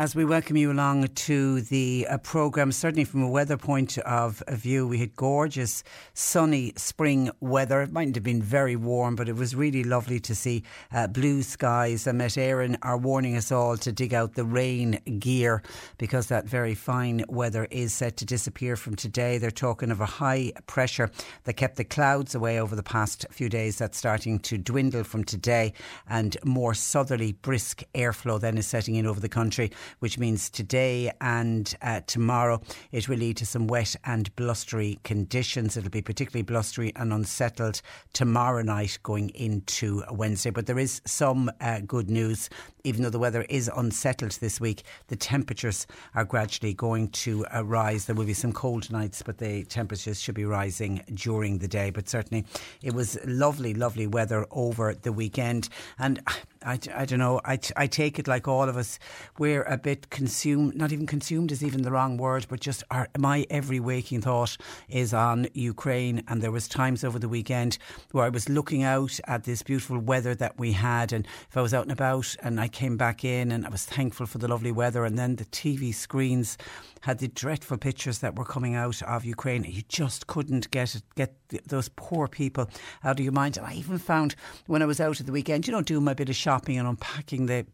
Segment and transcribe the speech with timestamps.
[0.00, 4.42] as we welcome you along to the uh, programme, certainly from a weather point of
[4.48, 5.84] view, we had gorgeous
[6.14, 7.82] sunny spring weather.
[7.82, 11.42] It mightn't have been very warm, but it was really lovely to see uh, blue
[11.42, 12.06] skies.
[12.06, 15.62] And Met Éireann are warning us all to dig out the rain gear
[15.98, 19.36] because that very fine weather is set to disappear from today.
[19.36, 21.10] They're talking of a high pressure
[21.44, 23.76] that kept the clouds away over the past few days.
[23.76, 25.74] That's starting to dwindle from today,
[26.08, 31.12] and more southerly, brisk airflow then is setting in over the country which means today
[31.20, 32.60] and uh, tomorrow
[32.92, 35.76] it will lead to some wet and blustery conditions.
[35.76, 37.82] It'll be particularly blustery and unsettled
[38.12, 40.50] tomorrow night going into Wednesday.
[40.50, 42.48] But there is some uh, good news.
[42.84, 47.64] Even though the weather is unsettled this week, the temperatures are gradually going to uh,
[47.64, 48.06] rise.
[48.06, 51.90] There will be some cold nights, but the temperatures should be rising during the day.
[51.90, 52.46] But certainly,
[52.82, 55.68] it was lovely, lovely weather over the weekend.
[55.98, 56.22] And
[56.64, 58.98] I, I don't know, I, I take it like all of us,
[59.38, 63.08] we're a bit consumed, not even consumed is even the wrong word, but just our,
[63.18, 64.56] my every waking thought
[64.88, 66.22] is on Ukraine.
[66.28, 67.78] And there was times over the weekend
[68.12, 71.12] where I was looking out at this beautiful weather that we had.
[71.12, 73.84] And if I was out and about and I came back in and I was
[73.84, 76.56] thankful for the lovely weather and then the TV screens
[77.02, 79.64] had the dreadful pictures that were coming out of Ukraine.
[79.64, 81.34] You just couldn't get it, get
[81.66, 82.68] those poor people
[83.04, 83.56] out of your mind.
[83.56, 84.34] And I even found
[84.66, 86.88] when I was out at the weekend, you know, doing my bit of shopping and
[86.88, 87.66] unpacking the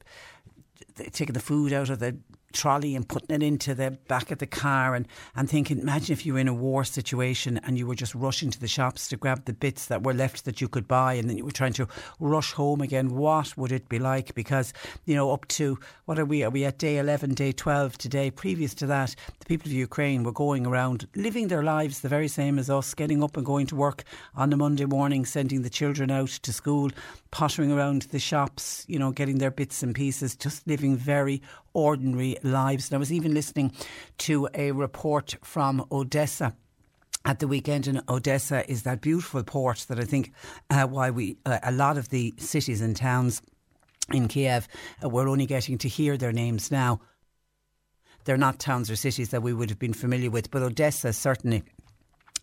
[1.13, 2.17] taking the food out of the
[2.57, 5.07] trolley and putting it into the back of the car and,
[5.37, 8.51] and thinking, imagine if you were in a war situation and you were just rushing
[8.51, 11.29] to the shops to grab the bits that were left that you could buy and
[11.29, 11.87] then you were trying to
[12.19, 13.15] rush home again.
[13.15, 14.35] What would it be like?
[14.35, 14.73] Because,
[15.05, 16.43] you know, up to, what are we?
[16.43, 18.31] Are we at day 11, day 12 today?
[18.31, 22.29] Previous to that, the people of Ukraine were going around living their lives the very
[22.29, 25.71] same as us, getting up and going to work on a Monday morning, sending the
[25.71, 26.91] children out to school,
[27.31, 31.43] pottering around the shops, you know, getting their bits and pieces, just living very
[31.77, 32.89] ordinary lives.
[32.89, 33.73] And I was even listening
[34.19, 36.57] to a report from Odessa
[37.27, 40.33] at the weekend in Odessa is that beautiful port that I think
[40.71, 43.43] uh, why we uh, a lot of the cities and towns
[44.13, 44.69] in Kiev
[45.05, 47.01] uh, we're only getting to hear their names now.
[48.25, 51.63] They're not towns or cities that we would have been familiar with, but Odessa certainly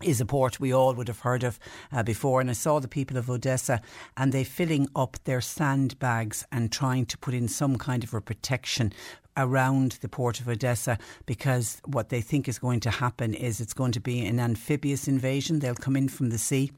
[0.01, 1.59] is a port we all would have heard of
[1.91, 2.41] uh, before.
[2.41, 3.81] And I saw the people of Odessa
[4.17, 8.21] and they filling up their sandbags and trying to put in some kind of a
[8.21, 8.93] protection
[9.35, 13.73] around the port of Odessa because what they think is going to happen is it's
[13.73, 15.59] going to be an amphibious invasion.
[15.59, 16.71] They'll come in from the sea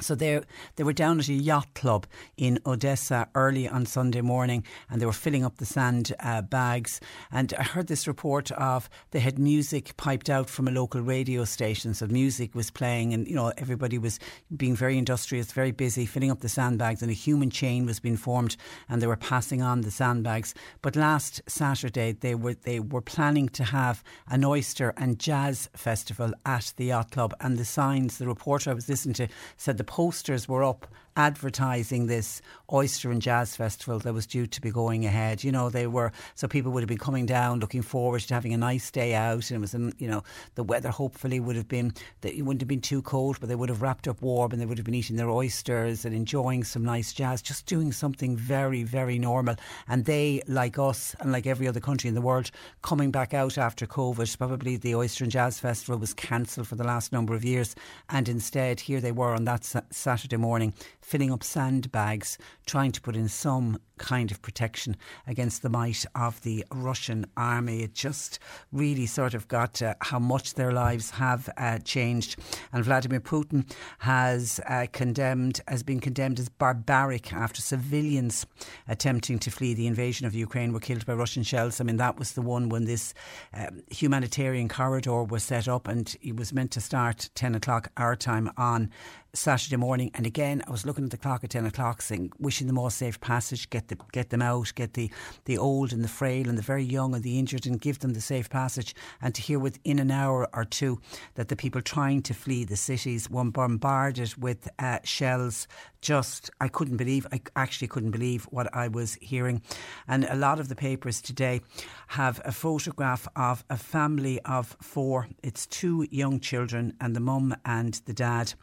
[0.00, 0.40] so they
[0.76, 2.06] they were down at a yacht club
[2.36, 7.00] in Odessa early on Sunday morning, and they were filling up the sand uh, bags.
[7.30, 11.44] And I heard this report of they had music piped out from a local radio
[11.44, 14.18] station, so music was playing, and you know everybody was
[14.56, 18.16] being very industrious, very busy, filling up the sandbags, and a human chain was being
[18.16, 18.56] formed,
[18.88, 20.54] and they were passing on the sandbags.
[20.82, 26.32] But last Saturday they were they were planning to have an oyster and jazz festival
[26.44, 28.18] at the yacht club, and the signs.
[28.18, 30.86] The reporter I was listening to said the posters were up
[31.20, 32.40] advertising this
[32.72, 35.44] oyster and jazz festival that was due to be going ahead.
[35.44, 38.54] You know, they were so people would have been coming down, looking forward to having
[38.54, 40.22] a nice day out, and it was, you know,
[40.54, 43.54] the weather hopefully would have been that it wouldn't have been too cold, but they
[43.54, 46.64] would have wrapped up warm and they would have been eating their oysters and enjoying
[46.64, 49.56] some nice jazz, just doing something very, very normal.
[49.86, 52.50] And they, like us and like every other country in the world,
[52.80, 56.84] coming back out after COVID, probably the oyster and jazz festival was cancelled for the
[56.84, 57.76] last number of years,
[58.08, 60.72] and instead here they were on that Saturday morning
[61.10, 64.96] filling up sandbags, trying to put in some kind of protection
[65.26, 67.82] against the might of the Russian army.
[67.82, 68.38] It just
[68.70, 72.38] really sort of got uh, how much their lives have uh, changed.
[72.72, 73.68] And Vladimir Putin
[73.98, 78.46] has uh, condemned, has been condemned as barbaric after civilians
[78.86, 81.80] attempting to flee the invasion of Ukraine were killed by Russian shells.
[81.80, 83.14] I mean, that was the one when this
[83.52, 88.14] um, humanitarian corridor was set up and it was meant to start 10 o'clock our
[88.14, 88.90] time on
[89.32, 90.10] Saturday morning.
[90.14, 92.90] And again, I was looking at the clock at 10 o'clock saying, wishing them all
[92.90, 95.10] safe passage, get, the, get them out, get the,
[95.44, 98.12] the old and the frail and the very young and the injured and give them
[98.14, 98.94] the safe passage.
[99.22, 101.00] And to hear within an hour or two
[101.34, 105.68] that the people trying to flee the cities were bombarded with uh, shells,
[106.00, 109.62] just, I couldn't believe, I actually couldn't believe what I was hearing.
[110.08, 111.60] And a lot of the papers today
[112.08, 115.28] have a photograph of a family of four.
[115.42, 118.54] It's two young children and the mum and the dad.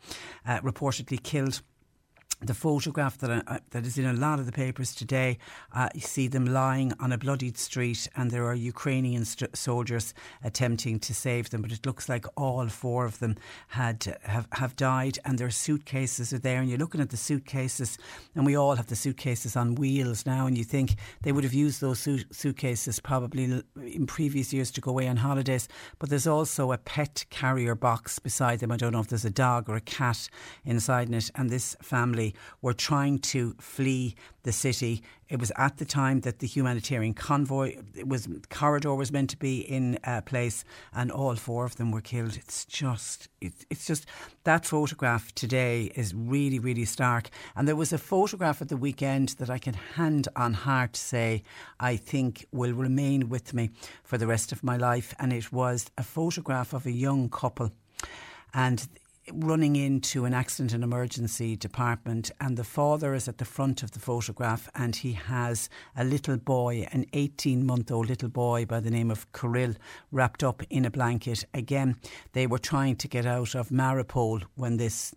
[0.45, 1.61] Uh, reportedly killed
[2.41, 5.39] the photograph that uh, that is in a lot of the papers today,
[5.73, 10.13] uh, you see them lying on a bloodied street, and there are Ukrainian st- soldiers
[10.43, 11.61] attempting to save them.
[11.63, 13.35] But it looks like all four of them
[13.69, 16.59] had have, have died, and their suitcases are there.
[16.59, 17.97] And you're looking at the suitcases,
[18.35, 21.55] and we all have the suitcases on wheels now, and you think they would have
[21.55, 25.67] used those su- suitcases probably in previous years to go away on holidays.
[25.97, 28.71] But there's also a pet carrier box beside them.
[28.71, 30.29] I don't know if there's a dog or a cat
[30.65, 32.26] inside it, and this family
[32.61, 35.01] were trying to flee the city.
[35.29, 39.37] It was at the time that the humanitarian convoy it was corridor was meant to
[39.37, 40.63] be in uh, place,
[40.93, 42.37] and all four of them were killed.
[42.37, 44.05] It's just it, it's just
[44.45, 47.29] that photograph today is really really stark.
[47.55, 51.43] And there was a photograph at the weekend that I can hand on heart say
[51.79, 53.71] I think will remain with me
[54.03, 57.71] for the rest of my life, and it was a photograph of a young couple
[58.53, 58.87] and
[59.33, 63.91] running into an accident and emergency department, and the father is at the front of
[63.91, 68.79] the photograph, and he has a little boy, an 18 month old little boy by
[68.79, 69.75] the name of Kirill,
[70.11, 71.43] wrapped up in a blanket.
[71.53, 71.97] Again,
[72.33, 75.13] they were trying to get out of Mariupol when this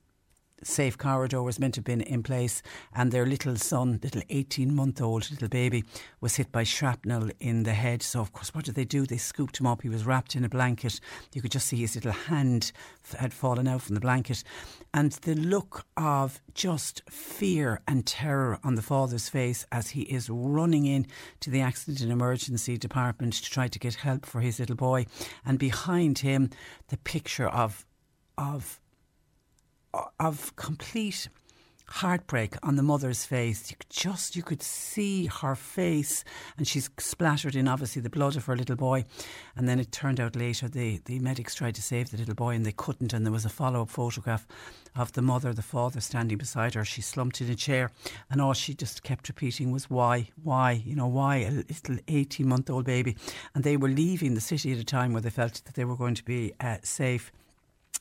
[0.63, 2.63] safe corridor was meant to have been in place,
[2.95, 5.85] and their little son, little 18 month old little baby,
[6.21, 8.03] was hit by shrapnel in the head.
[8.03, 9.07] So, of course, what did they do?
[9.07, 9.83] They scooped him up.
[9.83, 11.01] He was wrapped in a blanket.
[11.33, 12.73] You could just see his little hand
[13.19, 14.43] had fallen out from the blanket.
[14.93, 20.29] And the look of just fear and terror on the father's face as he is
[20.29, 21.07] running in
[21.41, 25.07] to the accident and emergency department to try to get help for his little boy.
[25.45, 26.51] And behind him,
[26.89, 27.85] the picture of
[28.39, 28.81] of
[30.19, 31.29] of complete
[31.95, 33.69] heartbreak on the mother's face.
[33.69, 36.23] You could just you could see her face,
[36.57, 39.05] and she's splattered in obviously the blood of her little boy.
[39.57, 42.55] And then it turned out later the the medics tried to save the little boy
[42.55, 43.13] and they couldn't.
[43.13, 44.47] And there was a follow up photograph
[44.95, 46.85] of the mother, the father standing beside her.
[46.85, 47.91] She slumped in a chair,
[48.31, 52.49] and all she just kept repeating was why, why, you know, why a little eighteen
[52.49, 53.17] month old baby.
[53.53, 55.97] And they were leaving the city at a time where they felt that they were
[55.97, 57.33] going to be uh, safe.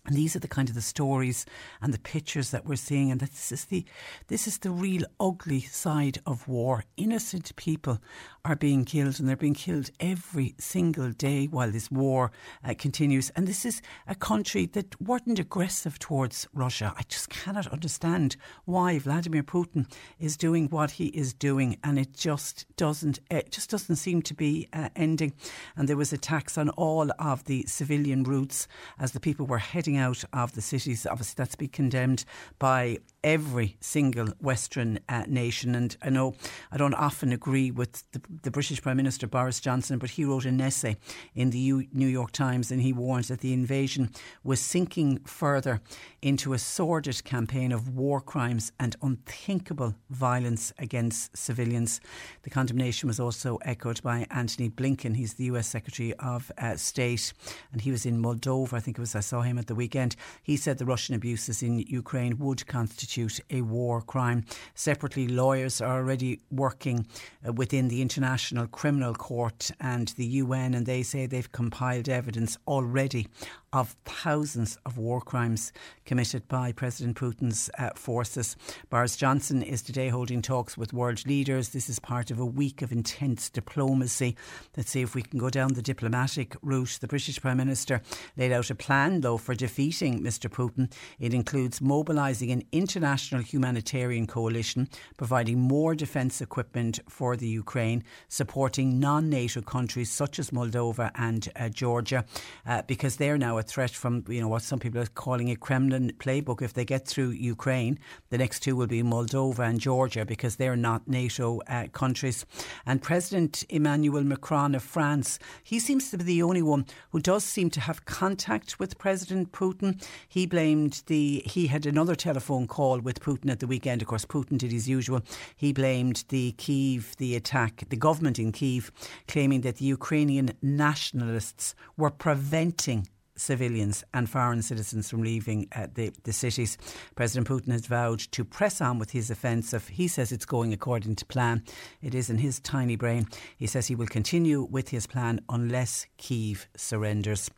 [0.10, 1.46] And these are the kind of the stories
[1.84, 3.86] and the pictures that we're seeing, and this is the
[4.26, 6.84] this is the real ugly side of war.
[6.98, 8.00] Innocent people
[8.46, 12.32] are being killed, and they're being killed every single day while this war
[12.64, 13.30] uh, continues.
[13.32, 16.94] And this is a country that weren't aggressive towards Russia.
[16.98, 22.14] I just cannot understand why Vladimir Putin is doing what he is doing, and it
[22.14, 25.34] just doesn't it just doesn't seem to be uh, ending.
[25.76, 28.68] And there was attacks on all of the civilian routes
[29.00, 31.06] as the people were heading out of the cities.
[31.06, 32.26] Obviously, that's been condemned
[32.58, 35.76] by every single Western uh, nation.
[35.76, 36.36] And I know
[36.72, 40.46] I don't often agree with the, the, British Prime Minister Boris Johnson, but he wrote
[40.46, 40.98] an essay
[41.36, 44.12] in the U- New York Times and he warns that the invasion
[44.44, 45.82] was sinking further
[46.22, 52.02] into a sordid campaign of war crimes and unthinkable violence against civilians.
[52.44, 55.16] The condemnation was also echoed by Antony Blinken.
[55.16, 57.34] He's the US Secretary of uh, State
[57.72, 58.74] and he was in Moldova.
[58.74, 60.16] I think it was, I saw him at the weekend.
[60.44, 64.44] He said the Russian abuses in Ukraine would constitute constitute a war crime.
[64.76, 67.08] Separately, lawyers are already working
[67.48, 68.19] uh, within the International
[68.68, 73.28] Criminal Court and the UN, and they say they've compiled evidence already
[73.72, 75.72] of thousands of war crimes
[76.06, 78.56] committed by President Putin's uh, forces.
[78.90, 81.70] Boris Johnson is today holding talks with world leaders.
[81.70, 84.36] This is part of a week of intense diplomacy.
[84.76, 86.98] Let's see if we can go down the diplomatic route.
[87.00, 88.02] The British Prime Minister
[88.38, 90.50] laid out a plan, though, for defeating Mr.
[90.50, 90.92] Putin.
[91.20, 99.00] It includes mobilising an international humanitarian coalition, providing more defence equipment for the Ukraine, supporting
[99.00, 102.26] non NATO countries such as Moldova and uh, Georgia,
[102.66, 105.56] uh, because they're now a threat from you know what some people are calling a
[105.56, 106.62] Kremlin playbook.
[106.62, 108.00] If they get through Ukraine,
[108.30, 112.46] the next two will be Moldova and Georgia because they're not NATO uh, countries.
[112.86, 117.44] And President Emmanuel Macron of France, he seems to be the only one who does
[117.44, 120.02] seem to have contact with President Putin.
[120.28, 124.02] He blamed the he had another telephone call with Putin at the weekend.
[124.02, 125.22] Of course, Putin did his usual.
[125.56, 128.92] He blamed the Kiev, the attack, the government in Kiev,
[129.28, 133.08] claiming that the Ukrainian nationalists were preventing
[133.40, 136.78] civilians and foreign citizens from leaving uh, the, the cities.
[137.16, 139.88] President Putin has vowed to press on with his offensive.
[139.88, 141.64] He says it's going according to plan.
[142.02, 143.28] It is in his tiny brain.
[143.58, 147.50] He says he will continue with his plan unless Kiev surrenders.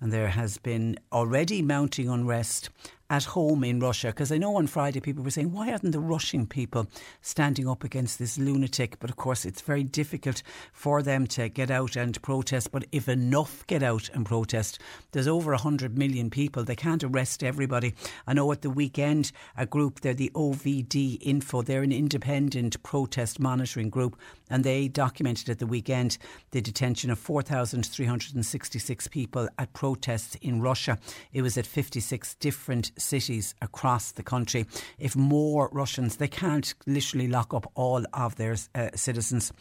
[0.00, 2.70] And there has been already mounting unrest
[3.10, 4.06] at home in Russia?
[4.06, 6.86] Because I know on Friday people were saying, why aren't the Russian people
[7.20, 8.98] standing up against this lunatic?
[9.00, 12.70] But of course, it's very difficult for them to get out and protest.
[12.70, 14.78] But if enough get out and protest,
[15.10, 16.64] there's over 100 million people.
[16.64, 17.94] They can't arrest everybody.
[18.26, 23.40] I know at the weekend, a group, they're the OVD Info, they're an independent protest
[23.40, 24.16] monitoring group,
[24.48, 26.16] and they documented at the weekend
[26.52, 30.98] the detention of 4,366 people at protests in Russia.
[31.32, 34.66] It was at 56 different cities across the country.
[34.98, 39.52] If more Russians, they can't literally lock up all of their uh, citizens.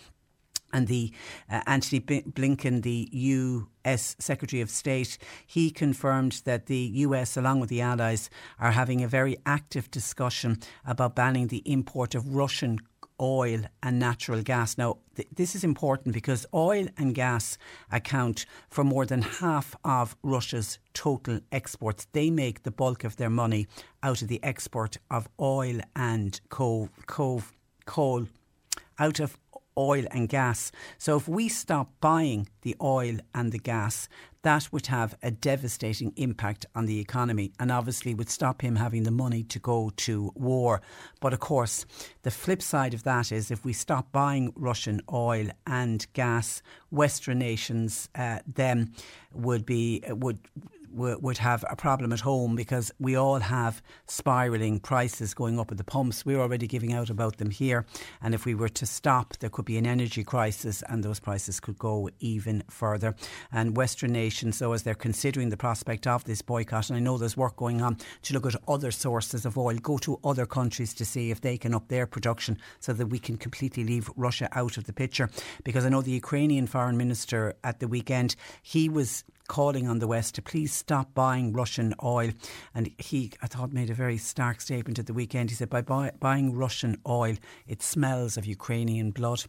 [0.71, 1.11] And the
[1.51, 5.17] uh, Antony Blinken, the US Secretary of State,
[5.47, 8.29] he confirmed that the US, along with the Allies,
[8.59, 12.79] are having a very active discussion about banning the import of Russian
[13.19, 14.77] oil and natural gas.
[14.77, 17.57] Now, th- this is important because oil and gas
[17.91, 22.07] account for more than half of Russia's total exports.
[22.11, 23.67] They make the bulk of their money
[24.03, 27.43] out of the export of oil and coal, coal,
[27.85, 28.27] coal
[28.97, 29.37] out of
[29.79, 30.71] oil and gas.
[30.97, 34.09] So if we stop buying the oil and the gas,
[34.41, 39.03] that would have a devastating impact on the economy and obviously would stop him having
[39.03, 40.81] the money to go to war.
[41.19, 41.85] But of course,
[42.21, 47.39] the flip side of that is if we stop buying Russian oil and gas, Western
[47.39, 48.93] nations uh, then
[49.33, 50.39] would be would
[50.91, 55.77] would have a problem at home because we all have spiralling prices going up at
[55.77, 56.25] the pumps.
[56.25, 57.85] We're already giving out about them here.
[58.21, 61.59] And if we were to stop, there could be an energy crisis and those prices
[61.59, 63.15] could go even further.
[63.51, 67.17] And Western nations, so as they're considering the prospect of this boycott, and I know
[67.17, 70.93] there's work going on to look at other sources of oil, go to other countries
[70.95, 74.49] to see if they can up their production so that we can completely leave Russia
[74.53, 75.29] out of the picture.
[75.63, 80.07] Because I know the Ukrainian foreign minister at the weekend, he was calling on the
[80.07, 82.31] West to please stop buying Russian oil.
[82.73, 85.49] And he, I thought, made a very stark statement at the weekend.
[85.49, 87.35] He said, by buy, buying Russian oil,
[87.67, 89.43] it smells of Ukrainian blood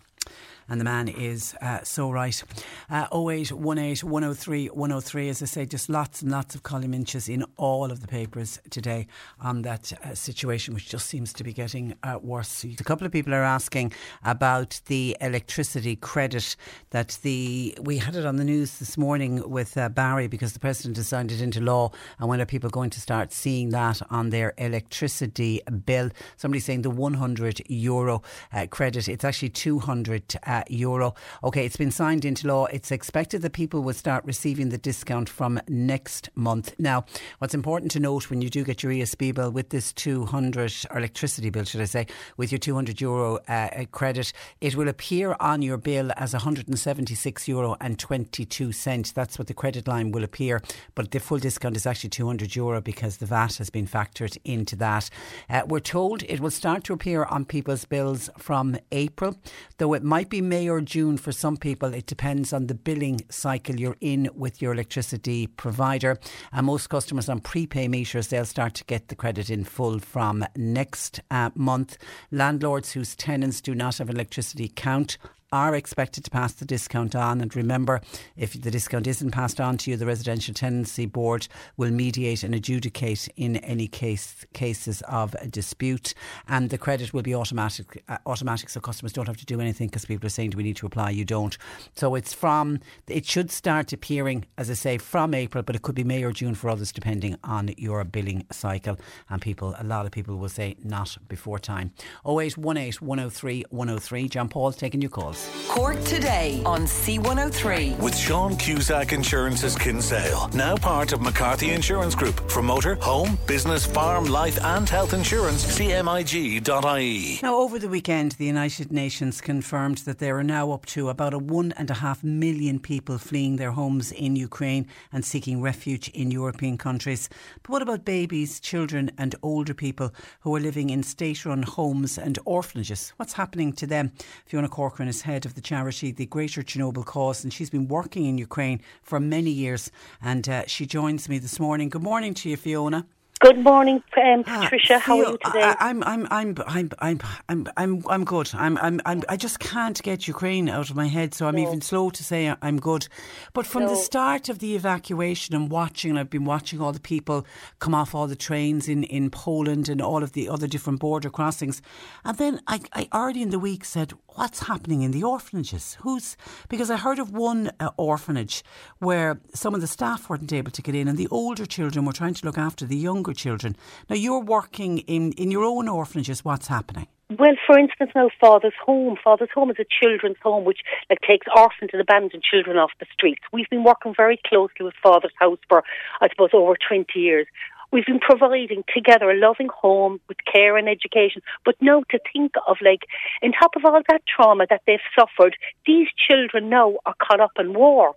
[0.71, 2.43] and the man is uh, so right.
[2.89, 7.45] Uh, 0818 103 103, as I say, just lots and lots of column inches in
[7.57, 9.09] all of the papers today
[9.41, 12.65] on that uh, situation, which just seems to be getting uh, worse.
[12.65, 13.93] A couple of people are asking
[14.25, 16.55] about the electricity credit
[16.91, 20.61] that the we had it on the news this morning with uh, Barry because the
[20.61, 24.01] president has signed it into law, and when are people going to start seeing that
[24.11, 26.11] on their electricity bill?
[26.37, 28.23] Somebody saying the 100 euro
[28.53, 31.15] uh, credit, it's actually 200 uh, euro.
[31.45, 32.67] Okay, it's been signed into law.
[32.67, 36.75] It's expected that people will start receiving the discount from next month.
[36.79, 37.05] Now,
[37.39, 40.99] what's important to note when you do get your ESB bill with this 200 or
[40.99, 45.63] electricity bill, should I say, with your 200 euro uh, credit, it will appear on
[45.63, 49.15] your bill as 176 euro and 22 cent.
[49.15, 50.61] That's what the credit line will appear,
[50.95, 54.77] but the full discount is actually 200 euro because the VAT has been factored into
[54.77, 55.11] that.
[55.49, 59.37] Uh, we're told it will start to appear on people's bills from April,
[59.79, 61.95] though it might be May or June for some people.
[61.95, 66.19] It depends on the billing cycle you're in with your electricity provider.
[66.53, 70.45] And most customers on prepay meters, they'll start to get the credit in full from
[70.57, 71.99] next uh, month.
[72.31, 75.19] Landlords whose tenants do not have electricity count
[75.53, 77.41] are expected to pass the discount on.
[77.41, 78.01] And remember,
[78.37, 82.55] if the discount isn't passed on to you, the Residential Tenancy Board will mediate and
[82.55, 86.15] adjudicate in any case cases of dispute.
[86.49, 89.89] And the credit will be automatic, uh, automatic, so customers don't have to do anything
[89.89, 91.59] because people are saying, "Do we need to apply?" You don't.
[91.97, 92.81] So it's from.
[93.09, 96.33] It should start appearing, as I say, from April, but it could be May or
[96.33, 98.99] June for others, depending on your billing cycle.
[99.29, 101.93] And people, a lot of people will say not before time.
[102.25, 104.29] 0818 103 103.
[104.29, 105.40] John Paul taking your calls.
[105.47, 105.61] Insurance.
[105.71, 107.97] Cork today on C103.
[108.01, 112.51] With Sean Cusack Insurance's Kinsale, now part of McCarthy Insurance Group.
[112.51, 117.39] For motor, home, business, farm, life, and health insurance, cmig.ie.
[117.41, 121.35] Now, over the weekend, the United Nations confirmed that there are now up to about
[121.35, 126.09] a one and a half million people fleeing their homes in Ukraine and seeking refuge
[126.09, 127.29] in European countries.
[127.63, 132.19] But what about babies, children, and older people who are living in state run homes
[132.19, 133.13] and orphanages?
[133.19, 134.11] What's happening to them?
[134.47, 138.27] Fiona Corcoran is head of the charity, the Greater Chernobyl Cause, and she's been working
[138.27, 139.91] in Ukraine for many years.
[140.21, 141.89] And uh, she joins me this morning.
[141.89, 143.07] Good morning to you, Fiona.
[143.41, 144.97] Good morning, um, ah, Patricia.
[144.97, 145.63] Uh, How are you today?
[145.63, 148.51] I, am I'm, I'm, I'm, I'm, I'm, I'm, I'm good.
[148.53, 151.63] I'm, I'm, I'm, i just can't get Ukraine out of my head, so I'm no.
[151.63, 153.09] even slow to say I'm good.
[153.55, 153.89] But from no.
[153.89, 157.47] the start of the evacuation and watching, and I've been watching all the people
[157.79, 161.31] come off all the trains in, in Poland and all of the other different border
[161.31, 161.81] crossings.
[162.27, 165.97] And then I, I already in the week said, "What's happening in the orphanages?
[166.03, 166.37] Who's?"
[166.69, 168.63] Because I heard of one uh, orphanage
[168.99, 172.13] where some of the staff weren't able to get in, and the older children were
[172.13, 173.77] trying to look after the younger children.
[174.09, 176.45] Now you're working in in your own orphanages.
[176.45, 177.07] What's happening?
[177.39, 179.17] well, for instance, now Father's Home.
[179.23, 183.07] Father's Home is a children's home which like takes orphans and abandoned children off the
[183.13, 183.43] streets.
[183.53, 185.85] We've been working very closely with Father's House for,
[186.21, 187.47] I suppose, over 20 years.
[187.93, 191.43] We've been providing together a loving home with care and education.
[191.65, 193.01] But now to think of like,
[193.43, 195.57] on top of all that trauma that they've suffered,
[195.87, 198.15] these children now are caught up in war.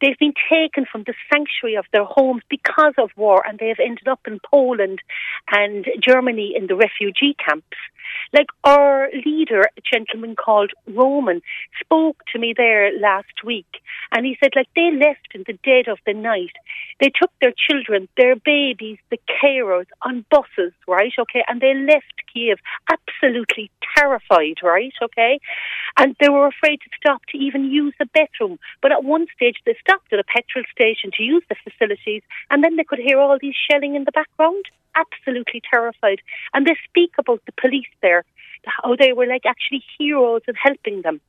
[0.00, 4.06] They've been taken from the sanctuary of their homes because of war and they've ended
[4.06, 5.00] up in Poland
[5.50, 7.76] and Germany in the refugee camps.
[8.32, 11.42] Like our leader, a gentleman called Roman,
[11.80, 13.82] spoke to me there last week
[14.12, 16.52] and he said like they left in the dead of the night.
[17.00, 21.12] They took their children, their babies, the carers on buses, right?
[21.18, 21.44] Okay.
[21.48, 22.58] And they left Kiev
[22.90, 24.92] absolutely terrified, right?
[25.02, 25.40] Okay.
[25.96, 28.58] And they were afraid to stop to even use the bathroom.
[28.82, 32.62] But at one stage they stopped at a petrol station to use the facilities and
[32.62, 34.64] then they could hear all these shelling in the background.
[34.94, 36.20] Absolutely terrified.
[36.54, 38.24] And they speak about the police there,
[38.64, 41.20] how they were like actually heroes in helping them.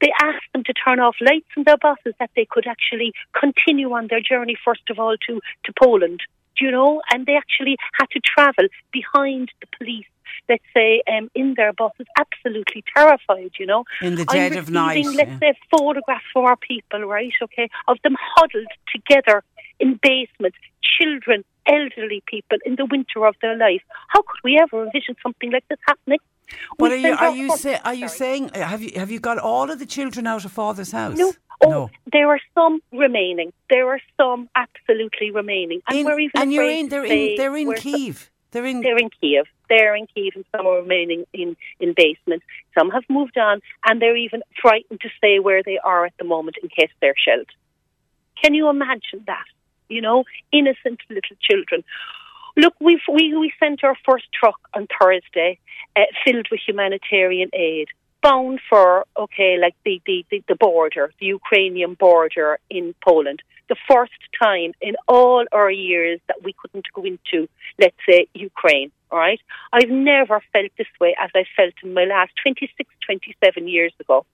[0.00, 3.92] They asked them to turn off lights in their buses that they could actually continue
[3.92, 6.20] on their journey, first of all, to, to Poland.
[6.60, 7.02] You know?
[7.12, 10.06] And they actually had to travel behind the police,
[10.48, 13.84] let's say, um, in their buses, absolutely terrified, you know.
[14.02, 15.38] In the I'm dead of night, Let's yeah.
[15.38, 17.32] say photographs for our people, right?
[17.42, 19.42] Okay, of them huddled together
[19.80, 23.82] in basements, children, elderly people in the winter of their life.
[24.08, 26.18] How could we ever envision something like this happening?
[26.78, 29.38] But We are you are you say, are you saying have you have you got
[29.38, 31.18] all of the children out of father's house?
[31.18, 31.32] No.
[31.60, 31.90] Oh, no.
[32.12, 33.52] there are some remaining.
[33.68, 37.56] There are some absolutely remaining, and In- we're even and you're in they're in they're
[37.56, 38.30] in Kiev.
[38.50, 39.44] They're in They're in Kiev.
[39.68, 42.46] They're in Kiev, and some are remaining in in basements.
[42.78, 46.24] Some have moved on, and they're even frightened to stay where they are at the
[46.24, 47.50] moment in case they're shelled.
[48.42, 49.44] Can you imagine that?
[49.88, 51.84] You know, innocent little children.
[52.56, 55.58] Look, we we sent our first truck on Thursday,
[55.96, 57.88] uh, filled with humanitarian aid,
[58.22, 63.42] bound for okay, like the, the the the border, the Ukrainian border in Poland.
[63.68, 67.48] The first time in all our years that we couldn't go into,
[67.78, 68.90] let's say, Ukraine.
[69.10, 69.40] All right,
[69.72, 74.26] I've never felt this way as I felt in my last 26, 27 years ago.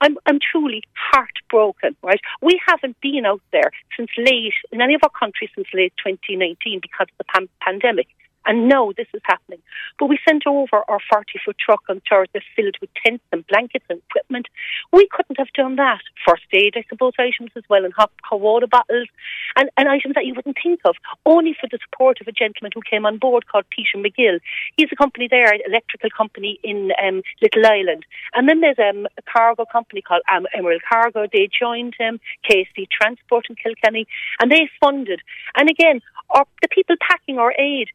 [0.00, 2.20] I'm, I'm truly heartbroken, right?
[2.40, 6.80] We haven't been out there since late, in any of our countries since late 2019
[6.82, 8.08] because of the pan- pandemic.
[8.48, 9.60] And no, this is happening.
[9.98, 13.84] But we sent over our 40 foot truck on Thursday filled with tents and blankets
[13.90, 14.48] and equipment.
[14.92, 16.00] We couldn't have done that.
[16.26, 19.08] First aid, I suppose, items as well, and hot, hot water bottles,
[19.56, 22.72] and, and items that you wouldn't think of, only for the support of a gentleman
[22.74, 24.40] who came on board called Peter McGill.
[24.76, 28.06] He's a company there, an electrical company in um, Little Island.
[28.32, 31.26] And then there's um, a cargo company called um, Emerald Cargo.
[31.30, 34.06] They joined him, KC Transport in Kilkenny,
[34.40, 35.20] and they funded.
[35.54, 37.88] And again, our, the people packing our aid,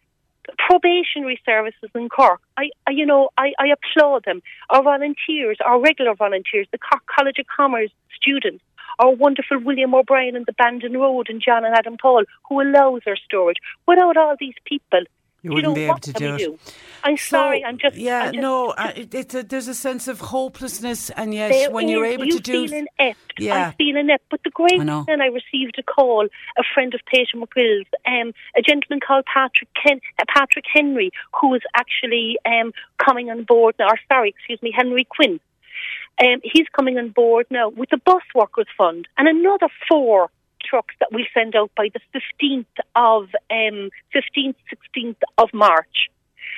[0.57, 2.41] probationary services in Cork.
[2.57, 4.41] I, I you know, I, I applaud them.
[4.69, 8.63] Our volunteers, our regular volunteers, the Cork College of Commerce students,
[8.99, 13.01] our wonderful William O'Brien and the Bandon Road and John and Adam Paul, who allows
[13.07, 13.57] our storage.
[13.87, 15.01] Without all these people,
[15.43, 16.37] You you wouldn't know, be able to do it.
[16.37, 16.59] do?
[17.03, 18.73] I'm So, sorry, I'm just yeah, I'm just, no.
[18.77, 22.85] A, there's a sense of hopelessness, and yet when you're able you to do, feel
[22.97, 23.19] inept.
[23.37, 23.67] Yeah.
[23.67, 24.23] I feel inept.
[24.31, 26.25] But the great I thing, I received a call,
[26.57, 31.53] a friend of Peter McGill's, um, a gentleman called Patrick Ken, uh, Patrick Henry, who
[31.55, 32.71] is actually um,
[33.05, 33.87] coming on board now.
[33.87, 35.41] Or sorry, excuse me, Henry Quinn.
[36.23, 40.29] Um, he's coming on board now with the Bus Workers Fund and another four
[40.63, 44.55] trucks that we'll send out by the 15th of um, 15th,
[44.95, 46.09] 16th of March.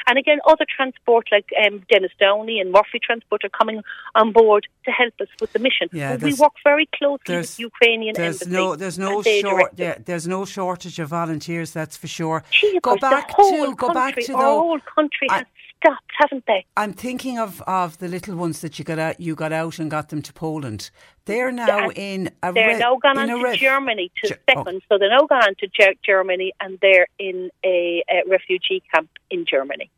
[0.08, 3.82] And again, other transport like um, Dennis Downey and Murphy Transport are coming
[4.14, 5.88] on board to help us with the mission.
[5.94, 8.52] Yeah, But we work very closely there's- with Ukrainian There's embassy.
[8.62, 11.72] no, there's no short, yeah, there's no shortage of volunteers.
[11.72, 12.44] That's for sure.
[12.84, 14.38] Go back the to, go back to though.
[14.62, 15.46] whole country I- has
[15.86, 16.66] stopped, haven't they?
[16.78, 19.90] I'm thinking of, of the little ones that you got out, you got out and
[19.90, 20.90] got them to Poland.
[21.26, 24.54] They're now in a They're re- now gone on to ref- Germany to Ge- oh.
[24.54, 24.82] second.
[24.90, 29.10] So they're now gone on to Ger- Germany and they're in a, a refugee camp
[29.30, 29.90] in Germany.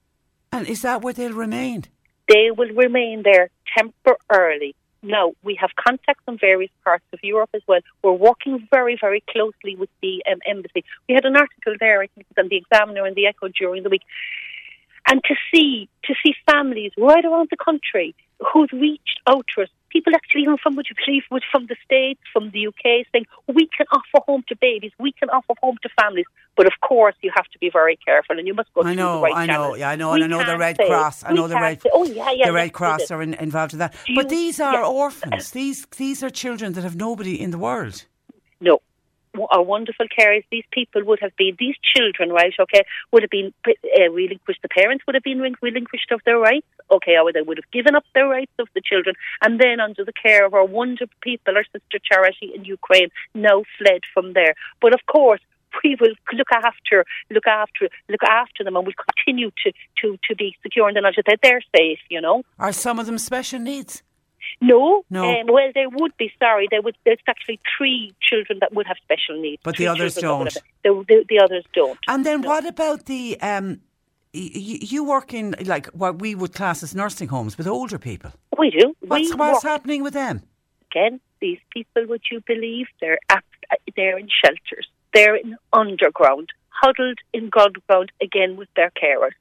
[0.52, 1.86] And is that where they'll remain?
[2.28, 4.76] They will remain there temporarily.
[5.04, 7.80] Now, we have contacts in various parts of Europe as well.
[8.04, 10.84] We're working very, very closely with the um, embassy.
[11.08, 13.48] We had an article there, I think, it was on the Examiner and the Echo
[13.48, 14.02] during the week.
[15.10, 18.14] And to see to see families right around the country
[18.54, 21.76] who've reached out to us, people actually even from would you believe would from the
[21.84, 25.78] States, from the UK, saying we can offer home to babies, we can offer home
[25.82, 26.26] to families.
[26.56, 28.96] But of course you have to be very careful and you must go I through
[28.96, 29.80] know, the right I know, channels.
[29.80, 31.24] yeah, I know, We and I know the Red say- Cross.
[31.24, 31.82] I know the Red.
[31.82, 33.94] say, oh yeah, yeah, the Red Cross are in, involved in that.
[34.06, 34.86] Do but you- these are yeah.
[35.04, 35.52] orphans.
[35.52, 38.06] These these are children that have nobody in the world.
[38.60, 38.80] No.
[39.52, 43.54] Our wonderful carers, these people would have been, these children, right, okay, would have been
[43.66, 47.58] uh, relinquished, the parents would have been relinquished of their rights, okay, or they would
[47.58, 50.66] have given up their rights of the children, and then under the care of our
[50.66, 54.56] wonderful people, our sister Charity in Ukraine, now fled from there.
[54.82, 55.42] But of course,
[55.84, 58.96] we will look after, look after, look after them, and we'll
[59.26, 59.72] continue to,
[60.02, 62.44] to, to be secure in the knowledge that they're safe, you know.
[62.60, 64.04] Are some of them special needs?
[64.60, 65.24] No, No.
[65.30, 66.32] Um, well, there would be.
[66.40, 66.98] Sorry, there would.
[67.06, 70.50] There's actually three children that would have special needs, But the others children
[70.84, 71.08] that would don't.
[71.08, 72.00] The, the, the others don't.
[72.08, 73.40] And then what about the?
[73.42, 73.82] Um,
[74.34, 78.32] y- you work in like what we would class as nursing homes with older people.
[78.58, 78.96] We do.
[79.02, 80.42] What's we what's happening with them?
[80.92, 81.20] again.
[81.40, 83.44] These people, would you believe, they're at,
[83.96, 84.88] they're in shelters.
[85.14, 89.34] They're in underground, huddled in underground again with their carers.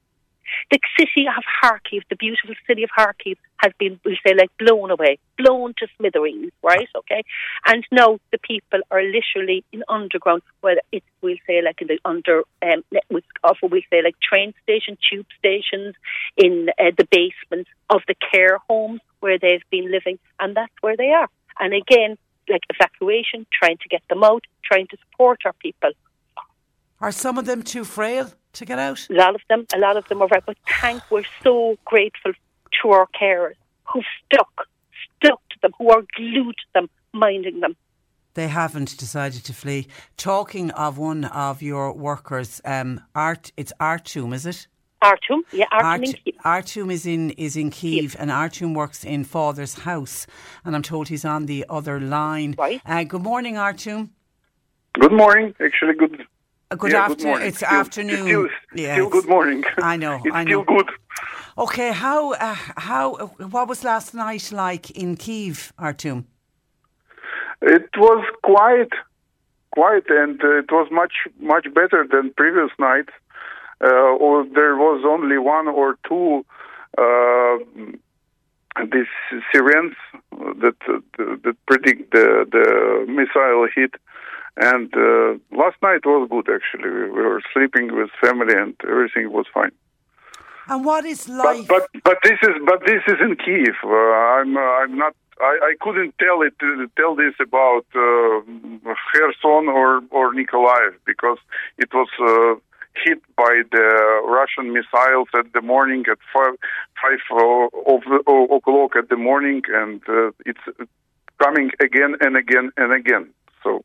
[0.71, 4.91] The city of Kharkiv, the beautiful city of Kharkiv, has been, we say, like blown
[4.91, 6.87] away, blown to smithereens, right?
[6.95, 7.23] Okay,
[7.65, 11.99] and now the people are literally in underground, whether it's we'll say like in the
[12.05, 15.95] under um, with of we'll say like train station, tube stations,
[16.37, 20.97] in uh, the basements of the care homes where they've been living, and that's where
[20.97, 21.29] they are.
[21.59, 22.17] And again,
[22.49, 25.91] like evacuation, trying to get them out, trying to support our people.
[26.99, 29.07] Are some of them too frail to get out?
[29.09, 30.43] A lot of them, a lot of them are right.
[30.45, 32.33] But thank, we're so grateful
[32.81, 33.55] to our carers
[33.93, 34.67] who stuck,
[35.19, 37.75] stuck to them, who are glued to them, minding them.
[38.33, 39.87] They haven't decided to flee.
[40.15, 44.67] Talking of one of your workers, um, Art, it's Artum, is it?
[45.01, 46.35] Artum, yeah, Artum Art, in Kiev.
[46.43, 50.25] Artum is in is in Kiev, and Artum works in Father's house,
[50.65, 52.55] and I'm told he's on the other line.
[52.57, 52.81] Right.
[52.85, 54.11] Uh, good morning, Artum.
[54.99, 55.53] Good morning.
[55.63, 56.25] Actually, good.
[56.71, 57.27] Uh, good yeah, afternoon.
[57.29, 57.47] morning.
[57.47, 58.25] It's Still- afternoon.
[58.25, 59.63] Still, Yeah, still it's- good morning.
[59.77, 60.77] I know, it's I still know.
[60.77, 60.89] good.
[61.57, 62.55] Okay, how uh,
[62.89, 63.15] how
[63.49, 66.27] what was last night like in Kiev, Artum?
[67.63, 68.89] It was quiet,
[69.71, 73.09] quiet, and uh, it was much much better than previous nights.
[73.83, 76.45] Uh, or there was only one or two
[76.97, 77.57] uh,
[78.91, 79.13] these
[79.51, 79.95] sirens
[80.61, 80.77] that
[81.17, 83.95] that predict the the missile hit.
[84.57, 86.89] And uh, last night was good actually.
[86.89, 89.71] We were sleeping with family and everything was fine.
[90.69, 91.67] And what is But life?
[91.67, 93.75] but but this is but this is in Kiev.
[93.83, 93.89] Uh,
[94.35, 95.15] I'm uh, I'm not.
[95.39, 98.41] I, I couldn't tell it uh, tell this about uh,
[99.13, 101.37] Kherson or or Nikolaev because
[101.77, 102.59] it was uh,
[103.03, 106.55] hit by the Russian missiles at the morning at five
[107.01, 110.65] five uh, of the, o- o'clock at the morning, and uh, it's
[111.41, 113.29] coming again and again and again.
[113.63, 113.83] So.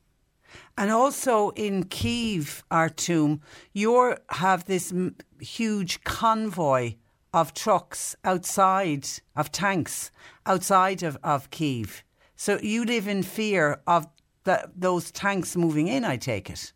[0.76, 3.40] And also in Kiev, Artum,
[3.72, 6.94] you have this m- huge convoy
[7.32, 9.06] of trucks outside,
[9.36, 10.10] of tanks
[10.46, 12.02] outside of, of Kiev.
[12.36, 14.06] So you live in fear of
[14.44, 16.72] the, those tanks moving in, I take it.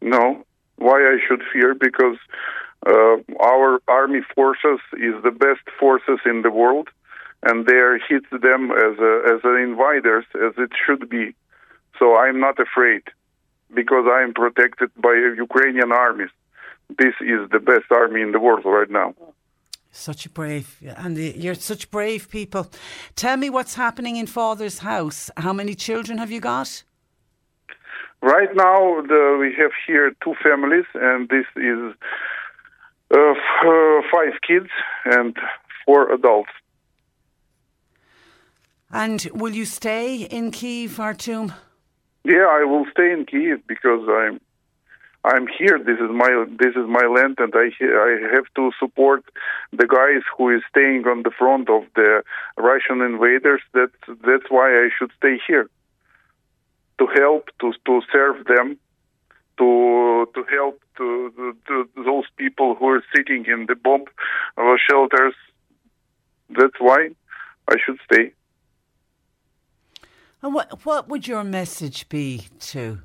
[0.00, 0.44] No.
[0.76, 1.74] Why I should fear?
[1.74, 2.16] Because
[2.86, 6.88] uh, our army forces is the best forces in the world,
[7.42, 11.34] and they are hit them as a, as an invaders as it should be.
[11.98, 13.02] So I'm not afraid
[13.72, 16.30] because I am protected by Ukrainian armies.
[16.98, 19.14] This is the best army in the world right now.
[19.90, 22.68] Such a brave, and you're such brave people.
[23.14, 25.30] Tell me what's happening in Father's house.
[25.36, 26.82] How many children have you got?
[28.20, 31.94] Right now, the, we have here two families, and this is
[33.14, 34.70] uh, f- uh, five kids
[35.04, 35.36] and
[35.84, 36.50] four adults.
[38.90, 41.52] And will you stay in Kiev, Artum?
[42.24, 44.40] Yeah, I will stay in Kiev because I'm
[45.24, 45.78] I'm here.
[45.78, 49.24] This is my this is my land, and I I have to support
[49.72, 52.22] the guys who is staying on the front of the
[52.56, 53.60] Russian invaders.
[53.72, 53.92] That's
[54.26, 55.68] that's why I should stay here
[56.98, 58.78] to help to to serve them,
[59.58, 64.04] to to help to, to, to those people who are sitting in the bomb
[64.88, 65.34] shelters.
[66.50, 67.10] That's why
[67.68, 68.32] I should stay.
[70.44, 73.00] And what what would your message be to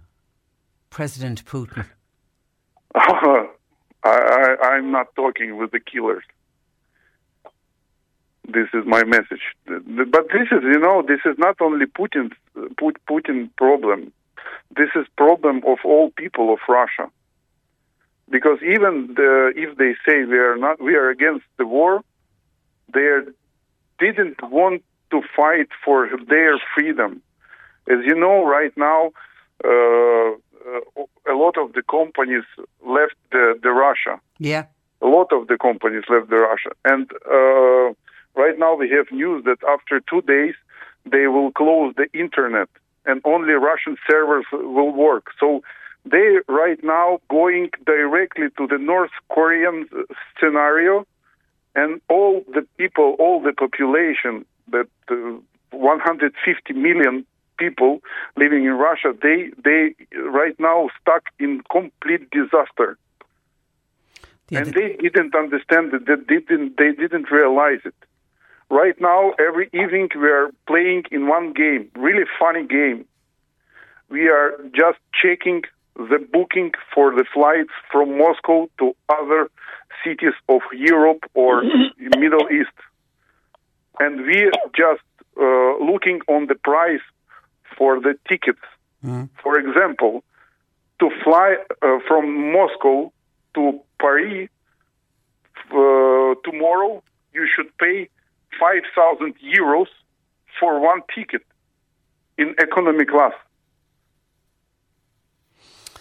[0.90, 1.86] President Putin?
[2.94, 3.48] I,
[4.04, 6.26] I, I'm not talking with the killers.
[8.46, 9.40] This is my message.
[9.66, 12.34] But this is, you know, this is not only Putin's
[13.10, 14.12] Putin problem.
[14.76, 17.10] This is problem of all people of Russia.
[18.30, 22.02] Because even the, if they say we are not, we are against the war,
[22.94, 23.20] they
[23.98, 27.22] didn't want to fight for their freedom.
[27.90, 29.12] As you know, right now,
[29.64, 32.44] uh, uh, a lot of the companies
[32.86, 34.22] left the, the Russia.
[34.38, 34.66] Yeah.
[35.02, 37.94] A lot of the companies left the Russia, and uh,
[38.36, 40.56] right now we have news that after two days
[41.10, 42.68] they will close the internet
[43.06, 45.28] and only Russian servers will work.
[45.40, 45.64] So
[46.06, 49.88] they right now going directly to the North Korean
[50.40, 51.06] scenario,
[51.76, 55.16] and all the people, all the population that uh,
[55.72, 57.26] 150 million
[57.60, 58.00] people
[58.38, 59.94] living in Russia, they they
[60.40, 62.98] right now stuck in complete disaster.
[64.50, 66.06] Yeah, and they didn't understand it.
[66.08, 66.78] They didn't.
[66.78, 67.94] They didn't realize it.
[68.72, 73.06] Right now, every evening we are playing in one game, really funny game.
[74.10, 75.64] We are just checking
[75.96, 79.50] the booking for the flights from Moscow to other
[80.04, 81.64] cities of Europe or
[81.98, 82.78] Middle East,
[84.00, 85.04] and we just
[85.40, 87.06] uh, looking on the price
[87.80, 88.66] for the tickets.
[89.04, 89.30] Mm.
[89.42, 90.24] For example,
[91.00, 93.12] to fly uh, from Moscow
[93.56, 94.50] to Paris
[95.72, 97.02] uh, tomorrow,
[97.34, 98.10] you should pay
[98.60, 99.88] 5,000 euros
[100.60, 101.44] for one ticket
[102.38, 103.34] in economy class.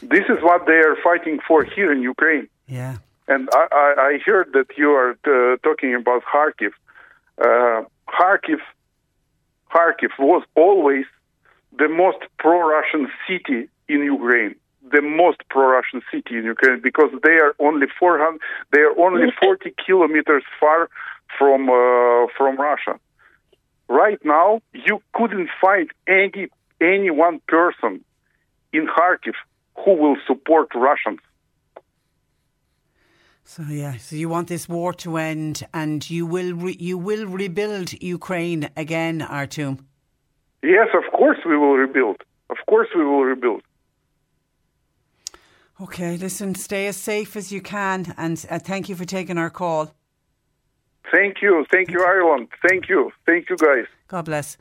[0.02, 2.48] This is what they are fighting for here in Ukraine.
[2.66, 2.96] Yeah.
[3.26, 6.72] And I, I, I heard that you are uh, talking about Kharkiv.
[7.36, 8.60] Uh, Kharkiv,
[9.72, 11.04] Kharkiv was always
[11.76, 14.54] the most pro-Russian city in Ukraine.
[14.90, 18.40] The most pro-Russian city in Ukraine because they are only 400.
[18.72, 20.88] They are only 40 kilometers far
[21.38, 22.98] from uh, from Russia.
[23.88, 26.48] Right now, you couldn't find any
[26.80, 28.04] any one person
[28.72, 29.34] in Kharkiv
[29.84, 31.20] who will support Russians.
[33.44, 37.26] So yeah, so you want this war to end, and you will re- you will
[37.26, 39.86] rebuild Ukraine again, Artum.
[40.62, 42.22] Yes, of course we will rebuild.
[42.50, 43.62] Of course we will rebuild.
[45.80, 49.50] Okay, listen, stay as safe as you can, and uh, thank you for taking our
[49.50, 49.94] call.
[51.12, 51.64] Thank you.
[51.70, 52.48] Thank you, Ireland.
[52.68, 53.12] Thank you.
[53.26, 53.86] Thank you, guys.
[54.08, 54.56] God bless.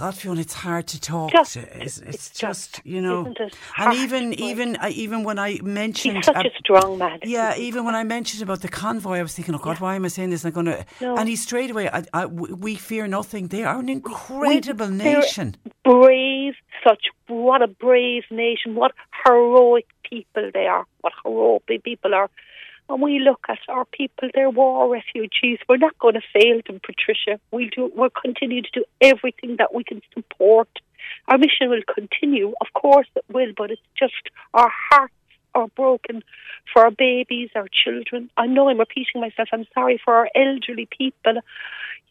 [0.00, 1.30] God, Fiona, it's hard to talk.
[1.30, 1.60] Just, to.
[1.60, 3.34] It's, it's, it's just, just, you know,
[3.76, 7.18] and even even even when I mentioned, he's such uh, a strong man.
[7.22, 9.82] Yeah, even when I mentioned about the convoy, I was thinking, oh God, yeah.
[9.82, 10.46] why am I saying this?
[10.46, 11.18] I'm going to, no.
[11.18, 13.48] and he straight away, I, I, we fear nothing.
[13.48, 15.56] They are an incredible we, nation.
[15.84, 18.76] Brave, such what a brave nation.
[18.76, 18.92] What
[19.26, 20.86] heroic people they are.
[21.02, 22.30] What heroic people are.
[22.90, 25.60] And we look at our people, they're war refugees.
[25.68, 27.38] We're not going to fail them, Patricia.
[27.52, 30.68] We'll do, we'll continue to do everything that we can support.
[31.28, 35.14] Our mission will continue, of course it will, but it's just our hearts
[35.54, 36.24] are broken
[36.72, 38.28] for our babies, our children.
[38.36, 39.48] I know I'm repeating myself.
[39.52, 41.40] I'm sorry for our elderly people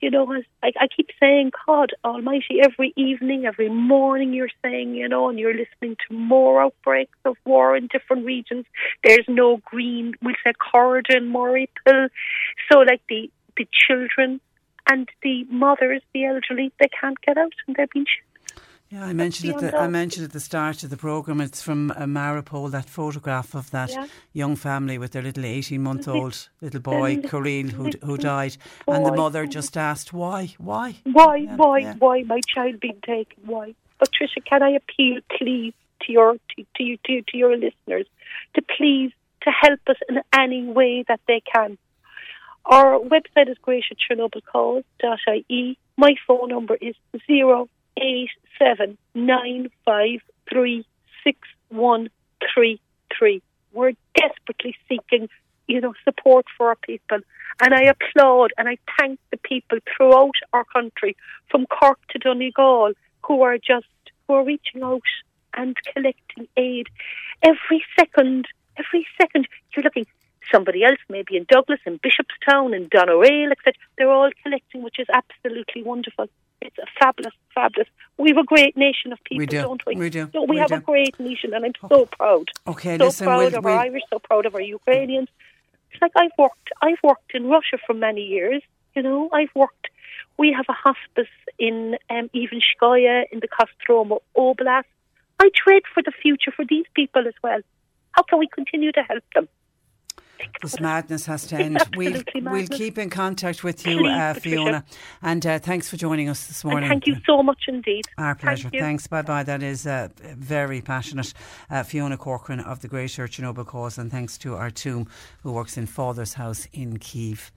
[0.02, 5.08] you know, I, I keep saying, God Almighty, every evening, every morning, you're saying, you
[5.08, 8.66] know, and you're listening to more outbreaks of war in different regions.
[9.04, 11.34] There's no green, we'll say corridor in
[11.86, 12.08] pill.
[12.72, 14.40] So, like the the children
[14.90, 18.06] and the mothers, the elderly, they can't get out and they're being
[18.90, 21.42] yeah, I mentioned at the I mentioned at the start of the program.
[21.42, 24.08] It's from uh, a Mariupol, that photograph of that yeah.
[24.34, 28.94] young family with their little eighteen-month-old little boy, Kirill, who who died, boy.
[28.94, 30.56] and the mother just asked, "Why?
[30.58, 30.96] Why?
[31.04, 31.36] Why?
[31.38, 31.80] Yeah, why?
[31.80, 31.94] Yeah.
[32.00, 33.44] Why my child being taken?
[33.46, 37.56] Why?" But Tricia, can I appeal, please, to your to, to you to, to your
[37.56, 38.08] listeners,
[38.56, 39.12] to please
[39.44, 41.78] to help us in any way that they can.
[42.66, 45.78] Our website is graciachernobyl.ie.
[45.98, 46.96] My phone number is
[47.28, 47.68] zero
[48.02, 50.86] eight seven nine five three
[51.24, 51.38] six
[51.70, 52.10] one
[52.54, 52.80] three
[53.18, 53.42] three.
[53.74, 55.30] We're desperately seeking,
[55.68, 57.20] you know, support for our people.
[57.62, 61.16] And I applaud and I thank the people throughout our country,
[61.50, 62.94] from Cork to Donegal,
[63.26, 63.88] who are just
[64.28, 65.02] who are reaching out
[65.54, 66.88] and collecting aid
[67.42, 70.06] every second every second you're looking
[70.52, 73.74] somebody else, maybe in Douglas, in Bishopstown, in Doneraile, etc.
[73.98, 76.28] They're all collecting, which is absolutely wonderful.
[76.62, 77.88] It's a fabulous, fabulous.
[78.18, 79.62] We have a great nation of people, We do.
[79.62, 79.96] not we?
[79.96, 80.30] We do.
[80.34, 80.76] No, we, We have do.
[80.76, 82.50] a great nation, and I'm so proud.
[82.68, 85.30] Okay, so listen, proud we'll- of we'll- our Irish, so proud of our Ukrainians.
[85.92, 86.70] It's like I've worked.
[86.82, 88.62] I've worked in Russia for many years.
[88.96, 89.88] You know, I've worked.
[90.38, 94.84] We have a hospice in um, Ivanskaya in the Kostroma Oblast.
[95.40, 97.62] I dread for the future for these people as well.
[98.12, 99.48] How can we continue to help them?
[100.62, 101.78] This madness has to end.
[101.96, 104.84] We'll, we'll keep in contact with you, Please, uh, Fiona.
[105.22, 106.90] And uh, thanks for joining us this And morning.
[106.90, 108.06] thank you so much indeed.
[108.18, 108.70] Our pleasure.
[108.70, 108.82] Thank.
[108.82, 109.08] Thanks.
[109.08, 109.44] Bye bye.
[109.44, 111.34] That is uh, very passionate.
[111.70, 115.08] Uh, Fiona Corcoran of the Great Church Chernobyl Cause, and thanks to Artum
[115.44, 117.52] who works in Father's House in Kiev.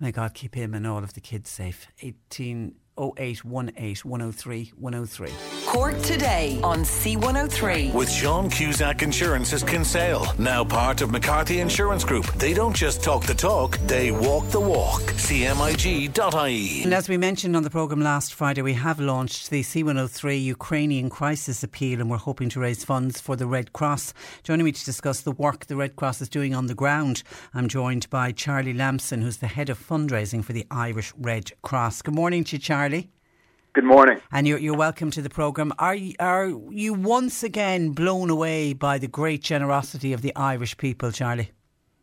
[0.00, 1.86] May God keep him and all of the kids safe.
[2.02, 5.30] 18 0818 103 103.
[5.66, 7.94] Cork today on C103.
[7.94, 12.26] With Sean Cusack Insurance's Kinsale, now part of McCarthy Insurance Group.
[12.34, 15.02] They don't just talk the talk, they walk the walk.
[15.02, 16.82] CMIG.ie.
[16.82, 21.10] And as we mentioned on the programme last Friday, we have launched the C103 Ukrainian
[21.10, 24.14] Crisis Appeal and we're hoping to raise funds for the Red Cross.
[24.42, 27.22] Joining me to discuss the work the Red Cross is doing on the ground,
[27.54, 32.02] I'm joined by Charlie Lamson, who's the head of fundraising for the Irish Red Cross.
[32.02, 32.87] Good morning to you, Charlie.
[32.88, 34.20] Good morning.
[34.32, 35.72] And you're, you're welcome to the programme.
[35.78, 40.76] Are you, are you once again blown away by the great generosity of the Irish
[40.76, 41.50] people, Charlie?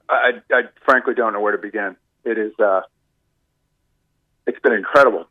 [0.08, 1.96] I, I frankly don't know where to begin.
[2.24, 2.82] It is, uh,
[4.46, 5.26] it's been incredible.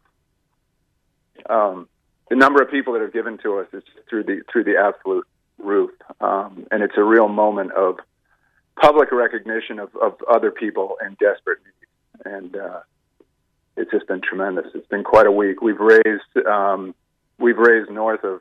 [1.48, 1.88] Um,
[2.30, 5.26] the number of people that have given to us is through the through the absolute
[5.58, 5.90] roof,
[6.20, 7.98] um, and it's a real moment of
[8.80, 12.80] public recognition of, of other people in desperate need, and uh,
[13.76, 14.66] it's just been tremendous.
[14.74, 15.60] It's been quite a week.
[15.60, 16.94] We've raised um,
[17.38, 18.40] we've raised north of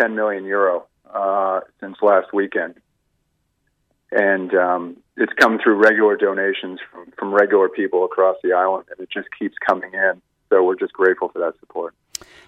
[0.00, 2.74] 10 million euro uh, since last weekend,
[4.10, 9.00] and um, it's come through regular donations from, from regular people across the island, and
[9.00, 10.22] it just keeps coming in.
[10.48, 11.94] So we're just grateful for that support.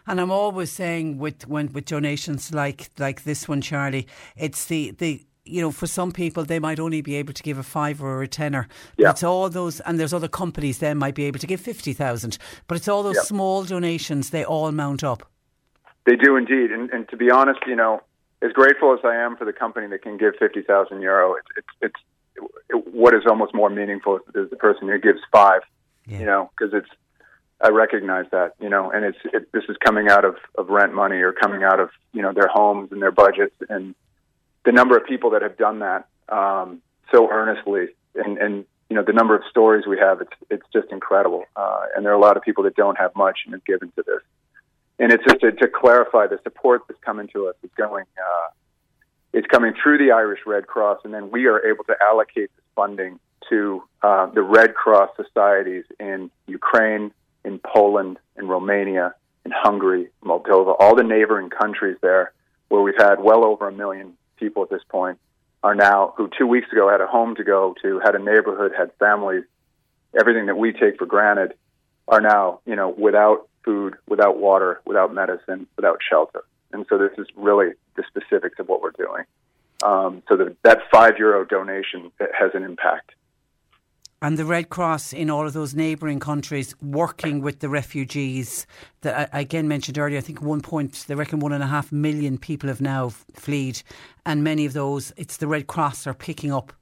[0.06, 4.92] And I'm always saying with when with donations like like this one, Charlie, it's the
[4.92, 8.06] the you know, for some people they might only be able to give a fiver
[8.06, 8.66] or a tenner.
[8.96, 9.10] Yeah.
[9.10, 12.38] it's all those and there's other companies then might be able to give fifty thousand.
[12.66, 13.22] But it's all those Yeah.
[13.22, 15.22] small donations, they all mount up.
[16.06, 18.02] They do indeed, and, and to be honest, you know,
[18.42, 21.48] as grateful as I am for the company that can give fifty thousand euro, it's
[21.56, 22.00] it's, it's
[22.70, 25.62] it, what is almost more meaningful is the person who gives five.
[26.06, 26.18] Yeah.
[26.20, 26.90] You know, because it's
[27.62, 30.92] I recognize that, you know, and it's it, this is coming out of of rent
[30.94, 33.94] money or coming out of you know their homes and their budgets, and
[34.64, 36.80] the number of people that have done that um,
[37.12, 40.90] so earnestly, and and you know the number of stories we have, it's it's just
[40.90, 43.64] incredible, uh, and there are a lot of people that don't have much and have
[43.64, 44.22] given to this.
[44.98, 48.48] And it's just to, to clarify the support that's coming to us is going uh,
[49.32, 52.64] it's coming through the Irish Red Cross, and then we are able to allocate this
[52.76, 53.18] funding
[53.50, 57.12] to uh, the Red Cross societies in Ukraine,
[57.44, 62.32] in Poland, in Romania, in Hungary, Moldova, all the neighboring countries there,
[62.68, 65.18] where we've had well over a million people at this point,
[65.62, 68.72] are now who two weeks ago had a home to go to, had a neighborhood,
[68.76, 69.44] had families,
[70.18, 71.54] everything that we take for granted,
[72.06, 76.44] are now you know without food, without water, without medicine, without shelter.
[76.72, 79.24] And so this is really the specifics of what we're doing.
[79.82, 83.12] Um, so that that five euro donation has an impact.
[84.24, 88.66] And the Red Cross in all of those neighbouring countries working with the refugees
[89.02, 91.66] that I again mentioned earlier, I think at one point they reckon one and a
[91.66, 93.82] half million people have now fled
[94.24, 96.72] and many of those it's the Red Cross are picking up.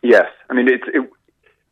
[0.00, 1.10] Yes, I mean it's it,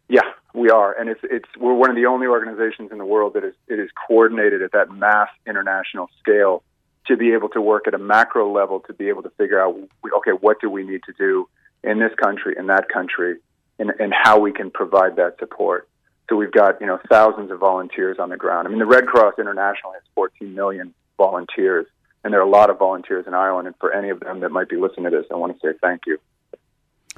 [0.08, 3.34] yeah we are, and it's it's we're one of the only organizations in the world
[3.34, 6.64] that is it is coordinated at that mass international scale
[7.06, 9.76] to be able to work at a macro level to be able to figure out
[10.12, 11.48] okay what do we need to do
[11.84, 13.36] in this country in that country
[13.80, 15.88] and, and how we can provide that support.
[16.28, 18.68] So we've got you know thousands of volunteers on the ground.
[18.68, 21.86] I mean the Red Cross International has 14 million volunteers,
[22.22, 23.66] and there are a lot of volunteers in Ireland.
[23.66, 25.76] And for any of them that might be listening to this, I want to say
[25.82, 26.18] thank you.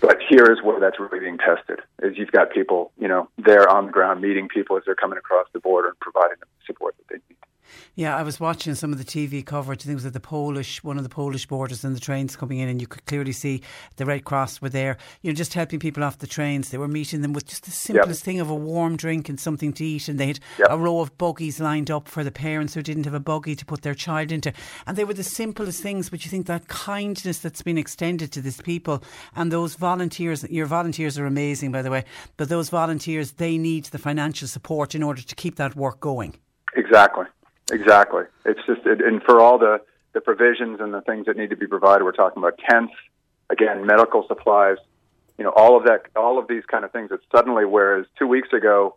[0.01, 3.68] But here is where that's really being tested: is you've got people you know there
[3.68, 6.64] on the ground meeting people as they're coming across the border and providing them the
[6.72, 7.38] support that they need.
[7.94, 9.83] Yeah, I was watching some of the TV coverage.
[9.83, 12.37] I think it was at the Polish, one of the Polish borders, and the trains
[12.37, 13.62] coming in, and you could clearly see
[13.96, 14.96] the Red Cross were there.
[15.20, 16.70] You know, just helping people off the trains.
[16.70, 19.72] They were meeting them with just the simplest thing of a warm drink and something
[19.75, 20.68] to eat, and they had Yep.
[20.70, 23.64] a row of buggies lined up for the parents who didn't have a buggy to
[23.64, 24.53] put their child into,
[24.87, 26.09] and they were the simplest things.
[26.09, 29.03] But you think that kindness that's been extended to these people,
[29.37, 30.44] and those volunteers.
[30.51, 32.05] Your volunteers are amazing, by the way,
[32.37, 36.37] but those volunteers they need the financial support in order to keep that work going.
[36.75, 37.27] Exactly.
[37.73, 38.25] Exactly.
[38.45, 39.81] It's just, it, and for all the,
[40.13, 42.93] the provisions and the things that need to be provided, we're talking about tents,
[43.49, 44.77] again, medical supplies,
[45.39, 48.27] you know, all of that, all of these kind of things that suddenly, whereas two
[48.27, 48.97] weeks ago,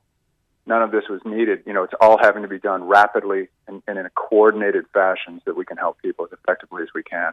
[0.65, 3.81] none of this was needed, you know, it's all having to be done rapidly and,
[3.87, 7.03] and in a coordinated fashion so that we can help people as effectively as we
[7.03, 7.31] can.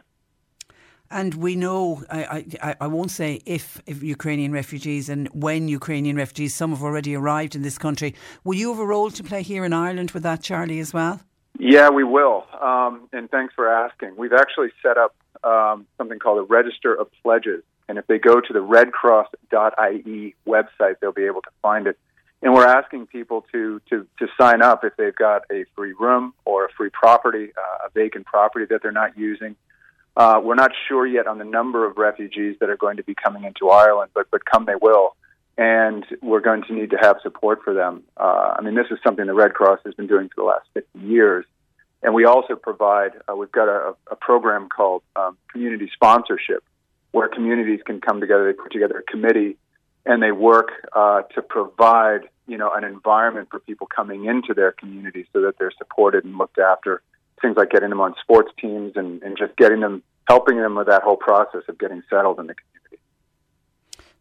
[1.11, 6.15] And we know, I, I, I won't say if, if Ukrainian refugees and when Ukrainian
[6.15, 8.15] refugees, some have already arrived in this country.
[8.43, 11.19] Will you have a role to play here in Ireland with that, Charlie, as well?
[11.59, 12.45] Yeah, we will.
[12.59, 14.15] Um, and thanks for asking.
[14.17, 17.63] We've actually set up um, something called a Register of Pledges.
[17.87, 21.97] And if they go to the redcross.ie website, they'll be able to find it.
[22.41, 26.33] And we're asking people to, to, to sign up if they've got a free room
[26.43, 29.55] or a free property, uh, a vacant property that they're not using.
[30.15, 33.15] Uh, we're not sure yet on the number of refugees that are going to be
[33.15, 35.15] coming into Ireland, but, but come they will.
[35.57, 38.03] And we're going to need to have support for them.
[38.17, 40.67] Uh, I mean, this is something the Red Cross has been doing for the last
[40.73, 41.45] 50 years.
[42.01, 46.63] And we also provide, uh, we've got a, a program called um, community sponsorship,
[47.11, 48.51] where communities can come together.
[48.51, 49.57] They put together a committee
[50.05, 54.73] and they work uh, to provide, you know, an environment for people coming into their
[54.73, 57.01] community so that they're supported and looked after.
[57.41, 60.87] Things like getting them on sports teams and, and just getting them, helping them with
[60.87, 62.82] that whole process of getting settled in the community.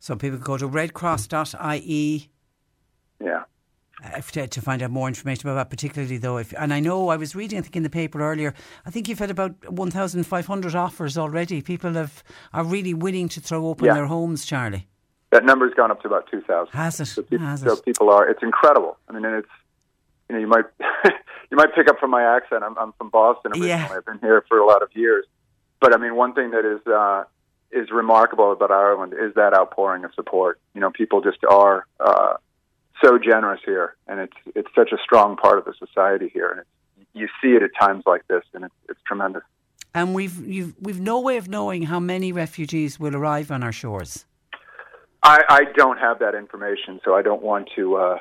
[0.02, 2.28] So people can go to redcross.ie.
[3.24, 3.42] Yeah.
[4.04, 7.08] Uh, to, to, find out more information about that, particularly though, if and I know
[7.10, 8.52] I was reading, I think in the paper earlier,
[8.84, 11.62] I think you've had about one thousand five hundred offers already.
[11.62, 13.94] People have are really willing to throw open yeah.
[13.94, 14.88] their homes, Charlie.
[15.30, 16.72] That number's gone up to about two thousand.
[16.72, 17.06] Has it?
[17.06, 18.28] So people, Has so people are.
[18.28, 18.98] It's incredible.
[19.08, 19.48] I mean, and it's
[20.28, 20.64] you know you might
[21.52, 22.64] you might pick up from my accent.
[22.64, 23.68] I'm, I'm from Boston originally.
[23.68, 23.88] Yeah.
[23.88, 25.26] I've been here for a lot of years,
[25.80, 27.22] but I mean, one thing that is uh,
[27.72, 30.60] is remarkable about Ireland is that outpouring of support.
[30.74, 31.86] You know, people just are.
[32.00, 32.34] Uh,
[33.02, 37.06] so generous here, and it's it's such a strong part of the society here, and
[37.14, 39.42] you see it at times like this, and it's, it's tremendous.
[39.94, 44.24] And we've we've no way of knowing how many refugees will arrive on our shores.
[45.22, 47.96] I, I don't have that information, so I don't want to.
[47.96, 48.18] Uh,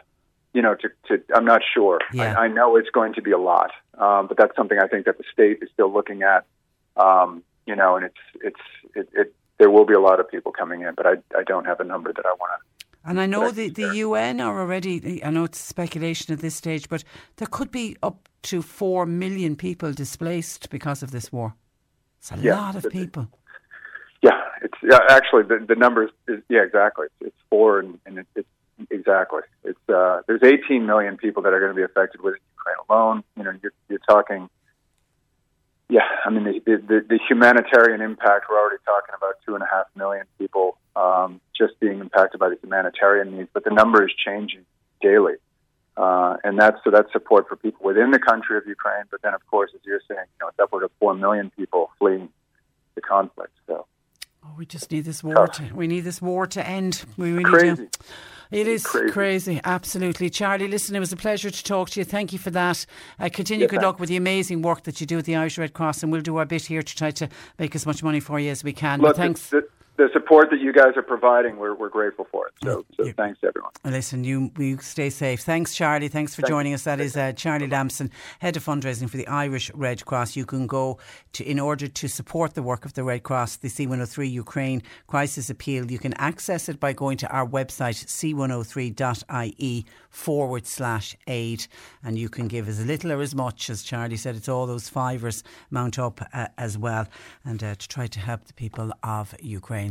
[0.54, 2.00] you know, to, to I'm not sure.
[2.12, 2.38] Yeah.
[2.38, 5.06] I, I know it's going to be a lot, um, but that's something I think
[5.06, 6.46] that the state is still looking at.
[6.98, 8.60] Um, you know, and it's it's
[8.96, 11.66] it, it there will be a lot of people coming in, but I I don't
[11.72, 12.72] have a number that I want to
[13.04, 16.88] and I know the, the UN are already, I know it's speculation at this stage,
[16.88, 17.04] but
[17.38, 21.56] there could be up to 4 million people displaced because of this war.
[22.20, 23.28] It's a yeah, lot of people.
[24.22, 27.08] Yeah, it's yeah, actually the, the numbers is, yeah, exactly.
[27.08, 28.48] It's, it's four and, and it, it's
[28.92, 29.42] exactly.
[29.64, 33.24] It's, uh, there's 18 million people that are going to be affected with Ukraine alone.
[33.36, 34.48] You know, you're, you're talking
[35.92, 38.46] yeah, I mean the, the, the humanitarian impact.
[38.50, 42.48] We're already talking about two and a half million people um, just being impacted by
[42.48, 44.66] the humanitarian needs, but the number is changing
[45.02, 45.34] daily,
[45.98, 49.04] uh, and that's so that's support for people within the country of Ukraine.
[49.12, 51.92] But then, of course, as you're saying, you know, it's upward of four million people
[52.00, 52.30] fleeing
[52.96, 53.52] the conflict.
[53.68, 53.86] So.
[54.44, 55.48] Oh, we just need this war.
[55.48, 57.04] To, we need this war to end.
[57.18, 57.76] We really Crazy.
[57.76, 57.90] do.
[58.52, 59.12] It is crazy.
[59.12, 59.62] crazy.
[59.64, 60.30] absolutely.
[60.30, 62.04] Charlie, listen, it was a pleasure to talk to you.
[62.04, 62.86] Thank you for that.
[63.18, 63.86] Uh, continue Yeah, good thanks.
[63.86, 66.22] luck with the amazing work that you do at the Irish Red Cross, and we'll
[66.22, 67.30] do our bit here to try to
[67.60, 69.00] make as much money for you as we can.
[69.00, 69.54] Look, but thanks.
[70.02, 72.54] The support that you guys are providing, we're, we're grateful for it.
[72.64, 73.14] So, so Yeah.
[73.16, 73.72] thanks to everyone.
[73.86, 75.42] Listen, you, you stay safe.
[75.42, 76.08] Thanks, Charlie.
[76.08, 76.84] Thanks for Thank joining us.
[76.86, 80.36] That is uh, Charlie Lamson, head of fundraising for the Irish Red Cross.
[80.36, 80.98] You can go
[81.34, 85.50] to in order to support the work of the Red Cross, the C103 Ukraine Crisis
[85.52, 85.92] Appeal.
[85.92, 91.68] You can access it by going to our website c103.ie forward slash aid,
[92.04, 94.36] and you can give as little or as much as Charlie said.
[94.36, 97.08] It's all those fivers mount up uh, as well,
[97.46, 99.91] and uh, to try to help the people of Ukraine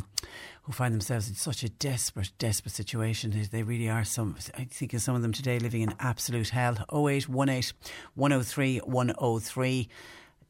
[0.63, 3.49] who find themselves in such a desperate, desperate situation.
[3.51, 4.05] They- really are.
[4.05, 6.77] Some, I think of some of them today living in absolute hell.
[6.93, 7.73] 0818
[8.15, 9.89] 103 103.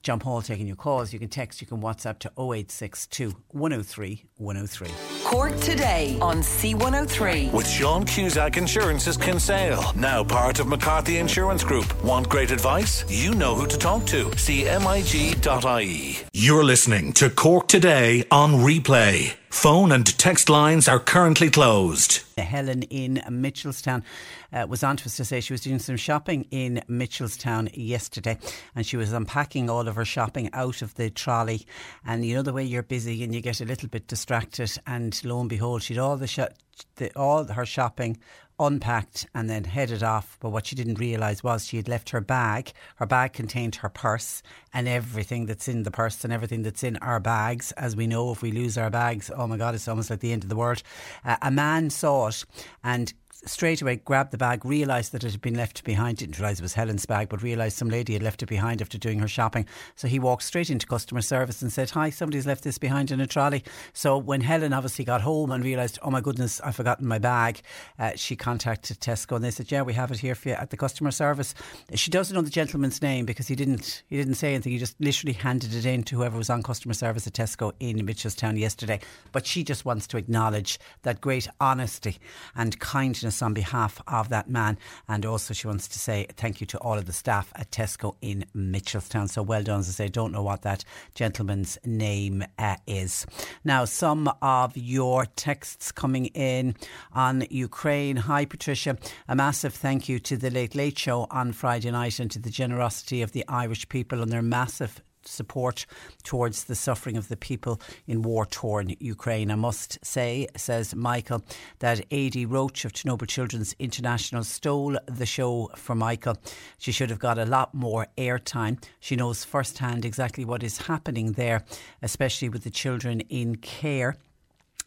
[0.02, 1.12] John Paul taking your calls.
[1.12, 4.88] You can text, you can WhatsApp to 0862 103 103.
[5.24, 7.52] Cork today on C103.
[7.52, 12.02] With Sean Cusack Insurance's Kinsale, now part of McCarthy Insurance Group.
[12.02, 13.04] Want great advice?
[13.08, 14.24] You know who to talk to.
[14.30, 16.18] CMIG.ie.
[16.32, 19.34] You're listening to Cork Today on replay.
[19.50, 22.22] Phone and text lines are currently closed.
[22.38, 24.04] Helen in Mitchelstown
[24.52, 28.38] uh, was on to us to say she was doing some shopping in Mitchelstown yesterday
[28.76, 31.66] and she was unpacking all of her shopping out of the trolley.
[32.06, 34.72] And you know the way you're busy and you get a little bit distracted.
[34.86, 36.48] And lo and behold, she'd all the, sho-
[36.96, 38.18] the all her shopping
[38.60, 40.36] unpacked and then headed off.
[40.40, 42.72] But what she didn't realise was she had left her bag.
[42.96, 44.42] Her bag contained her purse
[44.72, 47.72] and everything that's in the purse and everything that's in our bags.
[47.72, 50.32] As we know, if we lose our bags, oh my God, it's almost like the
[50.32, 50.82] end of the world.
[51.24, 52.44] Uh, a man saw it
[52.84, 53.12] and
[53.46, 56.62] straight away grabbed the bag, realised that it had been left behind, didn't realise it
[56.62, 59.66] was Helen's bag, but realised some lady had left it behind after doing her shopping.
[59.96, 63.20] So he walked straight into customer service and said, Hi, somebody's left this behind in
[63.20, 63.64] a trolley.
[63.92, 67.60] So when Helen obviously got home and realised, Oh my goodness, I've forgotten my bag,
[67.98, 70.70] uh, she contacted Tesco and they said, Yeah, we have it here for you at
[70.70, 71.54] the customer service.
[71.94, 74.72] She doesn't know the gentleman's name because he didn't he didn't say anything.
[74.72, 77.96] He just literally handed it in to whoever was on customer service at Tesco in
[78.04, 79.00] Mitchelstown yesterday.
[79.32, 82.18] But she just wants to acknowledge that great honesty
[82.54, 84.78] and kindness on behalf of that man.
[85.08, 88.16] And also, she wants to say thank you to all of the staff at Tesco
[88.20, 89.28] in Mitchelstown.
[89.28, 89.80] So well done.
[89.80, 93.26] As I say, don't know what that gentleman's name uh, is.
[93.64, 96.74] Now, some of your texts coming in
[97.12, 98.16] on Ukraine.
[98.16, 98.96] Hi, Patricia.
[99.28, 102.50] A massive thank you to the Late Late Show on Friday night and to the
[102.50, 105.00] generosity of the Irish people and their massive
[105.30, 105.86] support
[106.22, 109.50] towards the suffering of the people in war torn Ukraine.
[109.50, 111.42] I must say, says Michael,
[111.78, 116.36] that Adi Roche of Chernobyl Children's International stole the show for Michael.
[116.78, 118.82] She should have got a lot more airtime.
[118.98, 121.64] She knows firsthand exactly what is happening there,
[122.02, 124.16] especially with the children in care.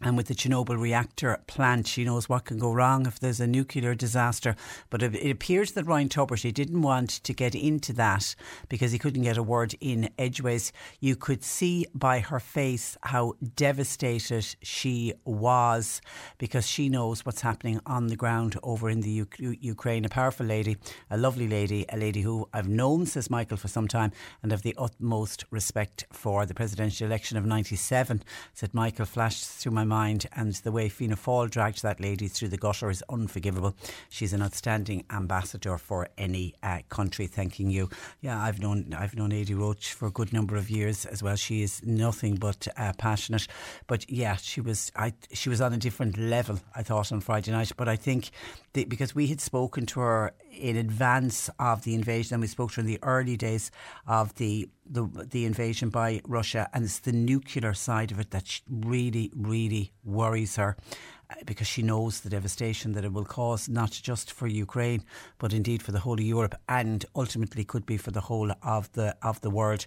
[0.03, 3.47] And with the Chernobyl reactor plant, she knows what can go wrong if there's a
[3.47, 4.53] nuclear disaster.
[4.89, 8.35] But it appears that Ryan Tubridy didn't want to get into that
[8.67, 10.73] because he couldn't get a word in edgeways.
[10.99, 16.01] You could see by her face how devastated she was
[16.37, 20.03] because she knows what's happening on the ground over in the U- Ukraine.
[20.03, 20.75] A powerful lady,
[21.09, 24.63] a lovely lady, a lady who I've known, says Michael, for some time and have
[24.63, 26.45] the utmost respect for.
[26.45, 28.21] The presidential election of 97,
[28.53, 32.27] said Michael, flashed through my mind mind, and the way Fianna Fáil dragged that lady
[32.27, 33.75] through the gutter is unforgivable.
[34.09, 37.27] She's an outstanding ambassador for any uh, country.
[37.27, 37.89] Thanking you.
[38.21, 41.35] Yeah, I've known I've known Adi Roche for a good number of years as well.
[41.35, 43.47] She is nothing but uh, passionate.
[43.85, 46.59] But yeah, she was I she was on a different level.
[46.75, 48.31] I thought on Friday night, but I think
[48.73, 52.71] the, because we had spoken to her in advance of the invasion, and we spoke
[52.71, 53.71] to her in the early days
[54.07, 58.61] of the the, the invasion by Russia, and it's the nuclear side of it that
[58.69, 60.75] really, really worries her
[61.29, 65.03] Uh, because she knows the devastation that it will cause, not just for Ukraine,
[65.37, 68.91] but indeed for the whole of Europe, and ultimately could be for the whole of
[68.93, 69.85] the of the world.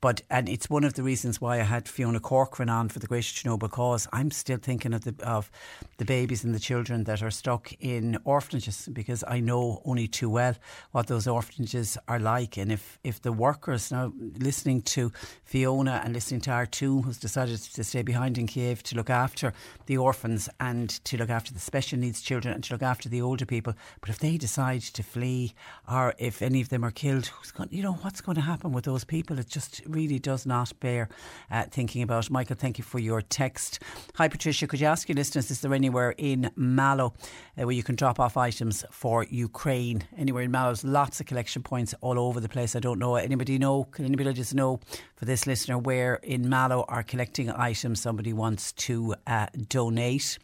[0.00, 3.06] But and it's one of the reasons why I had Fiona Corcoran on for the
[3.06, 4.06] Greater Chernobyl cause.
[4.12, 5.50] I'm still thinking of the of
[5.96, 10.30] the babies and the children that are stuck in orphanages because I know only too
[10.30, 10.54] well
[10.92, 12.56] what those orphanages are like.
[12.56, 15.10] And if if the workers now listening to
[15.44, 19.52] Fiona and listening to R2, who's decided to stay behind in Kiev to look after
[19.86, 23.22] the orphans and to look after the special needs children and to look after the
[23.22, 23.74] older people.
[24.00, 25.54] But if they decide to flee
[25.90, 28.72] or if any of them are killed, who's going, you know, what's going to happen
[28.72, 29.38] with those people?
[29.38, 31.08] It just really does not bear
[31.50, 32.30] uh, thinking about.
[32.30, 33.80] Michael, thank you for your text.
[34.14, 34.66] Hi, Patricia.
[34.66, 37.14] Could you ask your listeners, is there anywhere in Mallow
[37.58, 40.04] uh, where you can drop off items for Ukraine?
[40.16, 42.76] Anywhere in Mallow, lots of collection points all over the place.
[42.76, 43.16] I don't know.
[43.16, 43.84] Anybody know?
[43.84, 44.80] Can anybody just know
[45.16, 50.38] for this listener where in Mallow are collecting items somebody wants to uh, donate?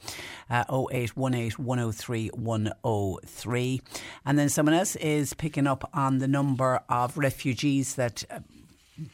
[0.50, 3.82] Uh, 0818 103 103.
[4.24, 8.24] And then someone else is picking up on the number of refugees that.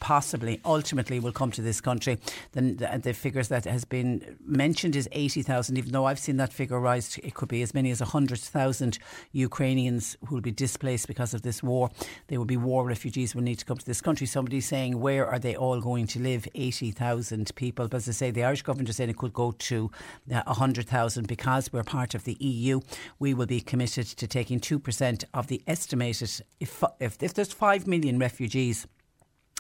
[0.00, 2.18] Possibly ultimately will come to this country.
[2.52, 6.52] Then the, the, figures that has been mentioned is 80,000, even though I've seen that
[6.52, 7.18] figure rise.
[7.22, 8.98] It could be as many as 100,000
[9.32, 11.90] Ukrainians who will be displaced because of this war.
[12.28, 14.26] They will be war refugees will need to come to this country.
[14.26, 16.46] Somebody's saying, where are they all going to live?
[16.54, 17.88] 80,000 people.
[17.88, 19.90] But as I say, the Irish government is saying it could go to
[20.32, 22.80] uh, 100,000 because we're part of the EU.
[23.18, 26.30] We will be committed to taking 2% of the estimated,
[26.60, 28.86] if, if, if there's 5 million refugees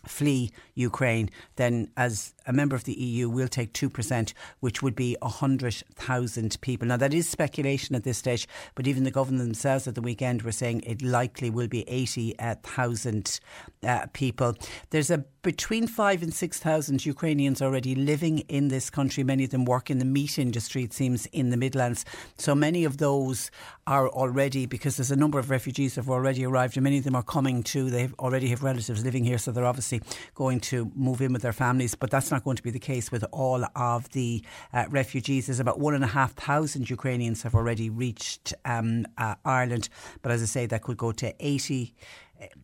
[0.08, 5.16] flee Ukraine, then as a member of the EU, we'll take 2%, which would be
[5.22, 6.88] 100,000 people.
[6.88, 10.42] Now, that is speculation at this stage, but even the government themselves at the weekend
[10.42, 13.40] were saying it likely will be 80,000
[13.82, 14.56] uh, people.
[14.90, 19.22] There's a between five and 6,000 Ukrainians already living in this country.
[19.22, 22.04] Many of them work in the meat industry, it seems, in the Midlands.
[22.36, 23.50] So many of those
[23.86, 27.04] are already, because there's a number of refugees that have already arrived, and many of
[27.04, 27.88] them are coming too.
[27.88, 30.02] They already have relatives living here, so they're obviously
[30.34, 31.94] going to move in with their families.
[31.94, 35.46] But that's not going to be the case with all of the uh, refugees.
[35.46, 39.88] There's about one and a half thousand Ukrainians have already reached um, uh, Ireland.
[40.22, 41.94] But as I say, that could go to 80.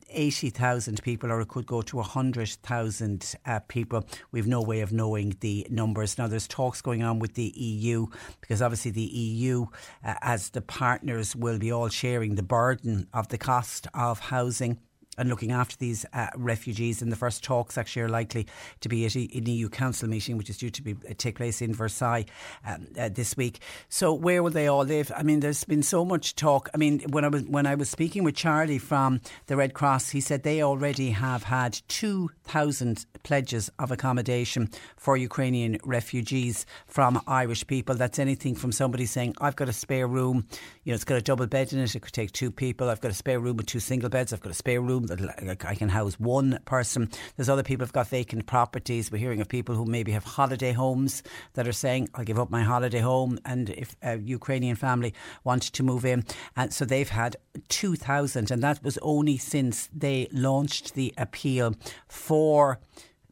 [0.09, 4.07] 80,000 people, or it could go to 100,000 uh, people.
[4.31, 6.18] We've no way of knowing the numbers.
[6.18, 8.07] Now, there's talks going on with the EU
[8.41, 9.66] because obviously the EU,
[10.05, 14.79] uh, as the partners, will be all sharing the burden of the cost of housing
[15.19, 17.03] and looking after these uh, refugees.
[17.03, 18.47] And the first talks actually are likely
[18.81, 21.62] to be at an EU Council meeting, which is due to be, uh, take place
[21.62, 22.27] in Versailles
[22.67, 23.61] um, uh, this week.
[23.89, 25.11] So where will they all live?
[25.17, 26.69] I mean, there's been so much talk.
[26.75, 30.11] I mean, when I was when I was speaking with Charlie from the Red Cross,
[30.11, 37.21] he said they already have had two thousand pledges of accommodation for Ukrainian refugees from
[37.27, 37.95] Irish people.
[37.95, 40.47] That's anything from somebody saying, "I've got a spare room,
[40.85, 41.95] you know, it's got a double bed in it.
[41.95, 42.89] It could take two people.
[42.89, 44.33] I've got a spare room with two single beds.
[44.33, 47.11] I've got a spare room that I can house one person.
[47.37, 49.11] There's other people who've got vacant properties.
[49.11, 51.23] We're hearing of people who maybe have holiday homes
[51.55, 53.39] that are saying, I'll give up my holiday home.
[53.45, 56.25] And if a Ukrainian family wanted to move in.
[56.57, 57.37] And so they've had
[57.69, 58.51] 2,000.
[58.51, 61.75] And that was only since they launched the appeal
[62.09, 62.79] for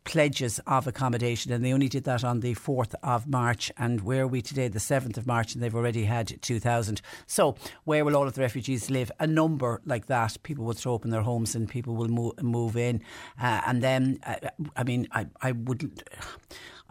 [0.04, 3.70] pledges of accommodation, and they only did that on the 4th of March.
[3.76, 4.68] And where are we today?
[4.68, 7.00] The 7th of March, and they've already had 2,000.
[7.26, 9.10] So, where will all of the refugees live?
[9.20, 10.36] A number like that.
[10.42, 13.02] People will throw open their homes and people will move, move in.
[13.40, 14.36] Uh, and then, uh,
[14.76, 16.02] I mean, I, I would.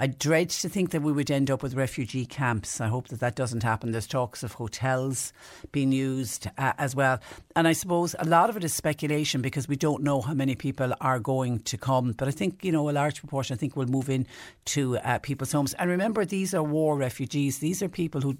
[0.01, 2.81] I dread to think that we would end up with refugee camps.
[2.81, 3.91] I hope that that doesn't happen.
[3.91, 5.31] There's talks of hotels
[5.71, 7.19] being used uh, as well.
[7.55, 10.55] And I suppose a lot of it is speculation because we don't know how many
[10.55, 12.13] people are going to come.
[12.13, 14.25] But I think, you know, a large proportion, I think, will move in
[14.65, 15.75] to uh, people's homes.
[15.75, 17.59] And remember, these are war refugees.
[17.59, 18.37] These are people who,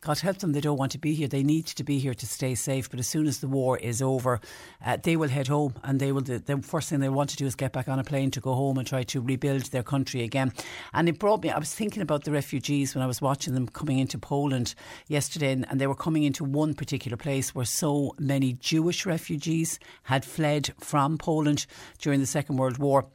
[0.00, 1.28] God help them, they don't want to be here.
[1.28, 2.88] They need to be here to stay safe.
[2.88, 4.40] But as soon as the war is over,
[4.82, 7.44] uh, they will head home and they will, the first thing they want to do
[7.44, 10.22] is get back on a plane to go home and try to rebuild their country
[10.22, 10.50] again.
[10.94, 13.66] And it brought me, I was thinking about the refugees when I was watching them
[13.66, 14.76] coming into Poland
[15.08, 20.24] yesterday, and, they were coming into one particular place where so many Jewish refugees had
[20.24, 21.66] fled from Poland
[21.98, 23.06] during the Second World War.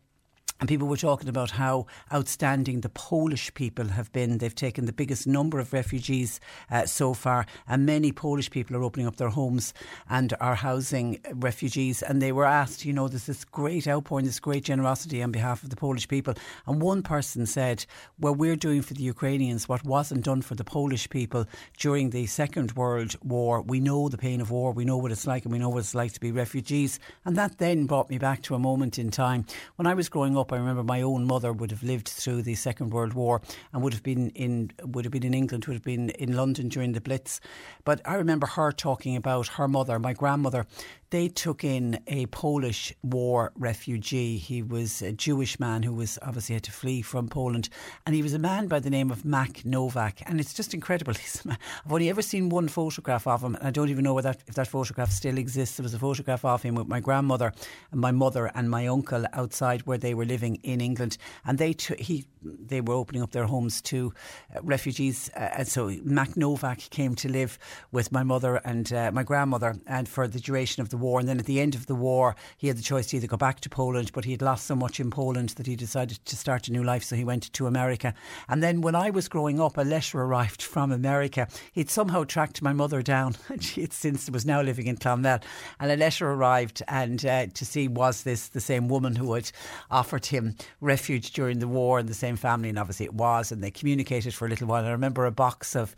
[0.59, 4.39] And people were talking about how outstanding the Polish people have been.
[4.39, 8.83] They've taken the biggest number of refugees uh, so far, and many Polish people are
[8.83, 9.73] opening up their homes
[10.09, 12.01] and are housing refugees.
[12.01, 15.63] And they were asked, you know, there's this great outpouring, this great generosity on behalf
[15.63, 16.33] of the Polish people.
[16.67, 17.85] And one person said,
[18.19, 21.45] well, we're doing for the Ukrainians what wasn't done for the Polish people
[21.77, 23.61] during the Second World War.
[23.61, 25.79] We know the pain of war, we know what it's like, and we know what
[25.79, 26.99] it's like to be refugees.
[27.23, 29.45] And that then brought me back to a moment in time
[29.77, 30.48] when I was growing up.
[30.51, 33.41] I remember my own mother would have lived through the Second World War
[33.73, 36.69] and would have been in would have been in England, would have been in London
[36.69, 37.39] during the Blitz.
[37.83, 40.65] But I remember her talking about her mother, my grandmother,
[41.11, 44.37] they took in a Polish war refugee.
[44.37, 47.69] He was a Jewish man who was obviously had to flee from Poland,
[48.05, 50.21] and he was a man by the name of Mac Novak.
[50.27, 51.13] And it's just incredible.
[51.49, 54.55] I've only ever seen one photograph of him, and I don't even know that, if
[54.55, 55.77] that photograph still exists.
[55.77, 57.53] There was a photograph of him with my grandmother
[57.91, 61.73] and my mother and my uncle outside where they were living in England, and they
[61.73, 64.13] t- he they were opening up their homes to
[64.55, 65.29] uh, refugees.
[65.35, 67.59] Uh, and so Mac Novak came to live
[67.91, 71.19] with my mother and uh, my grandmother, and for the duration of the war.
[71.19, 73.37] And then at the end of the war, he had the choice to either go
[73.37, 76.35] back to Poland, but he had lost so much in Poland that he decided to
[76.35, 77.03] start a new life.
[77.03, 78.13] So he went to America.
[78.47, 81.47] And then when I was growing up, a letter arrived from America.
[81.71, 85.39] He'd somehow tracked my mother down, and she had since was now living in Clonmel.
[85.79, 89.51] And a letter arrived, and uh, to see was this the same woman who had
[89.91, 93.51] offered him refuge during the war in the same family, and obviously it was.
[93.51, 94.79] And they communicated for a little while.
[94.79, 95.95] And I remember a box of,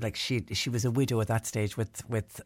[0.00, 2.40] like she she was a widow at that stage with with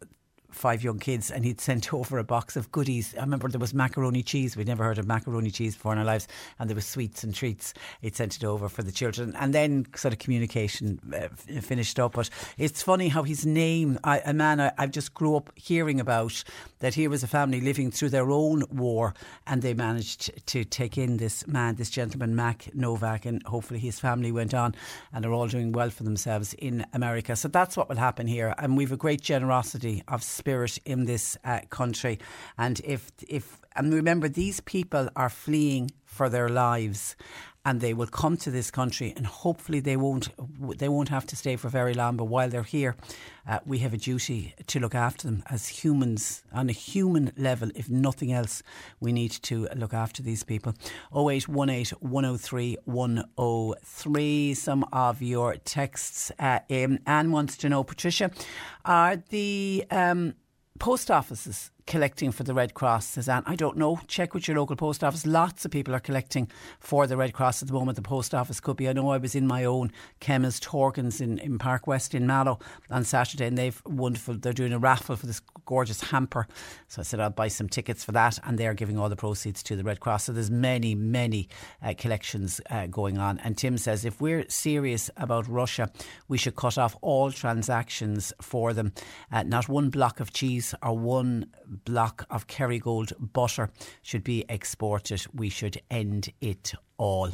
[0.50, 3.14] five young kids and he'd sent over a box of goodies.
[3.16, 4.56] I remember there was macaroni cheese.
[4.56, 6.28] We'd never heard of macaroni cheese before in our lives.
[6.58, 7.74] And there was sweets and treats.
[8.00, 9.34] He'd sent it over for the children.
[9.36, 11.28] And then sort of communication uh,
[11.60, 12.12] finished up.
[12.12, 16.00] But it's funny how his name, I, a man I, I just grew up hearing
[16.00, 16.42] about,
[16.80, 19.14] that here was a family living through their own war
[19.46, 23.98] and they managed to take in this man, this gentleman, Mac Novak, and hopefully his
[23.98, 24.74] family went on
[25.12, 27.36] and are all doing well for themselves in America.
[27.36, 28.54] So that's what will happen here.
[28.58, 32.18] And we've a great generosity of spirit in this uh, country.
[32.56, 37.16] And if if and remember, these people are fleeing for their lives,
[37.68, 40.30] and they will come to this country, and hopefully they won't
[40.78, 42.16] they won't have to stay for very long.
[42.16, 42.96] But while they're here,
[43.46, 47.70] uh, we have a duty to look after them as humans on a human level.
[47.74, 48.62] If nothing else,
[49.00, 50.72] we need to look after these people.
[51.14, 54.54] 0818 103 103.
[54.54, 56.32] Some of your texts.
[56.38, 58.30] Uh, Anne wants to know, Patricia,
[58.86, 60.32] are the um,
[60.78, 63.42] post offices collecting for the Red Cross, says Anne.
[63.46, 63.98] I don't know.
[64.06, 65.24] Check with your local post office.
[65.24, 67.96] Lots of people are collecting for the Red Cross at the moment.
[67.96, 68.90] The post office could be.
[68.90, 72.58] I know I was in my own chemist Horgans in, in Park West in Mallow
[72.90, 76.46] on Saturday and they've wonderful, they're doing a raffle for this gorgeous hamper.
[76.88, 79.62] So I said I'll buy some tickets for that and they're giving all the proceeds
[79.62, 80.24] to the Red Cross.
[80.24, 81.48] So there's many, many
[81.82, 83.38] uh, collections uh, going on.
[83.38, 85.90] And Tim says if we're serious about Russia,
[86.28, 88.92] we should cut off all transactions for them.
[89.32, 91.46] Uh, not one block of cheese or one
[91.84, 93.70] block of Kerrygold butter
[94.02, 95.24] should be exported.
[95.32, 97.30] We should end it all.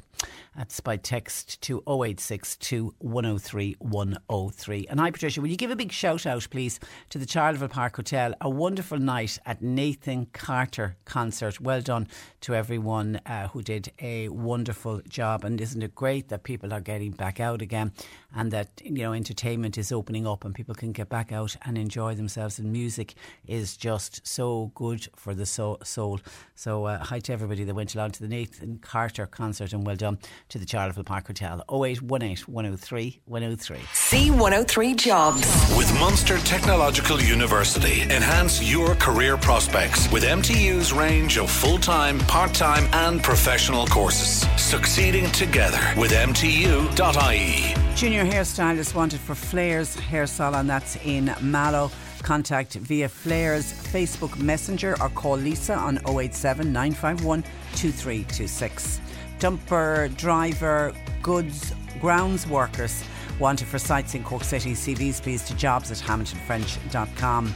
[0.56, 4.86] That's by text to 0862 103 103.
[4.88, 6.78] And hi, Patricia, will you give a big shout out, please,
[7.10, 8.34] to the Charleville Park Hotel?
[8.40, 11.60] A wonderful night at Nathan Carter concert.
[11.60, 12.06] Well done
[12.42, 15.44] to everyone uh, who did a wonderful job.
[15.44, 17.92] And isn't it great that people are getting back out again
[18.32, 21.76] and that, you know, entertainment is opening up and people can get back out and
[21.76, 22.60] enjoy themselves?
[22.60, 23.14] And music
[23.48, 25.80] is just so good for the soul.
[25.82, 29.96] So, uh, hi to everybody that went along to the Nathan Carter concert and well
[29.96, 31.62] done to the Charleville Park Hotel.
[31.70, 33.76] 0818 103 103.
[33.78, 35.74] C103 Jobs.
[35.76, 42.54] With Munster Technological University, enhance your career prospects with MTU's range of full time, part
[42.54, 44.46] time, and professional courses.
[44.60, 47.74] Succeeding together with MTU.ie.
[47.96, 51.90] Junior hairstylist wanted for Flares Hair Salon, that's in Mallow.
[52.22, 57.42] Contact via Flares Facebook Messenger or call Lisa on 087 951
[57.76, 59.00] 2326
[59.44, 60.92] dumper, driver,
[61.22, 63.04] goods, grounds workers
[63.38, 64.72] wanted for sites in Cork City.
[64.72, 67.54] CVs please to jobs at hamiltonfrench.com.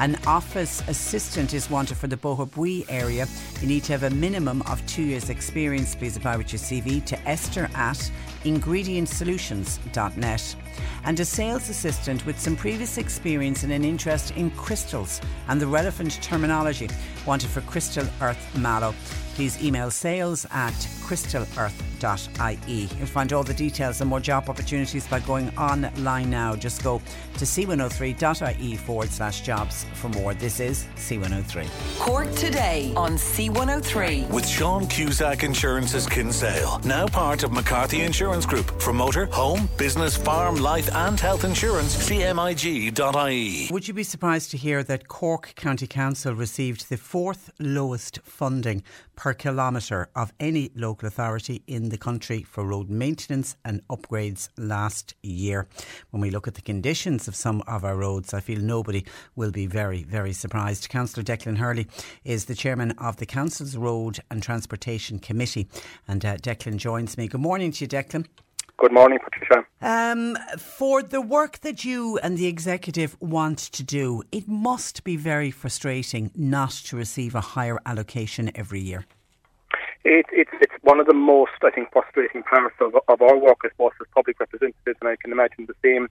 [0.00, 3.28] An office assistant is wanted for the Boherbue area.
[3.60, 5.94] You need to have a minimum of two years' experience.
[5.94, 8.10] Please apply with your CV to esther at
[8.42, 10.56] ingredientsolutions.net.
[11.04, 15.66] And a sales assistant with some previous experience and an interest in crystals and the
[15.66, 16.88] relevant terminology
[17.26, 18.94] wanted for Crystal Earth Mallow
[19.38, 20.74] please email sales at
[21.06, 22.88] crystalearth.ie.
[22.98, 26.56] You'll find all the details and more job opportunities by going online now.
[26.56, 27.00] Just go
[27.34, 30.34] to c103.ie forward slash jobs for more.
[30.34, 31.68] This is C103.
[32.00, 34.28] Cork today on C103.
[34.28, 38.82] With Sean Cusack Insurance's Kinsale, now part of McCarthy Insurance Group.
[38.82, 43.68] For motor, home, business, farm, life, and health insurance, cmig.ie.
[43.70, 48.82] Would you be surprised to hear that Cork County Council received the fourth lowest funding
[49.16, 55.14] per kilometre of any local authority in the country for road maintenance and upgrades last
[55.22, 55.66] year.
[56.10, 59.06] When we look at the conditions of some of our roads, I feel nobody
[59.36, 60.90] will be very, very surprised.
[60.90, 61.86] Councillor Declan Hurley
[62.24, 65.66] is the chairman of the Council's Road and Transportation Committee.
[66.06, 67.26] And uh, Declan joins me.
[67.26, 68.26] Good morning to you, Declan.
[68.78, 69.66] Good morning, Patricia.
[69.82, 75.16] Um, for the work that you and the executive want to do, it must be
[75.16, 79.04] very frustrating not to receive a higher allocation every year.
[80.04, 83.58] It, it's it's one of the most, I think, frustrating parts of, of our work,
[83.64, 86.06] I suppose, as public representatives, and I can imagine the same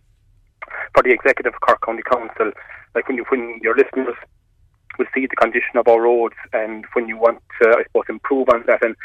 [0.93, 2.51] for the executive of Cork County Council.
[2.93, 4.15] Like when you when your listeners
[4.99, 8.49] will see the condition of our roads, and when you want to, I suppose, improve
[8.49, 8.97] on that, and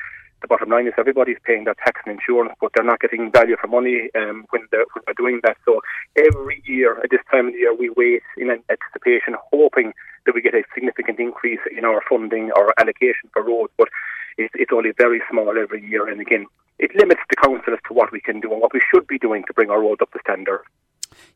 [0.42, 3.56] the bottom line is everybody's paying their tax and insurance, but they're not getting value
[3.60, 5.56] for money um, when, they're, when they're doing that.
[5.64, 5.80] So
[6.16, 9.92] every year at this time of the year, we wait in anticipation, hoping
[10.26, 13.72] that we get a significant increase in our funding or allocation for roads.
[13.78, 13.88] But
[14.36, 16.08] it's, it's only very small every year.
[16.08, 16.46] And again,
[16.78, 19.18] it limits the council as to what we can do and what we should be
[19.18, 20.62] doing to bring our roads up to standard.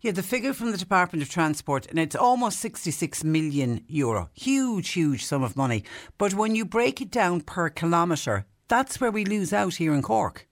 [0.00, 4.30] Yeah, the figure from the Department of Transport, and it's almost 66 million euro.
[4.34, 5.84] Huge, huge sum of money.
[6.18, 10.02] But when you break it down per kilometre, that's where we lose out here in
[10.02, 10.46] Cork.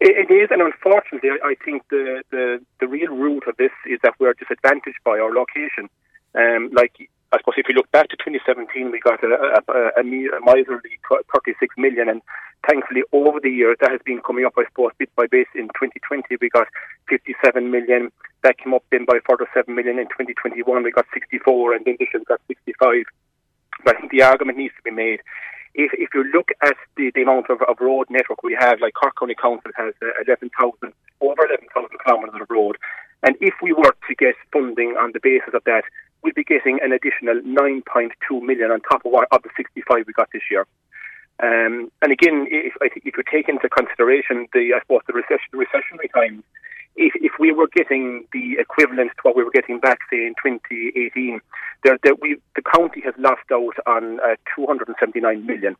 [0.00, 4.00] It, it is, and unfortunately, I think the, the, the real root of this is
[4.02, 5.88] that we're disadvantaged by our location.
[6.34, 10.00] Um, like, I suppose if you look back to 2017, we got a, a, a,
[10.00, 12.20] a miserly 36 million, and
[12.68, 15.46] thankfully over the years that has been coming up, I suppose, bit by bit.
[15.54, 16.66] In 2020, we got
[17.08, 18.10] 57 million.
[18.42, 19.98] That came up then by further 7 million.
[19.98, 23.04] In 2021, we got 64, and then this year we got 65.
[23.84, 25.20] But I think the argument needs to be made
[25.74, 28.94] if, if you look at the, the amount of, of road network we have, like
[28.94, 32.76] Cork County Council has uh, 11,000, over 11,000 kilometres of road,
[33.22, 35.84] and if we were to get funding on the basis of that,
[36.22, 40.12] we'd be getting an additional 9.2 million on top of, what, of the 65 we
[40.12, 40.66] got this year.
[41.40, 46.12] Um, and again, if, if you take into consideration the, I suppose, the recession, recessionary
[46.12, 46.44] times,
[46.96, 50.34] if, if we were getting the equivalent to what we were getting back, say, in
[50.44, 51.40] 2018,
[51.84, 55.76] there, there we, the county has lost out on uh, 279 million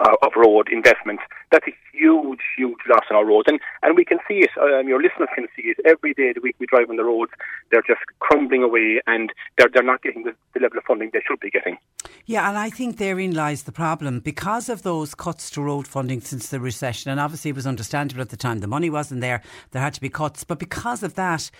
[0.00, 1.20] uh, of road investment.
[1.50, 4.50] That's a huge, huge loss on our roads, and and we can see it.
[4.60, 6.32] Um, your listeners can see it every day.
[6.32, 7.32] The week we drive on the roads,
[7.70, 11.22] they're just crumbling away, and they're they're not getting the, the level of funding they
[11.26, 11.78] should be getting.
[12.26, 16.20] Yeah, and I think therein lies the problem because of those cuts to road funding
[16.20, 19.42] since the recession, and obviously it was understandable at the time the money wasn't there.
[19.70, 21.50] There had to be cuts, but because of that,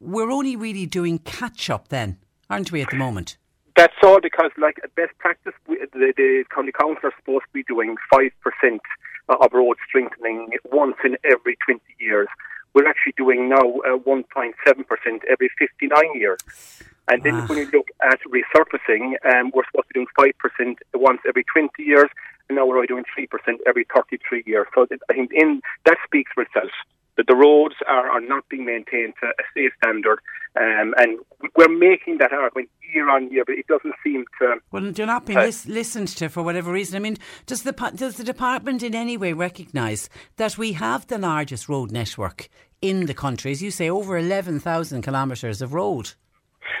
[0.00, 2.18] we're only really doing catch up then,
[2.50, 3.38] aren't we, at the moment?
[3.76, 7.52] That's all because, like, at best practice, we, the, the county council are supposed to
[7.52, 8.30] be doing 5%
[9.28, 12.28] of road strengthening once in every 20 years.
[12.74, 14.54] We're actually doing now uh, 1.7%
[15.30, 16.40] every 59 years.
[17.08, 21.20] And then when you look at resurfacing, um, we're supposed to be doing 5% once
[21.26, 22.08] every 20 years,
[22.48, 23.26] and now we're only doing 3%
[23.66, 24.66] every 33 years.
[24.74, 26.70] So I think in, that speaks for itself
[27.16, 30.18] that the roads are, are not being maintained to a safe standard.
[30.54, 31.18] Um, and
[31.56, 34.56] we're making that argument year on year, but it doesn't seem to.
[34.70, 36.96] Well, they're not being uh, lis- listened to for whatever reason.
[36.96, 41.18] I mean, does the does the department in any way recognise that we have the
[41.18, 42.48] largest road network
[42.82, 43.50] in the country?
[43.50, 46.12] As you say, over eleven thousand kilometres of road.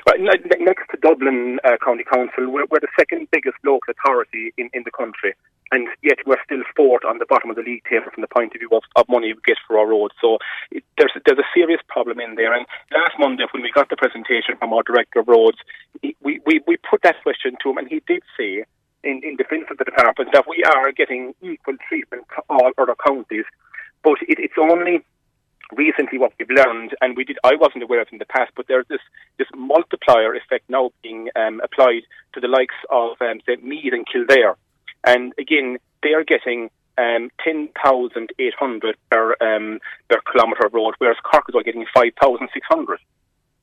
[0.06, 4.70] Well, next to Dublin uh, County Council, we're, we're, the second biggest local authority in,
[4.72, 5.34] in the country,
[5.70, 8.54] and yet we're still fourth on the bottom of the league table from the point
[8.54, 10.14] of view of, of money we get for our roads.
[10.20, 10.38] So
[10.70, 12.52] it, there's there's a serious problem in there.
[12.52, 15.58] And last Monday, when we got the presentation from our director of roads,
[16.02, 18.64] we, we we put that question to him, and he did say.
[19.04, 22.94] In, in defence of the department, that we are getting equal treatment to all other
[23.04, 23.42] counties,
[24.04, 25.02] but it, it's only
[25.76, 28.66] recently what we've learned, and we did, I wasn't aware of in the past, but
[28.68, 29.00] there's this,
[29.38, 32.02] this multiplier effect now being um, applied
[32.34, 34.56] to the likes of, um, say, Meath and Kildare.
[35.04, 41.54] And again, they are getting um, 10,800 per, um, per kilometre road, whereas Cork is
[41.64, 42.98] getting 5,600.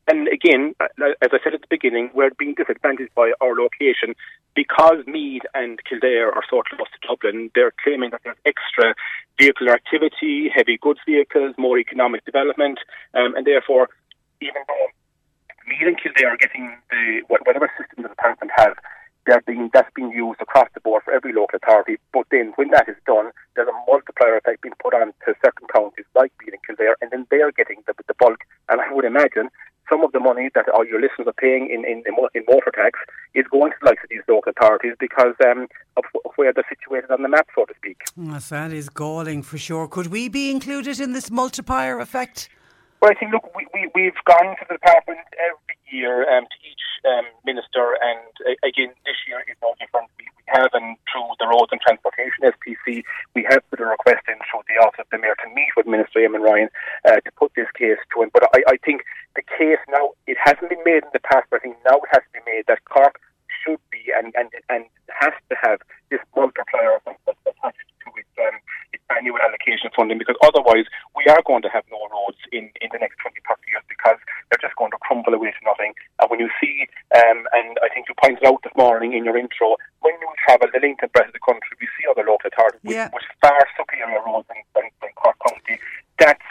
[0.10, 0.88] And again, uh,
[1.22, 4.16] as I said at the beginning, we're being disadvantaged by our location
[4.55, 7.51] because Meath and Kildare are so close to Dublin.
[7.53, 8.95] They're claiming that there's extra
[9.38, 12.80] vehicular activity, heavy goods vehicles, more economic development,
[13.14, 13.89] um, and therefore,
[14.41, 14.88] even though
[15.68, 18.74] Meath and Kildare are getting the whatever system the department has,
[19.28, 21.97] they're being that's being used across the board for every local authority.
[22.12, 25.68] But then, when that is done, there's a multiplier effect being put on to certain
[25.72, 28.41] counties like Meath and Kildare, and then they are getting the, the bulk.
[28.70, 29.49] And I would imagine
[29.90, 33.00] some of the money that all your listeners are paying in, in, in motor tax
[33.34, 35.68] is going to the likes of these local authorities because um,
[35.98, 36.04] of,
[36.36, 37.98] where they're situated on the map, so to speak.
[38.16, 39.88] Yes, that is galling for sure.
[39.88, 42.50] Could we be included in this multiplier effect?
[43.02, 46.58] Well, I think, look, we, we, we've gone to the department every year um, to
[46.68, 50.12] each um, minister, and uh, again, this year is no different.
[50.20, 53.04] We, have, and through the Roads and Transportation SPC,
[53.36, 55.88] we have put a request in through the Office of the Mayor to meet with
[55.88, 56.70] Minister Eamon Ryan
[57.06, 58.30] uh, to put this case to him.
[58.34, 59.04] But I, I think
[59.36, 62.10] the case now, it hasn't been made in the past, but I think now it
[62.12, 63.20] has to be made that Cork
[63.64, 65.80] should be and, and, and has to have
[66.10, 68.56] this multiplier attached to its, um,
[69.20, 72.88] annual allocation of funding because otherwise we are going to have no roads in, in
[72.95, 74.15] the next 20, 30 years because
[74.47, 75.91] they're just going to crumble away to nothing.
[76.24, 79.36] And when you see, um, and I think you pointed out this morning in your
[79.36, 82.47] intro, when you travel the length and breadth of the country, we see other local
[82.47, 83.11] authorities yeah.
[83.11, 85.76] with, with far superior roads than, than, than Cork County.
[86.17, 86.47] That's.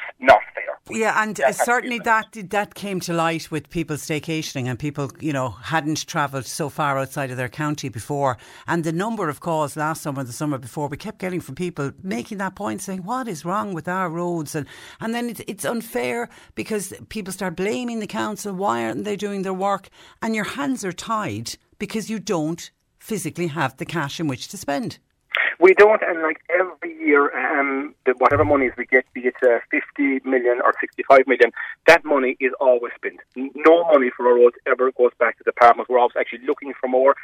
[0.91, 5.33] Yeah, and uh, certainly that that came to light with people staycationing and people, you
[5.33, 8.39] know, hadn't travelled so far outside of their county before.
[8.67, 11.93] And the number of calls last summer, the summer before, we kept getting from people
[12.03, 14.67] making that point, saying, "What is wrong with our roads?" And
[15.01, 18.55] and then it's, it's unfair because people start blaming the council.
[18.55, 19.89] Why aren't they doing their work?
[20.23, 24.57] And your hands are tied because you don't physically have the cash in which to
[24.57, 24.99] spend.
[25.61, 26.73] We don't, and like every
[27.09, 31.51] year, um, the, whatever monies we get, be it uh, 50 million or 65 million,
[31.87, 33.19] that money is always spent.
[33.35, 35.89] No money for our roads ever goes back to the department.
[35.89, 37.17] We're always actually looking for more.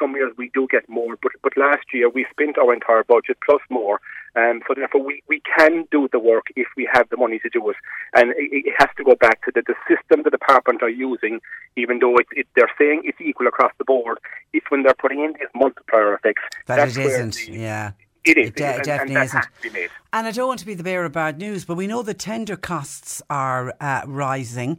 [0.00, 3.36] Some years we do get more, but but last year we spent our entire budget
[3.44, 4.00] plus more,
[4.34, 7.50] um, so therefore we, we can do the work if we have the money to
[7.50, 7.76] do it,
[8.14, 11.40] and it, it has to go back to the, the system the department are using.
[11.76, 14.18] Even though it, it, they're saying it's equal across the board,
[14.54, 17.34] it's when they're putting in these multiplier effects that it isn't.
[17.34, 17.92] The, yeah.
[18.24, 18.48] It is.
[18.48, 19.90] It, de- and, definitely and isn't.
[20.12, 22.14] And I don't want to be the bearer of bad news, but we know the
[22.14, 24.78] tender costs are uh, rising.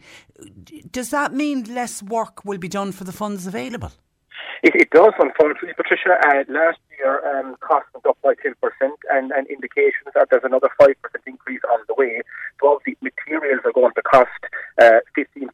[0.92, 3.92] Does that mean less work will be done for the funds available?
[4.64, 6.16] It, it does, unfortunately, Patricia.
[6.24, 8.56] Uh, last year, um, costs went up by 10%,
[9.12, 10.96] and, and indications are there's another 5%
[11.28, 12.22] increase on the way.
[12.62, 14.32] So, obviously, materials are going to cost
[14.82, 15.52] uh, 15%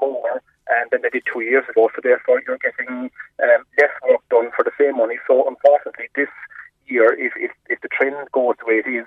[0.00, 0.40] more
[0.72, 1.90] um, than they did two years ago.
[1.94, 3.10] So, therefore, you're getting
[3.44, 5.18] um, less work done for the same money.
[5.26, 6.32] So, unfortunately, this
[6.86, 9.06] year, if, if, if the trend goes the way it is,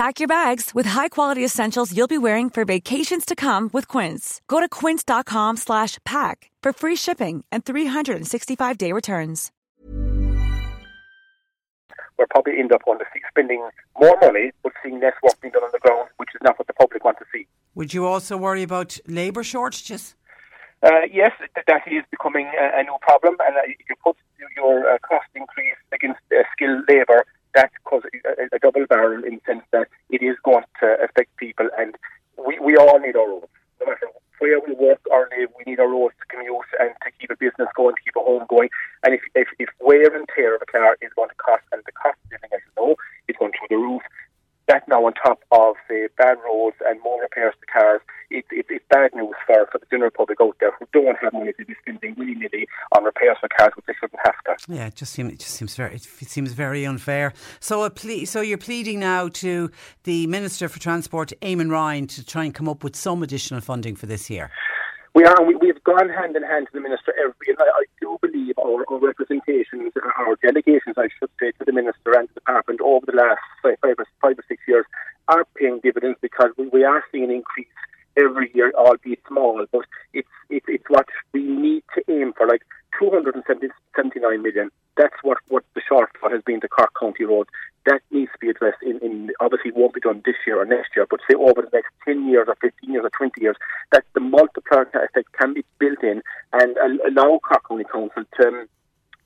[0.00, 4.40] Pack your bags with high-quality essentials you'll be wearing for vacations to come with Quince.
[4.48, 9.52] Go to quince.com slash pack for free shipping and 365-day returns.
[12.18, 13.68] We're probably end up on the spending
[14.00, 16.66] more money but seeing less work being done on the ground, which is not what
[16.66, 17.46] the public want to see.
[17.74, 20.14] Would you also worry about labour shortages?
[20.82, 24.16] Uh, yes, that is becoming a, a new problem, and uh, you put
[24.56, 29.34] your uh, cost increase against uh, skilled labour, that causes a, a, double barrel in
[29.34, 31.96] the sense that it is going to affect people, and
[32.38, 33.46] we, we all need our roads.
[33.80, 34.06] No matter
[34.38, 37.36] where we work or live, we need our roads to commute and to keep a
[37.36, 38.68] business going, to keep a home going.
[39.04, 41.82] And if, if, if wear and tear of a car is going to cost, and
[41.84, 42.96] the cost of living, as you know,
[43.28, 44.02] is going through the roof,
[44.70, 48.00] that now on top of the bad roads and more repairs to cars,
[48.30, 51.32] it, it, it's bad news for, for the general public out there who don't have
[51.32, 54.72] money to be spending willy nilly on repairs for cars which they shouldn't have to.
[54.72, 57.32] Yeah, it just seems it just seems very it seems very unfair.
[57.58, 59.70] So a ple- so you're pleading now to
[60.04, 63.96] the Minister for Transport, Eamon Ryan, to try and come up with some additional funding
[63.96, 64.50] for this year.
[65.12, 65.42] We are.
[65.44, 67.48] We, we've gone hand in hand to the minister every.
[67.48, 71.72] And I, I do believe our, our representations, our delegations, I should say, to the
[71.72, 74.86] minister and the department over the last five, five, or, five or six years
[75.28, 77.66] are paying dividends because we, we are seeing an increase
[78.16, 79.64] every year, albeit small.
[79.72, 82.62] But it's it's it's what we need to aim for, like
[82.98, 84.70] 279 million.
[84.96, 87.48] That's what, what the shortfall has been to Cork County Road.
[87.86, 90.66] That needs to be addressed in, in obviously it won't be done this year or
[90.66, 93.56] next year, but say over the next 10 years or 15 years or 20 years,
[93.92, 96.22] that the multiplier effect can be built in
[96.52, 98.68] and allow Cork County Council to, um,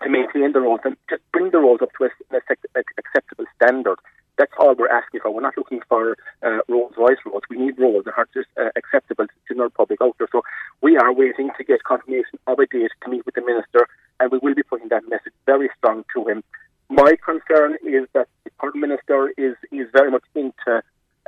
[0.03, 2.41] to maintain the roads and just bring the roads up to an
[2.99, 3.99] acceptable standard.
[4.37, 5.31] That's all we're asking for.
[5.31, 7.47] We're not looking for uh, Rolls Royce roads.
[7.49, 10.29] We need roads that are just uh, acceptable to the public out there.
[10.33, 10.43] So
[10.83, 13.87] we are waiting to get confirmation of a date to meet with the minister,
[14.19, 16.43] and we will be putting that message very strong to him.
[16.95, 20.73] My concern is that the current minister is is very much into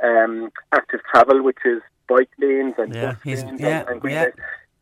[0.01, 4.15] um, active travel, which is bike lanes and Yeah, bus lanes yeah, and, and green
[4.15, 4.23] yeah.
[4.23, 4.35] lanes.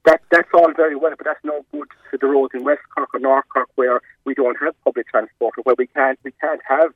[0.06, 3.10] That that's all very well, but that's no good for the roads in West Cork
[3.16, 6.62] or North Cork where we don't have public transport, or where we can't we can't
[6.68, 6.92] have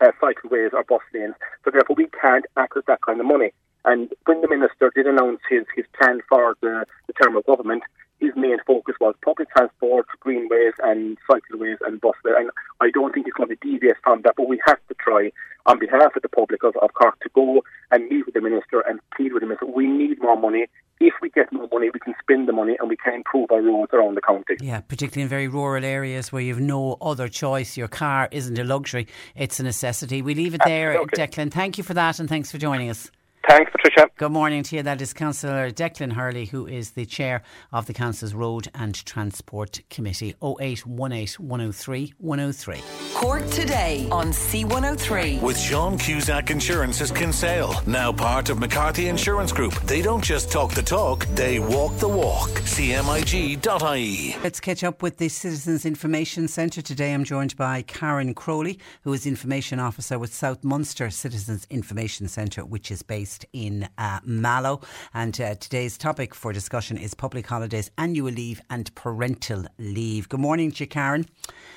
[0.00, 1.34] uh, cycleways or bus lanes.
[1.64, 3.52] So therefore, we can't access that kind of money.
[3.84, 7.82] And when the minister did announce his, his plan for the, the term of government,
[8.22, 12.38] his main focus was public transport, greenways and cycleways and busways.
[12.38, 12.50] And
[12.80, 15.32] I don't think he's going to deviate from that, but we have to try
[15.66, 18.80] on behalf of the public of, of Cork to go and meet with the minister
[18.88, 19.66] and plead with the minister.
[19.66, 20.66] We need more money.
[21.00, 23.60] If we get more money, we can spend the money and we can improve our
[23.60, 24.56] roads around the county.
[24.60, 27.76] Yeah, particularly in very rural areas where you've no other choice.
[27.76, 30.22] Your car isn't a luxury, it's a necessity.
[30.22, 31.26] We leave it there, Absolutely.
[31.26, 31.52] Declan.
[31.52, 33.10] Thank you for that and thanks for joining us.
[33.48, 34.08] Thanks, Patricia.
[34.16, 34.82] Good morning to you.
[34.82, 39.80] That is Councillor Declan Hurley, who is the chair of the Council's Road and Transport
[39.90, 40.34] Committee.
[40.42, 42.80] 0818 103 103.
[43.14, 45.42] Cork today on C103.
[45.42, 49.74] With Sean Cusack Insurance's Kinsale, now part of McCarthy Insurance Group.
[49.82, 52.50] They don't just talk the talk, they walk the walk.
[52.50, 54.36] CMIG.ie.
[54.42, 56.80] Let's catch up with the Citizens Information Centre.
[56.80, 62.28] Today I'm joined by Karen Crowley, who is Information Officer with South Munster Citizens Information
[62.28, 64.80] Centre, which is based based in uh, Mallow.
[65.14, 70.28] And uh, today's topic for discussion is public holidays, annual leave, and parental leave.
[70.28, 71.26] Good morning to you, Karen.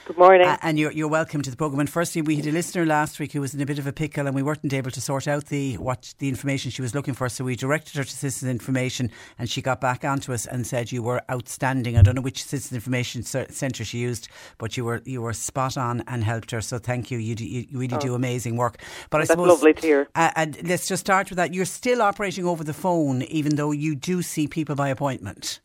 [0.05, 0.47] Good morning.
[0.47, 1.79] Uh, and you're, you're welcome to the programme.
[1.79, 3.91] And firstly, we had a listener last week who was in a bit of a
[3.91, 7.15] pickle and we weren't able to sort out the what the information she was looking
[7.15, 7.27] for.
[7.27, 10.91] So we directed her to Citizen Information and she got back onto us and said
[10.91, 11.97] you were outstanding.
[11.97, 14.27] I don't know which Citizen Information centre she used,
[14.59, 16.61] but you were you were spot on and helped her.
[16.61, 17.17] So thank you.
[17.17, 17.99] You, do, you really oh.
[17.99, 18.83] do amazing work.
[19.09, 20.07] But I That's suppose, lovely to hear.
[20.13, 21.44] Uh, and let's just start with that.
[21.53, 25.59] You're still operating over the phone, even though you do see people by appointment.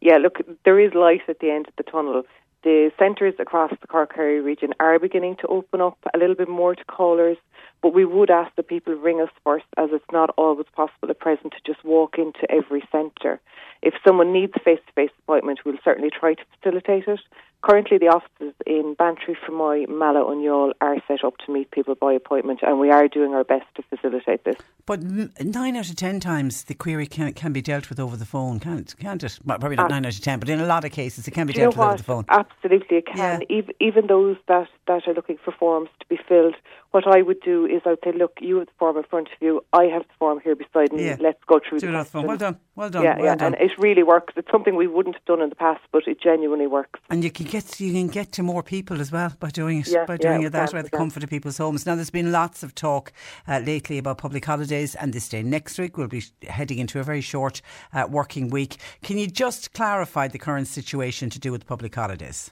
[0.00, 2.22] Yeah, look, there is light at the end of the tunnel
[2.64, 6.48] the centres across the Cork Kerry region are beginning to open up a little bit
[6.48, 7.36] more to callers,
[7.82, 11.20] but we would ask that people ring us first as it's not always possible at
[11.20, 13.40] present to just walk into every centre.
[13.80, 17.20] If someone needs a face to face appointment, we'll certainly try to facilitate it.
[17.60, 21.96] Currently, the offices in Bantry, Fermoy, Mallow, and Youghal are set up to meet people
[21.96, 24.56] by appointment, and we are doing our best to facilitate this.
[24.86, 28.24] But nine out of ten times the query can, can be dealt with over the
[28.24, 29.38] phone, can't, can't it?
[29.44, 31.32] Well, probably not uh, nine out of ten, but in a lot of cases it
[31.32, 32.24] can be dealt with over the phone.
[32.28, 33.40] Absolutely, it can.
[33.40, 33.56] Yeah.
[33.58, 36.54] Even, even those that, that are looking for forms to be filled,
[36.92, 39.42] what I would do is I'd say, look, you have the form in front of
[39.42, 41.16] you, I have the form here beside me, yeah.
[41.20, 42.26] let's go through do the phone.
[42.26, 43.02] Well done, well done.
[43.02, 43.54] Yeah, well yeah, done.
[43.54, 44.32] and it really works.
[44.36, 47.00] It's something we wouldn't have done in the past, but it genuinely works.
[47.10, 49.88] And you can get you can get to more people as well by doing it
[49.88, 51.86] yeah, by doing yeah, it that way, the comfort of people's homes.
[51.86, 53.12] Now, there's been lots of talk
[53.48, 57.02] uh, lately about public holidays, and this day next week we'll be heading into a
[57.02, 57.60] very short
[57.92, 58.76] uh, working week.
[59.02, 62.50] Can you just clarify the current situation to do with public holidays?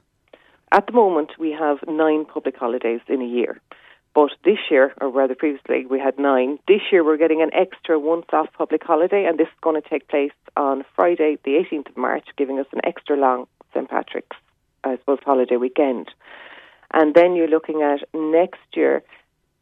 [0.73, 3.61] At the moment, we have nine public holidays in a year.
[4.15, 6.59] But this year, or rather previously, we had nine.
[6.67, 9.87] This year, we're getting an extra once off public holiday, and this is going to
[9.87, 13.91] take place on Friday, the 18th of March, giving us an extra long St.
[13.91, 14.37] Patrick's
[14.87, 16.09] I suppose, holiday weekend.
[16.93, 19.03] And then you're looking at next year,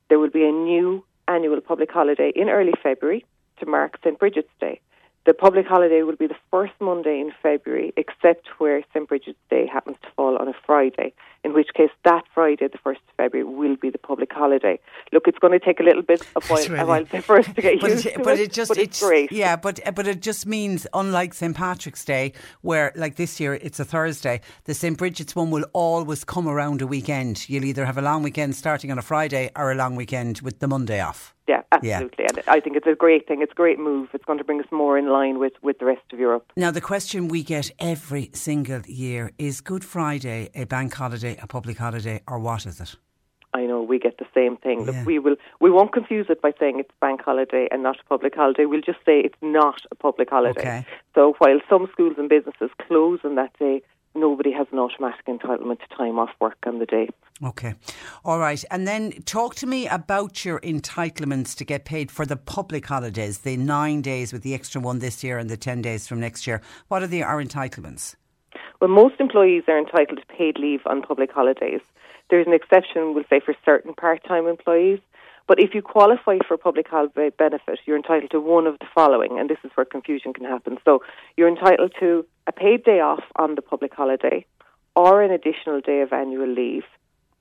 [0.08, 3.24] there will be a new annual public holiday in early February
[3.58, 4.18] to mark St.
[4.18, 4.80] Brigid's Day.
[5.26, 9.08] The public holiday will be the first Monday in February, except where St.
[9.08, 12.96] Brigid's Day happens to fall on a Friday, in which case that Friday, the 1st
[12.96, 14.78] of February, will be the public holiday.
[15.12, 17.46] Look, it's going to take a little bit of while, really, a while for us
[17.46, 19.32] to get but used it, to but it, it just, but it's, it's great.
[19.32, 21.56] Yeah, but, but it just means, unlike St.
[21.56, 24.98] Patrick's Day, where like this year it's a Thursday, the St.
[24.98, 27.48] Brigid's one will always come around a weekend.
[27.48, 30.58] You'll either have a long weekend starting on a Friday or a long weekend with
[30.58, 31.33] the Monday off.
[31.46, 32.24] Yeah, absolutely.
[32.24, 32.30] Yeah.
[32.36, 33.42] And I think it's a great thing.
[33.42, 34.08] It's a great move.
[34.14, 36.50] It's going to bring us more in line with, with the rest of Europe.
[36.56, 41.46] Now, the question we get every single year is Good Friday a bank holiday, a
[41.46, 42.96] public holiday, or what is it?
[43.54, 44.80] I know we get the same thing.
[44.80, 44.86] Yeah.
[44.86, 48.04] Look, we will we won't confuse it by saying it's bank holiday and not a
[48.08, 48.64] public holiday.
[48.64, 50.60] We'll just say it's not a public holiday.
[50.60, 50.86] Okay.
[51.14, 53.82] So while some schools and businesses close on that day,
[54.14, 57.08] nobody has an automatic entitlement to time off work on the day.
[57.42, 57.74] Okay.
[58.24, 58.64] All right.
[58.70, 63.38] And then talk to me about your entitlements to get paid for the public holidays,
[63.38, 66.46] the nine days with the extra one this year and the 10 days from next
[66.46, 66.62] year.
[66.88, 68.14] What are the, our entitlements?
[68.80, 71.80] Well, most employees are entitled to paid leave on public holidays.
[72.30, 75.00] There's an exception, we'll say, for certain part time employees.
[75.46, 79.38] But if you qualify for public holiday benefit, you're entitled to one of the following,
[79.38, 80.78] and this is where confusion can happen.
[80.84, 81.02] So
[81.36, 84.46] you're entitled to a paid day off on the public holiday,
[84.96, 86.84] or an additional day of annual leave,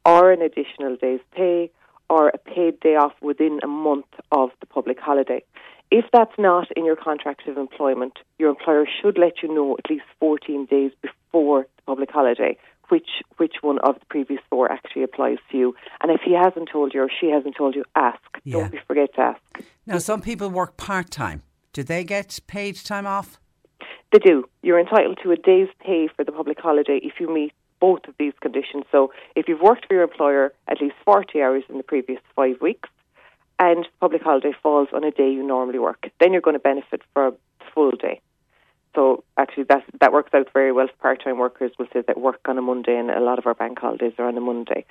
[0.05, 1.71] or an additional day's pay,
[2.09, 5.41] or a paid day off within a month of the public holiday.
[5.89, 9.89] If that's not in your contract of employment, your employer should let you know at
[9.89, 12.57] least 14 days before the public holiday
[12.93, 15.75] which which one of the previous four actually applies to you.
[16.01, 18.21] And if he hasn't told you or she hasn't told you, ask.
[18.43, 18.57] Yeah.
[18.57, 19.41] Don't be forget to ask.
[19.87, 21.41] Now, some people work part time.
[21.77, 23.39] Do they get paid time off?
[24.11, 24.47] They do.
[24.61, 28.13] You're entitled to a day's pay for the public holiday if you meet both of
[28.19, 28.83] these conditions.
[28.91, 32.61] So, if you've worked for your employer at least 40 hours in the previous five
[32.61, 32.89] weeks,
[33.57, 36.67] and the public holiday falls on a day you normally work, then you're going to
[36.73, 37.33] benefit for a
[37.73, 38.21] full day.
[38.95, 41.71] So actually, that that works out very well for part-time workers.
[41.79, 44.27] We'll say that work on a Monday, and a lot of our bank holidays are
[44.27, 44.85] on a Monday.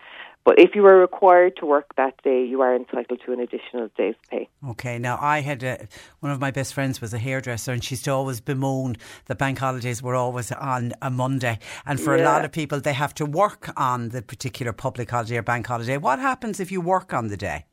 [0.44, 3.88] But if you are required to work that day, you are entitled to an additional
[3.96, 4.48] day's pay.
[4.70, 4.98] Okay.
[4.98, 5.86] Now, I had a,
[6.18, 8.96] one of my best friends was a hairdresser, and she used to always bemoan
[9.26, 11.60] that bank holidays were always on a Monday.
[11.86, 12.24] And for yeah.
[12.24, 15.68] a lot of people, they have to work on the particular public holiday or bank
[15.68, 15.96] holiday.
[15.96, 17.66] What happens if you work on the day?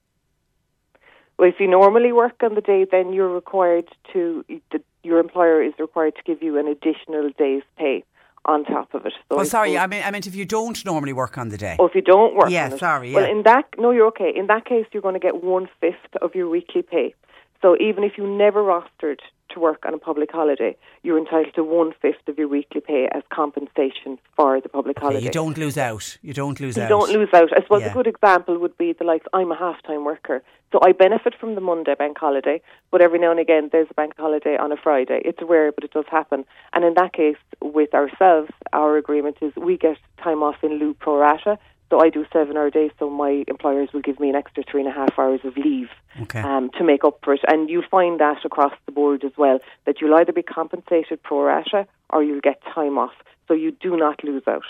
[1.39, 5.62] Well, if you normally work on the day, then you're required to the your employer
[5.62, 8.04] is required to give you an additional day's pay
[8.45, 9.14] on top of it.
[9.32, 11.76] So oh, sorry, I mean, I meant if you don't normally work on the day.
[11.80, 13.16] Oh, if you don't work yeah, sorry, yeah.
[13.16, 14.32] Well, in that, no, you're okay.
[14.36, 17.14] In that case, you're going to get one fifth of your weekly pay.
[17.62, 21.64] So even if you never rostered to work on a public holiday, you're entitled to
[21.64, 25.26] one fifth of your weekly pay as compensation for the public Okay, holiday.
[25.26, 26.18] you don't lose out.
[26.22, 26.86] You don't lose You out.
[26.86, 27.49] You don't lose out.
[27.57, 27.89] I suppose Yeah.
[27.89, 29.26] a good example would be the likes.
[29.34, 32.62] I'm a half time worker, so I benefit from the Monday bank holiday.
[32.91, 35.20] But every now and again, there's a bank holiday on a Friday.
[35.26, 36.45] It's rare, but it does happen.
[36.74, 40.93] And in that case, with ourselves, our agreement is we get time off in lieu
[40.93, 41.57] pro rata.
[41.89, 44.81] So I do seven hour days, so my employers will give me an extra three
[44.81, 45.89] and a half hours of leave
[46.21, 46.39] Okay.
[46.41, 47.41] um, to make up for it.
[47.47, 51.43] And you'll find that across the board as well, that you'll either be compensated pro
[51.43, 53.13] rata or you'll get time off.
[53.47, 54.61] So you do not lose out.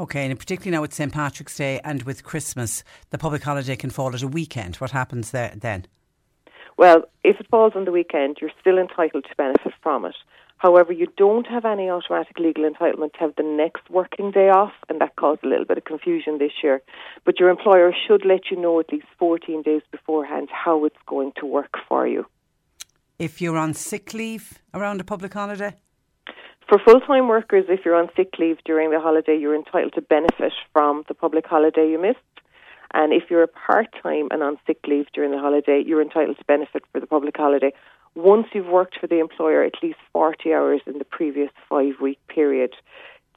[0.00, 3.90] Okay, and particularly now with St Patrick's Day and with Christmas, the public holiday can
[3.90, 4.76] fall at a weekend.
[4.76, 5.86] What happens there then?
[6.76, 10.16] Well, if it falls on the weekend, you're still entitled to benefit from it.
[10.58, 14.72] However, you don't have any automatic legal entitlement to have the next working day off,
[14.88, 16.80] and that caused a little bit of confusion this year.
[17.24, 21.32] But your employer should let you know at least 14 days beforehand how it's going
[21.40, 22.24] to work for you.
[23.18, 25.74] If you're on sick leave around a public holiday?
[26.68, 30.02] For full time workers, if you're on sick leave during the holiday, you're entitled to
[30.02, 32.18] benefit from the public holiday you missed.
[32.92, 36.38] And if you're a part time and on sick leave during the holiday, you're entitled
[36.38, 37.72] to benefit for the public holiday
[38.16, 42.18] once you've worked for the employer at least 40 hours in the previous five week
[42.28, 42.72] period.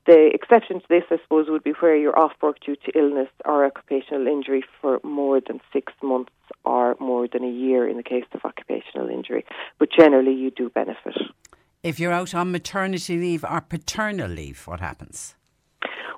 [0.07, 3.27] The exception to this, I suppose, would be where you're off work due to illness
[3.45, 6.31] or occupational injury for more than six months
[6.63, 9.45] or more than a year in the case of occupational injury.
[9.77, 11.15] But generally, you do benefit.
[11.83, 15.35] If you're out on maternity leave or paternal leave, what happens?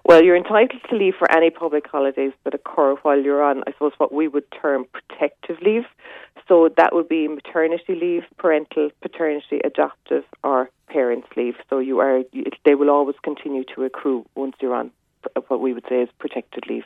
[0.04, 3.72] Well, you're entitled to leave for any public holidays that occur while you're on, I
[3.74, 5.84] suppose, what we would term protective leave.
[6.48, 11.56] So that would be maternity leave, parental, paternity, adoptive, or parents' leave.
[11.70, 12.24] So you are,
[12.66, 14.92] they will always continue to accrue once you're on
[15.48, 16.84] what we would say is protected leave.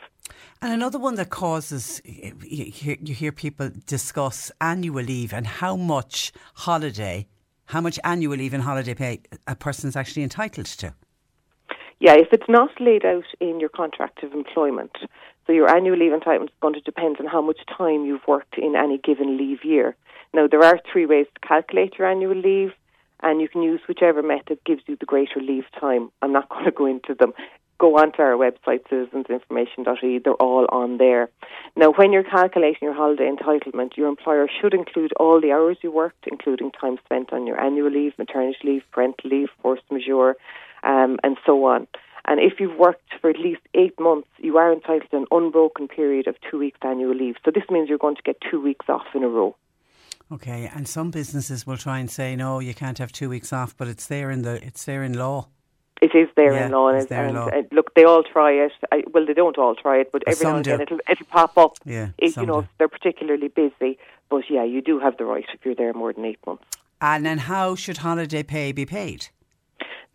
[0.61, 7.27] And another one that causes, you hear, people discuss annual leave and how much holiday,
[7.65, 10.93] how much annual leave and holiday pay a person's actually entitled to.
[11.99, 14.91] Yeah, if it's not laid out in your contract of employment,
[15.47, 18.57] so your annual leave entitlement is going to depend on how much time you've worked
[18.57, 19.95] in any given leave year.
[20.33, 22.73] Now, there are three ways to calculate your annual leave,
[23.21, 26.11] and you can use whichever method gives you the greater leave time.
[26.21, 27.33] I'm not going to go into them.
[27.77, 30.19] Go onto our website, citizensinformation.ie.
[30.19, 31.29] They're all on there.
[31.75, 35.91] Now, when you're calculating your holiday entitlement, your employer should include all the hours you
[35.91, 40.37] worked, including time spent on your annual leave, maternity leave, parental leave, force majeure,
[40.85, 41.87] um, and so on.
[42.27, 45.87] And if you've worked for at least eight months, you are entitled to an unbroken
[45.87, 47.35] period of two weeks annual leave.
[47.45, 49.55] So this means you're going to get two weeks off in a row.
[50.31, 53.77] Okay, and some businesses will try and say no, you can't have two weeks off,
[53.77, 55.49] but it's there in the it's there in law.
[56.01, 57.47] It is there Yeah, in law, and, it's there in and, law.
[57.47, 58.71] uh, look, they all try it.
[58.91, 61.57] I, well, they don't all try it, but every now and again it'll it'll pop
[61.59, 61.77] up.
[61.85, 62.65] Yeah, if some you know do.
[62.65, 63.99] if they're particularly busy.
[64.29, 66.65] But yeah, you do have the right if you're there more than eight months.
[66.99, 69.27] And then how should holiday pay be paid?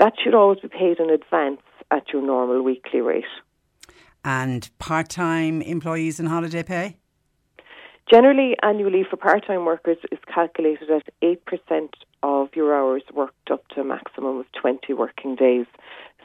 [0.01, 1.61] That should always be paid in advance
[1.91, 3.25] at your normal weekly rate.
[4.25, 6.97] And part-time employees and holiday pay?
[8.11, 11.91] Generally, annual leave for part-time workers is calculated at 8%
[12.23, 15.67] of your hours worked up to a maximum of 20 working days.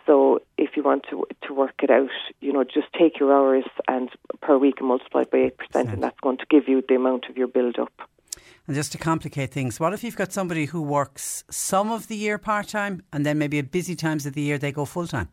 [0.05, 3.65] So if you want to to work it out, you know, just take your hours
[3.89, 4.09] and
[4.41, 7.25] per week and multiply it by 8% and that's going to give you the amount
[7.29, 8.09] of your build up.
[8.67, 12.15] And just to complicate things, what if you've got somebody who works some of the
[12.15, 15.07] year part time and then maybe at busy times of the year they go full
[15.07, 15.29] time?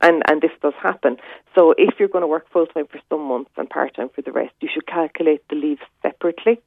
[0.00, 1.16] And and this does happen.
[1.54, 4.22] So if you're going to work full time for some months and part time for
[4.22, 6.60] the rest, you should calculate the leave separately.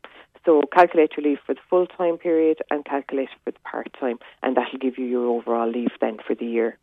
[0.45, 3.89] So calculate your leave for the full time period and calculate it for the part
[3.99, 6.77] time, and that'll give you your overall leave then for the year.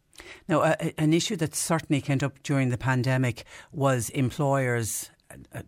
[0.49, 5.11] Now, a- an issue that certainly came up during the pandemic was employers.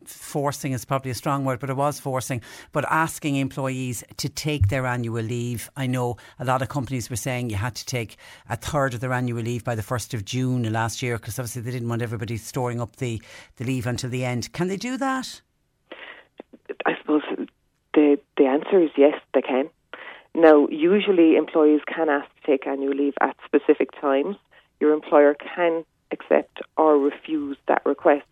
[0.06, 2.40] Forcing is probably a strong word, but it was forcing.
[2.72, 5.70] But asking employees to take their annual leave.
[5.76, 8.16] I know a lot of companies were saying you had to take
[8.48, 11.62] a third of their annual leave by the 1st of June last year because obviously
[11.62, 13.20] they didn't want everybody storing up the,
[13.56, 14.52] the leave until the end.
[14.52, 15.40] Can they do that?
[16.86, 17.22] I suppose
[17.94, 19.68] the the answer is yes, they can.
[20.34, 24.36] Now, usually employees can ask to take annual leave at specific times.
[24.80, 28.26] Your employer can accept or refuse that request.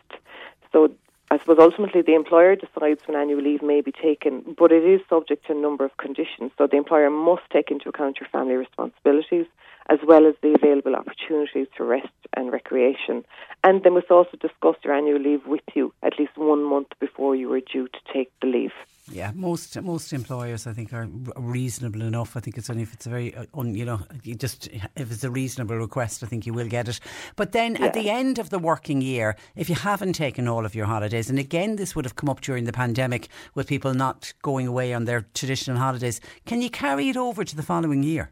[0.73, 0.93] So
[1.33, 5.01] I suppose ultimately the employer decides when annual leave may be taken, but it is
[5.09, 6.53] subject to a number of conditions.
[6.59, 9.47] So the employer must take into account your family responsibilities
[9.89, 13.25] as well as the available opportunities for rest and recreation.
[13.65, 17.37] And they must also discuss your annual leave with you at least one month before
[17.37, 18.73] you are due to take the leave.
[19.11, 22.37] Yeah, most most employers I think are reasonable enough.
[22.37, 25.11] I think it's only if it's a very, uh, un, you know, you just if
[25.11, 27.01] it's a reasonable request, I think you will get it.
[27.35, 27.87] But then yeah.
[27.87, 31.29] at the end of the working year, if you haven't taken all of your holidays,
[31.29, 34.95] and again this would have come up during the pandemic with people not going away
[34.95, 38.31] on their traditional holidays, can you carry it over to the following year?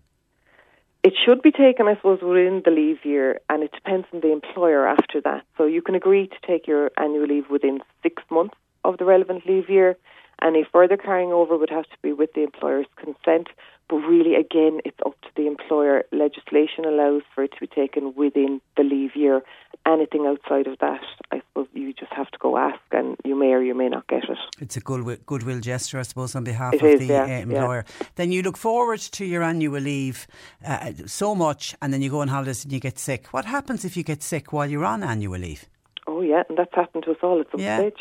[1.02, 4.32] It should be taken, I suppose, within the leave year, and it depends on the
[4.32, 5.44] employer after that.
[5.56, 8.54] So you can agree to take your annual leave within six months
[8.84, 9.96] of the relevant leave year
[10.42, 13.48] any further carrying over would have to be with the employer's consent.
[13.90, 16.04] But really, again, it's up to the employer.
[16.12, 19.42] Legislation allows for it to be taken within the leave year.
[19.84, 21.00] Anything outside of that,
[21.32, 24.06] I suppose you just have to go ask, and you may or you may not
[24.06, 24.38] get it.
[24.60, 27.28] It's a good goodwill gesture, I suppose, on behalf it of is, the yeah, uh,
[27.28, 27.84] employer.
[28.00, 28.06] Yeah.
[28.14, 30.28] Then you look forward to your annual leave
[30.64, 33.26] uh, so much, and then you go on holidays and you get sick.
[33.32, 35.68] What happens if you get sick while you're on annual leave?
[36.06, 37.78] Oh yeah, and that's happened to us all at some yeah.
[37.78, 37.98] stage.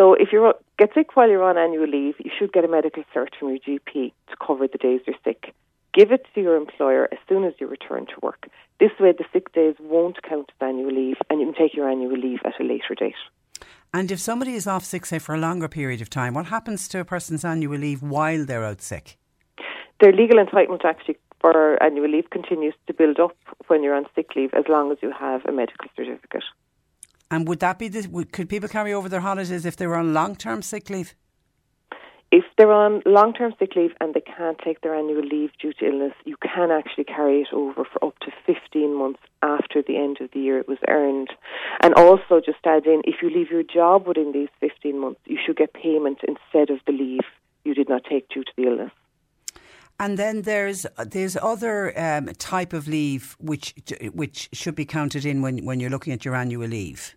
[0.00, 3.04] So if you get sick while you're on annual leave, you should get a medical
[3.14, 5.54] cert from your GP to cover the days you're sick.
[5.92, 8.48] Give it to your employer as soon as you return to work.
[8.78, 11.90] This way, the sick days won't count as annual leave, and you can take your
[11.90, 13.12] annual leave at a later date.
[13.92, 16.88] And if somebody is off sick, say for a longer period of time, what happens
[16.88, 19.18] to a person's annual leave while they're out sick?
[20.00, 23.36] Their legal entitlement actually for annual leave continues to build up
[23.66, 26.44] when you're on sick leave as long as you have a medical certificate.
[27.30, 30.12] And would that be the, could people carry over their holidays if they were on
[30.12, 31.14] long term sick leave?
[32.32, 35.72] If they're on long term sick leave and they can't take their annual leave due
[35.74, 39.96] to illness, you can actually carry it over for up to 15 months after the
[39.96, 41.30] end of the year it was earned.
[41.80, 45.38] And also, just add in, if you leave your job within these 15 months, you
[45.44, 47.26] should get payment instead of the leave
[47.64, 48.92] you did not take due to the illness.
[49.98, 53.74] And then there's there's other um, type of leave which
[54.14, 57.16] which should be counted in when, when you're looking at your annual leave.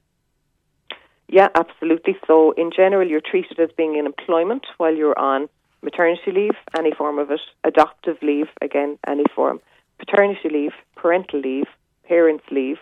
[1.34, 2.15] Yeah, absolutely.
[2.27, 5.49] So, in general, you're treated as being in employment while you're on
[5.81, 9.60] maternity leave, any form of it, adoptive leave, again, any form,
[9.97, 11.65] paternity leave, parental leave,
[12.07, 12.77] parents' leave.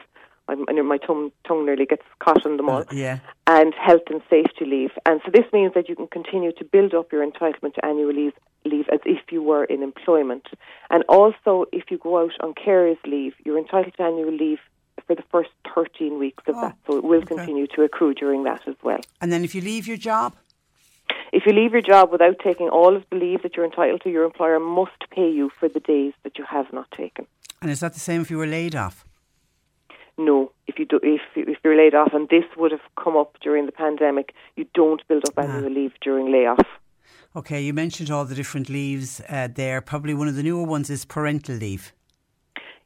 [0.50, 2.82] I'm, I know my tongue, tongue nearly gets caught in them all.
[2.82, 3.20] Uh, yeah.
[3.48, 4.92] And health and safety leave.
[5.06, 8.12] And so this means that you can continue to build up your entitlement to annual
[8.12, 8.34] leave,
[8.66, 10.48] leave as if you were in employment.
[10.90, 14.60] And also, if you go out on carers leave, you're entitled to annual leave
[15.08, 16.78] for the first 13 weeks of oh, that.
[16.88, 17.36] So it will okay.
[17.36, 19.02] continue to accrue during that as well.
[19.20, 20.36] And then if you leave your job?
[21.32, 24.10] If you leave your job without taking all of the leave that you're entitled to,
[24.10, 27.26] your employer must pay you for the days that you have not taken.
[27.62, 29.06] And is that the same if you were laid off?
[30.18, 33.38] No, if you do, if if you're laid off, and this would have come up
[33.42, 35.74] during the pandemic, you don't build up annual ah.
[35.74, 36.60] leave during layoff.
[37.36, 39.80] Okay, you mentioned all the different leaves uh, there.
[39.80, 41.94] Probably one of the newer ones is parental leave.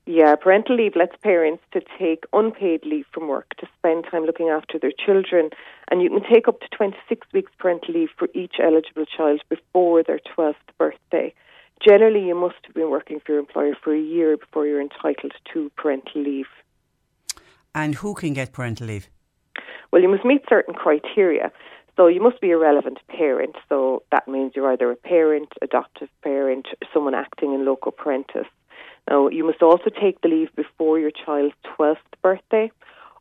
[0.07, 4.49] Yeah, parental leave lets parents to take unpaid leave from work to spend time looking
[4.49, 5.49] after their children,
[5.89, 10.03] and you can take up to 26 weeks parental leave for each eligible child before
[10.03, 11.33] their 12th birthday.
[11.83, 15.33] Generally, you must have been working for your employer for a year before you're entitled
[15.51, 16.47] to parental leave.
[17.73, 19.09] And who can get parental leave?
[19.91, 21.51] Well, you must meet certain criteria.
[21.97, 23.55] So you must be a relevant parent.
[23.69, 28.45] So that means you're either a parent, adoptive parent, someone acting in loco parentis.
[29.09, 32.71] Now, you must also take the leave before your child's 12th birthday,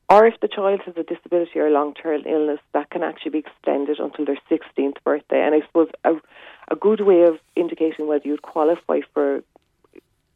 [0.08, 3.38] or if the child has a disability or long term illness, that can actually be
[3.38, 5.42] extended until their 16th birthday.
[5.44, 6.14] And I suppose a,
[6.70, 9.42] a good way of indicating whether you'd qualify for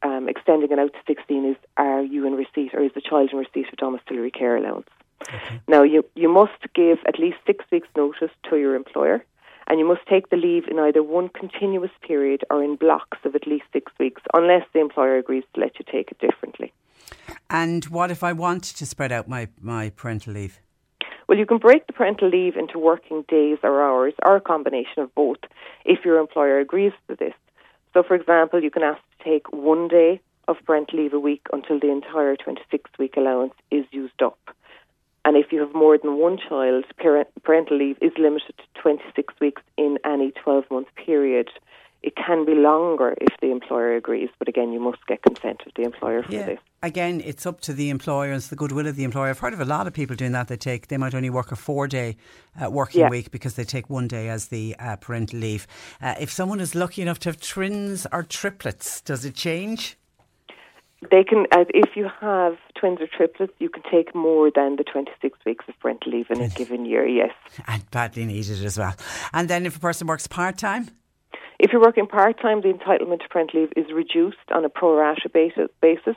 [0.03, 3.31] um, extending it out to 16 is are you in receipt or is the child
[3.33, 4.89] in receipt of domiciliary care allowance?
[5.23, 5.61] Okay.
[5.67, 9.25] Now, you, you must give at least six weeks' notice to your employer
[9.69, 13.35] and you must take the leave in either one continuous period or in blocks of
[13.35, 16.73] at least six weeks, unless the employer agrees to let you take it differently.
[17.51, 20.61] And what if I want to spread out my, my parental leave?
[21.29, 25.03] Well, you can break the parental leave into working days or hours, or a combination
[25.03, 25.39] of both,
[25.85, 27.35] if your employer agrees to this.
[27.93, 31.43] So, for example, you can ask to take one day of parental leave a week
[31.53, 34.39] until the entire 26 week allowance is used up.
[35.25, 39.35] And if you have more than one child, parent, parental leave is limited to 26
[39.41, 41.49] weeks in any 12 month period.
[42.01, 45.73] It can be longer if the employer agrees, but again, you must get consent of
[45.75, 46.47] the employer for yeah.
[46.47, 46.59] this.
[46.81, 49.31] Again, it's up to the employer and it's the goodwill of the employer.
[49.31, 50.47] I've heard of a lot of people doing that.
[50.47, 52.17] They take, they might only work a four day
[52.63, 53.11] uh, working yeah.
[53.11, 55.67] week because they take one day as the uh, parental leave.
[56.01, 59.97] Uh, if someone is lucky enough to have twins or triplets, does it change?
[61.11, 64.85] They can, uh, if you have twins or triplets, you can take more than the
[64.85, 67.33] 26 weeks of parental leave in a given year, yes.
[67.67, 68.95] And badly needed as well.
[69.33, 70.89] And then if a person works part time?
[71.59, 74.97] If you're working part time, the entitlement to parental leave is reduced on a pro
[74.97, 76.17] rata basis.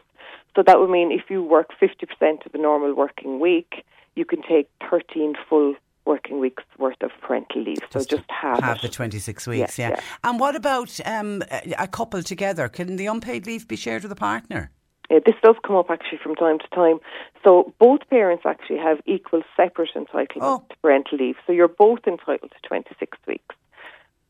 [0.56, 3.86] So that would mean if you work 50% of the normal working week,
[4.16, 5.76] you can take 13 full
[6.06, 7.80] working weeks worth of parental leave.
[7.92, 9.90] So just, half half the 26 weeks, yeah.
[9.90, 10.04] Yeah, yeah.
[10.24, 11.44] And what about um,
[11.78, 12.68] a couple together?
[12.70, 14.72] Can the unpaid leave be shared with a partner?
[15.10, 17.00] Uh, this does come up actually from time to time.
[17.44, 21.36] So both parents actually have equal separate entitlement to parental leave.
[21.46, 23.56] So you're both entitled to 26 weeks.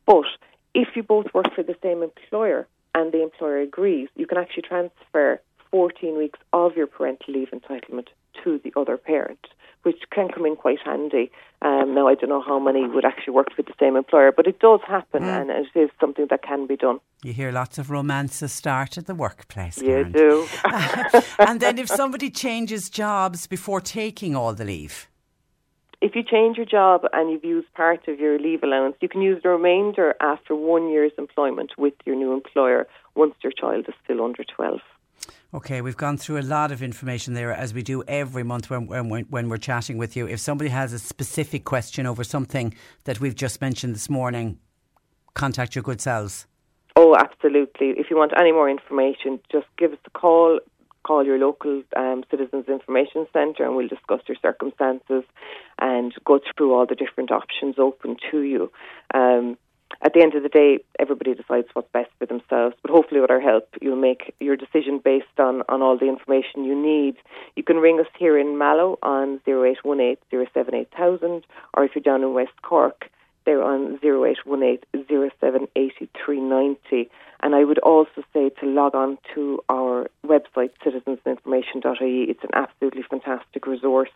[0.05, 0.25] But
[0.73, 4.63] if you both work for the same employer and the employer agrees, you can actually
[4.63, 5.41] transfer
[5.71, 8.07] 14 weeks of your parental leave entitlement
[8.43, 9.47] to the other parent,
[9.83, 11.31] which can come in quite handy.
[11.61, 14.47] Um, now, I don't know how many would actually work for the same employer, but
[14.47, 16.99] it does happen and it is something that can be done.
[17.23, 19.77] You hear lots of romances start at the workplace.
[19.77, 20.11] You Karen.
[20.11, 20.47] do.
[21.39, 25.07] and then if somebody changes jobs before taking all the leave,
[26.01, 29.21] if you change your job and you've used part of your leave allowance, you can
[29.21, 33.93] use the remainder after one year's employment with your new employer once your child is
[34.03, 34.79] still under 12.
[35.53, 38.87] Okay, we've gone through a lot of information there as we do every month when,
[38.87, 40.25] when, when we're chatting with you.
[40.25, 42.73] If somebody has a specific question over something
[43.03, 44.59] that we've just mentioned this morning,
[45.33, 46.47] contact your good selves.
[46.95, 47.87] Oh, absolutely.
[47.97, 50.61] If you want any more information, just give us a call.
[51.03, 55.23] Call your local um, Citizens Information Centre and we'll discuss your circumstances
[55.79, 58.71] and go through all the different options open to you.
[59.13, 59.57] Um,
[60.01, 63.31] at the end of the day, everybody decides what's best for themselves, but hopefully, with
[63.31, 67.15] our help, you'll make your decision based on, on all the information you need.
[67.55, 71.43] You can ring us here in Mallow on 0818 078000,
[71.73, 73.09] or if you're down in West Cork,
[73.45, 77.09] they're on 0818 078390.
[77.43, 82.29] And I would also say to log on to our website, citizensinformation.ie.
[82.29, 84.11] It's an absolutely fantastic resource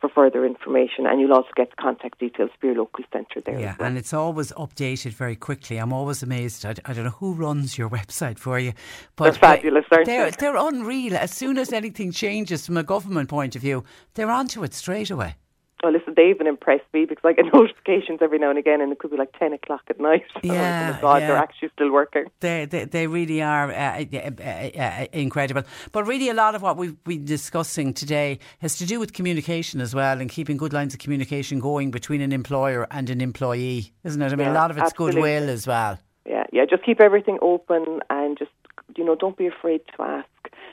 [0.00, 3.58] for further information, and you'll also get contact details for your local centre there.
[3.58, 3.88] Yeah, well.
[3.88, 5.76] and it's always updated very quickly.
[5.76, 6.64] I'm always amazed.
[6.64, 8.72] I, I don't know who runs your website for you,
[9.16, 10.36] but They're fabulous, aren't they're, they?
[10.38, 11.16] They're unreal.
[11.16, 15.10] As soon as anything changes from a government point of view, they're onto it straight
[15.10, 15.36] away.
[15.82, 18.92] Well, listen, they even impressed me because I get notifications every now and again, and
[18.92, 20.24] it could be like 10 o'clock at night.
[20.42, 21.28] Yeah, oh my God, yeah.
[21.28, 22.24] they're actually still working.
[22.40, 25.62] They, they, they really are uh, uh, uh, uh, incredible.
[25.92, 29.80] But really, a lot of what we've been discussing today has to do with communication
[29.80, 33.92] as well and keeping good lines of communication going between an employer and an employee,
[34.04, 34.32] isn't it?
[34.32, 35.22] I mean, a lot of it's absolutely.
[35.22, 35.98] goodwill as well.
[36.26, 38.50] Yeah, yeah, just keep everything open and just,
[38.96, 40.28] you know, don't be afraid to ask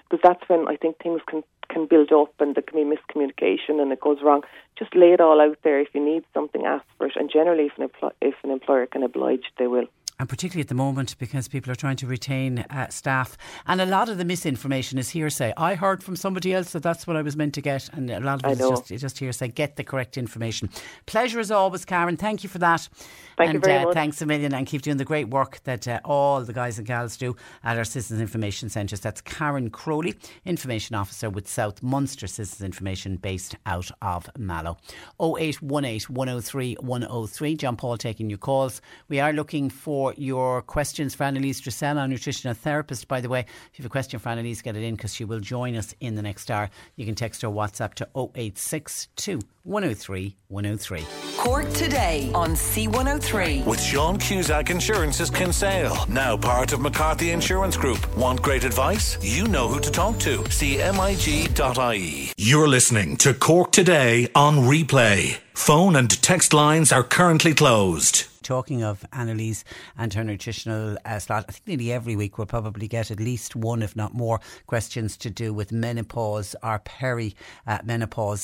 [0.09, 3.81] because that's when I think things can, can build up and there can be miscommunication
[3.81, 4.43] and it goes wrong.
[4.77, 5.79] Just lay it all out there.
[5.79, 7.13] If you need something, ask for it.
[7.15, 9.87] And generally, if an, empl- if an employer can oblige, they will.
[10.19, 13.37] And particularly at the moment, because people are trying to retain uh, staff.
[13.67, 15.53] And a lot of the misinformation is hearsay.
[15.57, 17.89] I heard from somebody else that that's what I was meant to get.
[17.93, 19.49] And a lot of it is just, just hearsay.
[19.49, 20.69] Get the correct information.
[21.05, 22.17] Pleasure as always, Karen.
[22.17, 22.89] Thank you for that.
[23.37, 23.93] Thank you and, very uh, much.
[23.93, 24.53] Thanks a million.
[24.55, 27.77] And keep doing the great work that uh, all the guys and gals do at
[27.77, 28.99] our Citizens Information Centres.
[28.99, 30.15] That's Karen Crowley,
[30.45, 34.77] Information Officer with South Munster Citizens Information, based out of Mallow.
[35.21, 37.55] 0818 103 103.
[37.55, 38.81] John Paul taking your calls.
[39.07, 43.41] We are looking for your questions for Annalise Dressel, our nutritional therapist, by the way.
[43.41, 45.93] If you have a question for Annalise, get it in because she will join us
[45.99, 46.69] in the next hour.
[46.95, 51.05] You can text her WhatsApp to 0862 103 103.
[51.37, 53.65] Cork today on C103.
[53.65, 58.17] With Sean Cusack Insurance's Kinsale, now part of McCarthy Insurance Group.
[58.17, 59.17] Want great advice?
[59.21, 60.37] You know who to talk to.
[60.39, 62.31] CMIG.ie.
[62.37, 65.37] You're listening to Cork Today on replay.
[65.53, 68.25] Phone and text lines are currently closed.
[68.47, 69.65] Talking of Annalise
[69.97, 73.57] and her nutritional uh, slot, I think nearly every week we'll probably get at least
[73.57, 77.35] one, if not more, questions to do with menopause or peri
[77.67, 77.79] uh.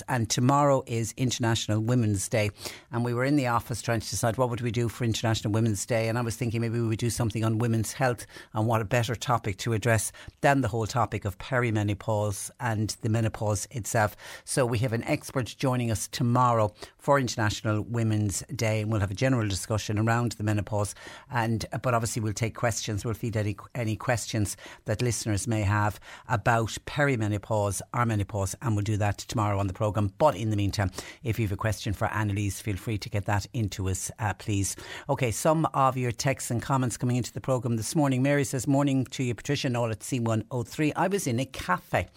[0.09, 2.51] And tomorrow is International Women's Day,
[2.91, 5.53] and we were in the office trying to decide what would we do for International
[5.53, 6.09] Women's Day.
[6.09, 8.85] And I was thinking maybe we would do something on women's health, and what a
[8.85, 10.11] better topic to address
[10.41, 14.17] than the whole topic of perimenopause and the menopause itself.
[14.43, 19.09] So we have an expert joining us tomorrow for International Women's Day, and we'll have
[19.09, 20.95] a general discussion around the menopause.
[21.31, 23.05] And but obviously we'll take questions.
[23.05, 28.83] We'll feed any any questions that listeners may have about perimenopause our menopause, and we'll
[28.83, 30.11] do that tomorrow on the program.
[30.17, 30.91] But in the meantime,
[31.23, 34.33] if you have a question for Annalise, feel free to get that into us, uh,
[34.33, 34.75] please.
[35.09, 38.21] Okay, some of your texts and comments coming into the program this morning.
[38.21, 40.93] Mary says, "Morning to you, Patricia, all at C103.
[40.95, 42.07] I was in a cafe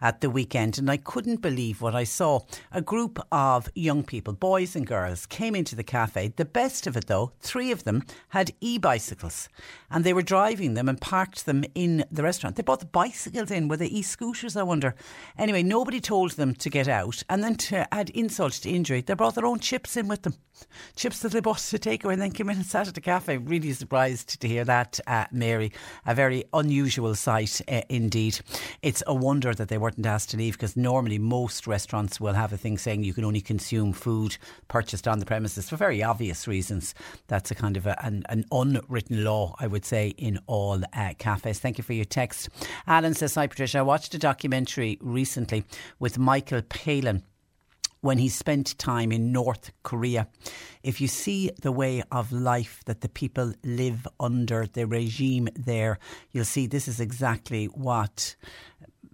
[0.00, 2.40] at the weekend, and I couldn't believe what I saw.
[2.72, 6.32] A group of young people, boys and girls, came into the cafe.
[6.36, 9.48] The best of it, though." Three of them had e bicycles
[9.90, 12.56] and they were driving them and parked them in the restaurant.
[12.56, 13.68] They brought the bicycles in.
[13.68, 14.94] Were they e scooters, I wonder?
[15.38, 17.22] Anyway, nobody told them to get out.
[17.28, 20.34] And then to add insult to injury, they brought their own chips in with them.
[20.96, 23.00] Chips that they bought to take away and then came in and sat at the
[23.00, 23.36] cafe.
[23.36, 25.72] Really surprised to hear that, uh, Mary.
[26.06, 28.40] A very unusual sight uh, indeed.
[28.80, 32.52] It's a wonder that they weren't asked to leave because normally most restaurants will have
[32.52, 34.36] a thing saying you can only consume food
[34.68, 36.94] purchased on the premises for very obvious reasons.
[37.28, 41.12] That's a kind of a, an, an, unwritten law, I would say, in all uh,
[41.18, 41.58] cafes.
[41.58, 42.48] Thank you for your text.
[42.86, 43.78] Alan says, Hi, Patricia.
[43.78, 45.64] I watched a documentary recently
[45.98, 47.22] with Michael Palin
[48.02, 50.26] when he spent time in North Korea.
[50.82, 55.98] If you see the way of life that the people live under, the regime there,
[56.32, 58.34] you'll see this is exactly what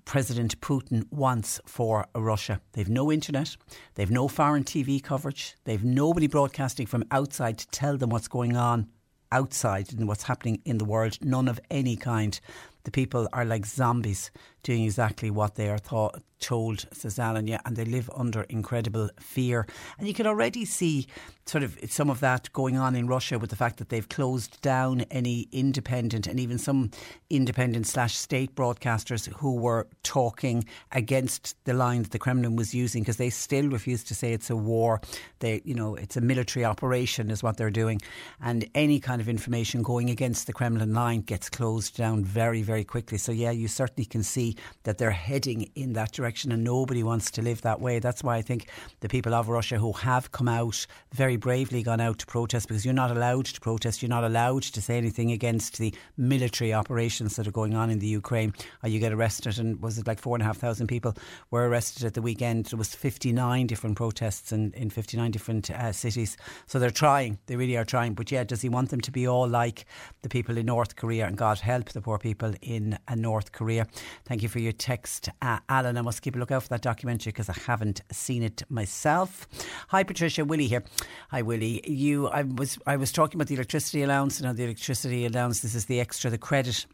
[0.08, 2.62] President Putin wants for Russia.
[2.72, 3.58] They've no internet,
[3.94, 8.56] they've no foreign TV coverage, they've nobody broadcasting from outside to tell them what's going
[8.56, 8.88] on
[9.30, 12.40] outside and what's happening in the world, none of any kind.
[12.84, 14.30] The people are like zombies
[14.62, 19.10] doing exactly what they are thought, told, says Alan, yeah, and they live under incredible
[19.18, 19.66] fear.
[19.98, 21.06] And you can already see
[21.46, 24.60] sort of some of that going on in Russia with the fact that they've closed
[24.60, 26.90] down any independent and even some
[27.30, 33.16] independent slash state broadcasters who were talking against the lines the Kremlin was using because
[33.16, 35.00] they still refuse to say it's a war.
[35.38, 38.00] They, you know, it's a military operation is what they're doing,
[38.40, 42.84] and any kind of information going against the Kremlin line gets closed down very, very
[42.84, 43.18] quickly.
[43.18, 44.47] So yeah, you certainly can see
[44.84, 47.98] that they're heading in that direction, and nobody wants to live that way.
[47.98, 48.68] That's why I think
[49.00, 52.84] the people of Russia who have come out very bravely gone out to protest because
[52.84, 57.36] you're not allowed to protest, you're not allowed to say anything against the military operations
[57.36, 58.52] that are going on in the Ukraine,
[58.82, 59.58] or you get arrested.
[59.58, 61.14] And was it like four and a half thousand people
[61.50, 62.66] were arrested at the weekend?
[62.66, 66.36] There was 59 different protests in, in 59 different uh, cities.
[66.66, 68.14] So they're trying, they really are trying.
[68.14, 69.86] But yeah, does he want them to be all like
[70.22, 71.26] the people in North Korea?
[71.26, 73.86] And God help the poor people in uh, North Korea.
[74.24, 75.96] Thank you for your text, uh, Alan.
[75.96, 79.48] I must keep a lookout for that documentary because I haven't seen it myself.
[79.88, 80.44] Hi, Patricia.
[80.44, 80.84] Willie here.
[81.30, 81.82] Hi, Willie.
[81.88, 84.40] You, I was, I was talking about the electricity allowance.
[84.40, 85.60] You know, the electricity allowance.
[85.60, 86.86] This is the extra, the credit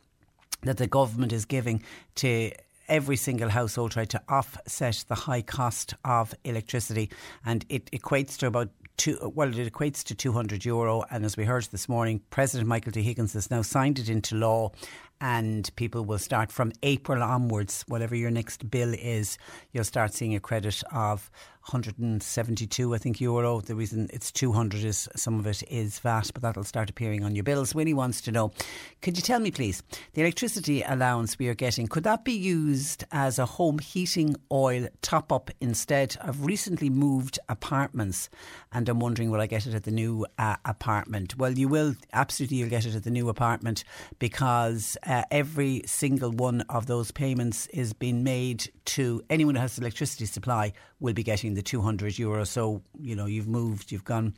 [0.62, 1.82] that the government is giving
[2.16, 2.52] to
[2.88, 7.10] every single household try to offset the high cost of electricity
[7.44, 11.02] and it equates to about two, well, it equates to 200 euro.
[11.10, 13.02] And as we heard this morning, President Michael D.
[13.02, 14.72] Higgins has now signed it into law
[15.20, 19.38] and people will start from April onwards, whatever your next bill is,
[19.72, 21.30] you'll start seeing a credit of
[21.64, 23.60] 172, I think, euro.
[23.62, 27.34] The reason it's 200 is some of it is VAT, but that'll start appearing on
[27.34, 27.74] your bills.
[27.74, 28.52] Winnie wants to know
[29.00, 29.82] could you tell me, please,
[30.12, 34.88] the electricity allowance we are getting, could that be used as a home heating oil
[35.00, 36.16] top up instead?
[36.20, 38.28] I've recently moved apartments
[38.72, 41.38] and I'm wondering will I get it at the new uh, apartment?
[41.38, 43.84] Well, you will, absolutely, you'll get it at the new apartment
[44.18, 49.78] because uh, every single one of those payments is being made to anyone who has
[49.78, 52.44] electricity supply will be getting the 200 euro.
[52.44, 54.34] So, you know, you've moved, you've gone,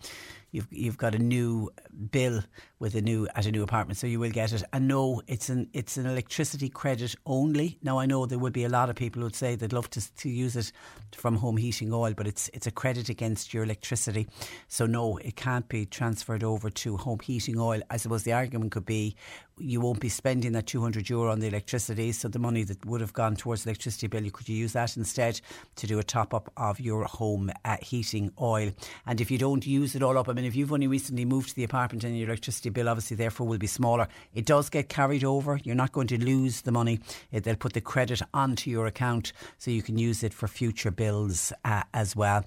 [0.53, 1.71] you've you've got a new
[2.11, 2.43] bill
[2.79, 4.63] with a new at a new apartment, so you will get it.
[4.73, 7.79] And no, it's an it's an electricity credit only.
[7.83, 10.15] Now I know there would be a lot of people who'd say they'd love to
[10.17, 10.73] to use it
[11.13, 14.27] from home heating oil, but it's it's a credit against your electricity.
[14.69, 17.81] So no, it can't be transferred over to home heating oil.
[17.91, 19.17] I suppose the argument could be
[19.59, 23.01] you won't be spending that 200 euro on the electricity, so the money that would
[23.01, 25.41] have gone towards electricity bill, you could use that instead
[25.77, 28.71] to do a top up of your home uh, heating oil.
[29.07, 31.51] And if you don't use it all up, I mean, if you've only recently moved
[31.51, 34.89] to the apartment and your electricity bill obviously therefore will be smaller, it does get
[34.89, 35.59] carried over.
[35.65, 37.01] You're not going to lose the money.
[37.33, 40.91] It, they'll put the credit onto your account so you can use it for future
[40.91, 42.45] bills uh, as well.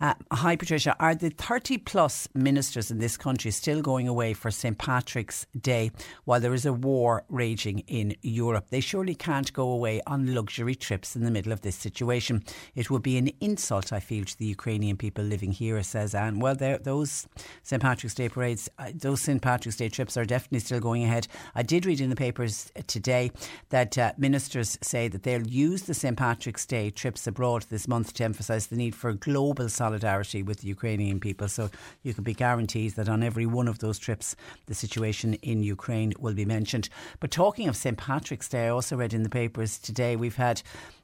[0.00, 0.94] Uh, hi, Patricia.
[1.00, 4.76] Are the 30 plus ministers in this country still going away for St.
[4.76, 5.90] Patrick's Day
[6.26, 8.66] while there is a war raging in Europe?
[8.68, 12.44] They surely can't go away on luxury trips in the middle of this situation.
[12.74, 16.40] It would be an insult, I feel, to the Ukrainian people living here, says Anne.
[16.40, 17.26] Well, those
[17.62, 17.80] St.
[17.80, 19.40] Patrick's Day parades, uh, those St.
[19.40, 21.26] Patrick's Day trips are definitely still going ahead.
[21.54, 23.30] I did read in the papers today
[23.70, 26.18] that uh, ministers say that they'll use the St.
[26.18, 30.58] Patrick's Day trips abroad this month to emphasise the need for global global solidarity with
[30.60, 31.46] the Ukrainian people.
[31.46, 31.70] So
[32.02, 34.34] you can be guaranteed that on every one of those trips,
[34.66, 36.88] the situation in Ukraine will be mentioned.
[37.20, 37.96] But talking of St.
[37.96, 40.62] Patrick's Day, I also read in the papers today we've had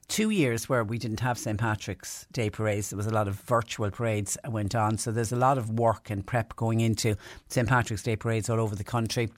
[0.08, 1.56] two years where we didn't have St.
[1.56, 2.90] Patrick's Day parades.
[2.90, 4.98] There was a lot of virtual parades went on.
[4.98, 7.14] So there's a lot of work and prep going into
[7.48, 7.68] St.
[7.68, 9.30] Patrick's Day parades all over the country.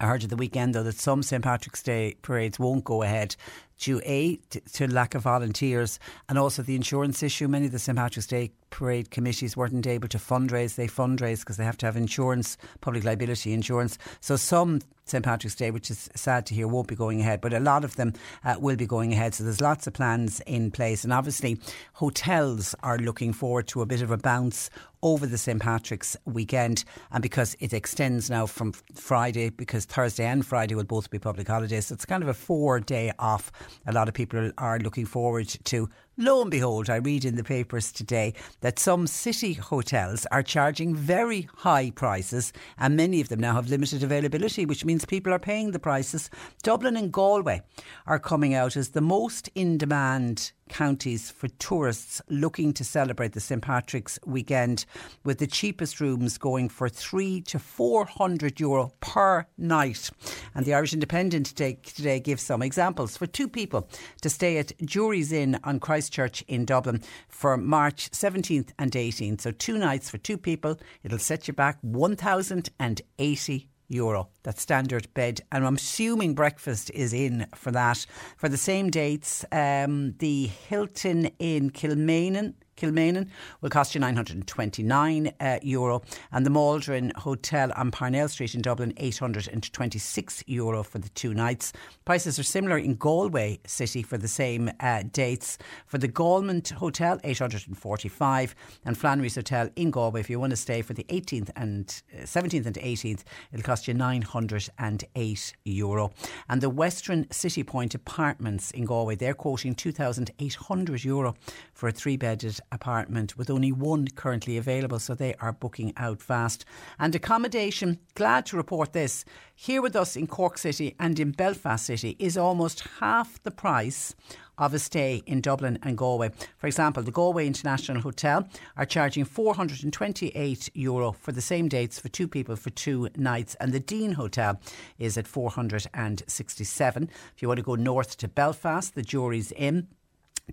[0.00, 3.36] I heard at the weekend though that some St Patrick's Day parades won't go ahead
[3.82, 5.98] due A, to, to lack of volunteers
[6.28, 7.48] and also the insurance issue.
[7.48, 10.76] Many of the St Patrick's Day parade committees weren't able to fundraise.
[10.76, 13.98] They fundraise because they have to have insurance, public liability insurance.
[14.20, 17.52] So some St Patrick's Day, which is sad to hear, won't be going ahead, but
[17.52, 18.12] a lot of them
[18.44, 19.34] uh, will be going ahead.
[19.34, 21.60] So there's lots of plans in place, and obviously
[21.94, 24.70] hotels are looking forward to a bit of a bounce
[25.02, 30.46] over the St Patrick's weekend, and because it extends now from Friday, because Thursday and
[30.46, 33.50] Friday will both be public holidays, so it's kind of a four day off.
[33.86, 37.42] A lot of people are looking forward to Lo and behold, I read in the
[37.42, 43.40] papers today that some city hotels are charging very high prices, and many of them
[43.40, 46.28] now have limited availability, which means people are paying the prices.
[46.62, 47.62] Dublin and Galway
[48.06, 53.40] are coming out as the most in demand counties for tourists looking to celebrate the
[53.40, 54.84] St Patrick's weekend,
[55.24, 60.10] with the cheapest rooms going for three to four hundred euro per night.
[60.54, 63.88] And the Irish Independent today, gives some examples for two people
[64.20, 69.42] to stay at Jurys Inn on Christchurch in Dublin for March 17th and 18th.
[69.42, 70.80] So two nights for two people.
[71.04, 74.28] It'll set you back 1,080 euro.
[74.42, 75.42] That's standard bed.
[75.52, 78.04] And I'm assuming breakfast is in for that.
[78.36, 83.28] For the same dates, um, the Hilton in Kilmainham Kilmainham
[83.60, 86.02] will cost you 929 uh, euro,
[86.32, 91.72] and the Maldron Hotel on Parnell Street in Dublin 826 euro for the two nights.
[92.04, 95.58] Prices are similar in Galway City for the same uh, dates.
[95.86, 98.54] For the Galmont Hotel 845
[98.84, 102.22] and Flannery's Hotel in Galway, if you want to stay for the 18th and uh,
[102.22, 103.22] 17th and 18th,
[103.52, 106.12] it'll cost you 908 euro.
[106.48, 111.36] And the Western City Point Apartments in Galway, they're quoting 2,800 euro
[111.72, 116.64] for a three-bedded apartment with only one currently available, so they are booking out fast.
[116.98, 119.24] And accommodation, glad to report this,
[119.54, 124.14] here with us in Cork City and in Belfast City is almost half the price
[124.58, 126.30] of a stay in Dublin and Galway.
[126.58, 132.08] For example, the Galway International Hotel are charging 428 euro for the same dates for
[132.08, 134.60] two people for two nights, and the Dean Hotel
[134.98, 137.10] is at 467.
[137.34, 139.88] If you want to go north to Belfast, the Jurys Inn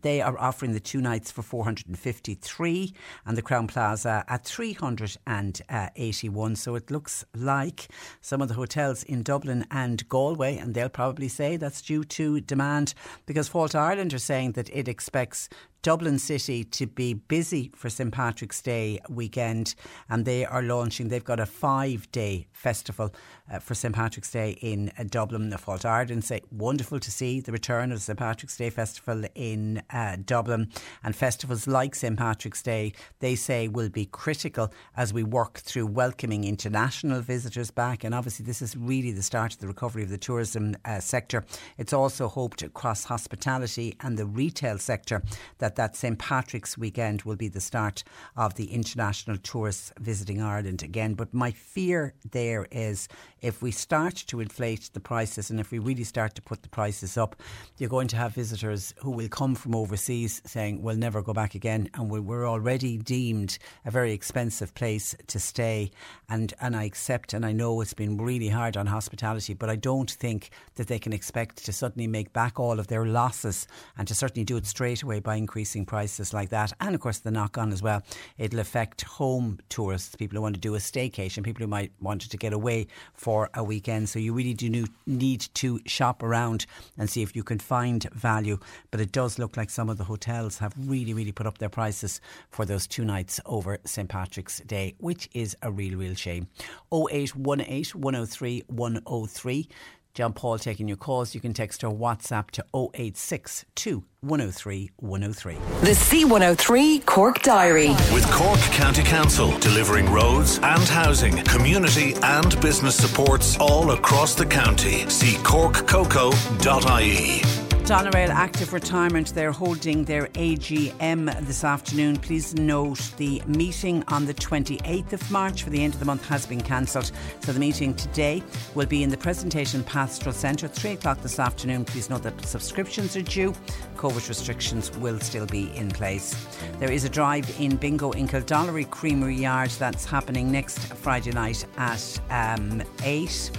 [0.01, 2.93] they are offering the two nights for 453
[3.25, 6.55] and the Crowne Plaza at 381.
[6.55, 7.87] So it looks like
[8.21, 12.41] some of the hotels in Dublin and Galway, and they'll probably say that's due to
[12.41, 12.93] demand
[13.25, 15.49] because Fáilte Ireland are saying that it expects
[15.81, 19.75] Dublin City to be busy for St Patrick's Day weekend,
[20.09, 21.07] and they are launching.
[21.07, 23.13] They've got a five-day festival
[23.49, 25.49] uh, for St Patrick's Day in uh, Dublin.
[25.49, 29.23] The Fáilte Ireland say wonderful to see the return of the St Patrick's Day festival
[29.35, 30.69] in uh, Dublin,
[31.01, 35.87] and festivals like St Patrick's Day they say will be critical as we work through
[35.87, 38.03] welcoming international visitors back.
[38.03, 41.45] And obviously, this is really the start of the recovery of the tourism uh, sector.
[41.77, 45.23] It's also hoped across hospitality and the retail sector
[45.59, 48.03] that that that St Patrick's weekend will be the start
[48.35, 51.13] of the international tourists visiting Ireland again.
[51.13, 53.07] But my fear there is
[53.41, 56.69] if we start to inflate the prices and if we really start to put the
[56.69, 57.35] prices up,
[57.77, 61.55] you're going to have visitors who will come from overseas saying, we'll never go back
[61.55, 61.89] again.
[61.93, 65.91] And we're already deemed a very expensive place to stay.
[66.29, 69.75] And, and I accept and I know it's been really hard on hospitality, but I
[69.75, 73.67] don't think that they can expect to suddenly make back all of their losses
[73.97, 76.71] and to certainly do it straight away by increasing increasing prices like that.
[76.79, 78.01] And of course, the knock on as well,
[78.37, 82.21] it'll affect home tourists, people who want to do a staycation, people who might want
[82.21, 84.07] to get away for a weekend.
[84.07, 86.65] So you really do need to shop around
[86.97, 88.57] and see if you can find value.
[88.89, 91.67] But it does look like some of the hotels have really, really put up their
[91.67, 96.47] prices for those two nights over St Patrick's Day, which is a real, real shame.
[96.93, 99.67] 0818 103 103.
[100.13, 101.33] John Paul taking your calls.
[101.33, 105.53] You can text or WhatsApp to 0862 103 103.
[105.53, 107.89] The C103 Cork Diary.
[108.13, 114.45] With Cork County Council delivering roads and housing, community and business supports all across the
[114.45, 115.07] county.
[115.09, 117.68] See corkcoco.ie.
[117.89, 122.17] Doneraile Active Retirement, they're holding their AGM this afternoon.
[122.17, 126.23] Please note the meeting on the 28th of March for the end of the month
[126.27, 127.11] has been cancelled.
[127.39, 128.43] So the meeting today
[128.75, 131.83] will be in the Presentation Pastoral Centre, at 3 o'clock this afternoon.
[131.83, 133.53] Please note that subscriptions are due.
[133.97, 136.35] COVID restrictions will still be in place.
[136.77, 141.65] There is a drive in bingo in Kildorrery Creamery Yard that's happening next Friday night
[141.77, 143.49] at um, 8.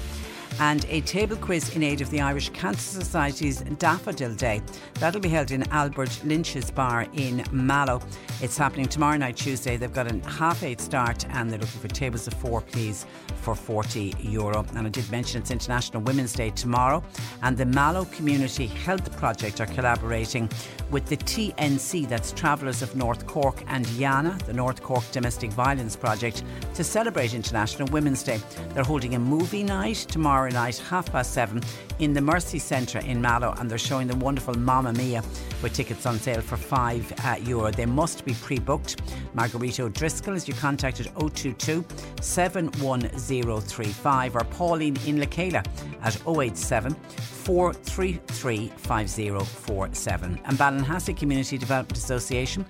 [0.59, 4.60] And a table quiz in aid of the Irish Cancer Society's Daffodil Day.
[4.94, 8.02] That'll be held in Albert Lynch's Bar in Mallow.
[8.43, 9.77] It's happening tomorrow night, Tuesday.
[9.77, 13.06] They've got a half eight start and they're looking for tables of four, please,
[13.40, 14.64] for 40 euro.
[14.74, 17.02] And I did mention it's International Women's Day tomorrow,
[17.43, 20.48] and the Mallow Community Health Project are collaborating
[20.90, 25.97] with the TNC, that's Travellers of North Cork, and Yana, the North Cork Domestic Violence
[25.97, 26.43] Project,
[26.74, 28.40] to celebrate International Women's Day.
[28.74, 31.62] They're holding a movie night tomorrow night, half past seven,
[31.98, 35.22] in the Mercy Centre in Mallow, and they're showing the wonderful Mamma Mia
[35.62, 37.70] with tickets on sale for five uh, euro.
[37.70, 39.02] They must be pre booked.
[39.35, 41.85] Margarita O'Driscoll is you contacted 022
[42.20, 45.64] 71035 or Pauline in Lakela
[46.02, 50.40] at 087 433 5047.
[50.44, 52.66] And Ballinhassig Community Development Association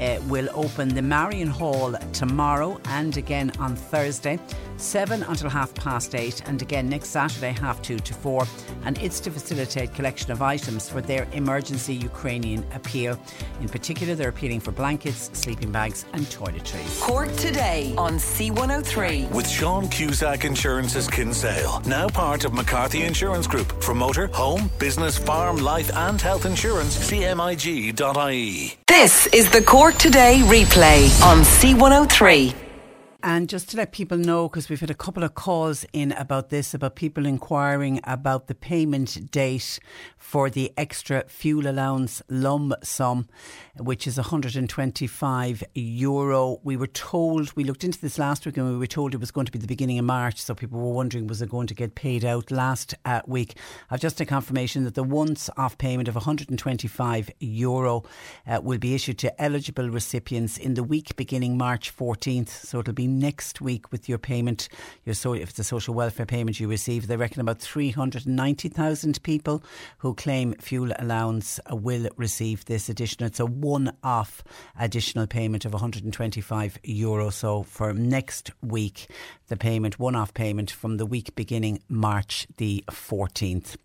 [0.00, 4.38] uh, will open the Marion Hall tomorrow and again on Thursday,
[4.76, 8.46] 7 until half past 8, and again next Saturday, half 2 to 4.
[8.84, 13.18] And it's to facilitate collection of items for their emergency Ukrainian appeal.
[13.60, 17.00] In particular, they're appealing for blankets, sleeping bags, and toiletries.
[17.00, 19.30] Cork today on C103.
[19.32, 23.82] With Sean Cusack Insurance's Kinsale, now part of McCarthy Insurance Group.
[23.82, 28.78] For motor, home, business, farm, life, and health insurance, cmig.ie.
[28.86, 32.67] This is the Cork Today replay on C103.
[33.20, 36.50] And just to let people know, because we've had a couple of calls in about
[36.50, 39.80] this, about people inquiring about the payment date
[40.16, 43.28] for the extra fuel allowance lump sum,
[43.76, 46.60] which is 125 euro.
[46.62, 49.32] We were told, we looked into this last week and we were told it was
[49.32, 50.40] going to be the beginning of March.
[50.40, 53.56] So people were wondering, was it going to get paid out last uh, week?
[53.90, 58.04] I've just a confirmation that the once off payment of 125 euro
[58.46, 62.50] uh, will be issued to eligible recipients in the week beginning March 14th.
[62.50, 64.68] So it'll be next week with your payment.
[65.04, 69.62] Your so if it's a social welfare payment you receive, they reckon about 390,000 people
[69.98, 73.28] who claim fuel allowance will receive this additional.
[73.28, 74.42] It's a one-off
[74.78, 77.30] additional payment of 125 euro.
[77.30, 79.08] So for next week,
[79.48, 83.76] the payment, one-off payment from the week beginning March the 14th.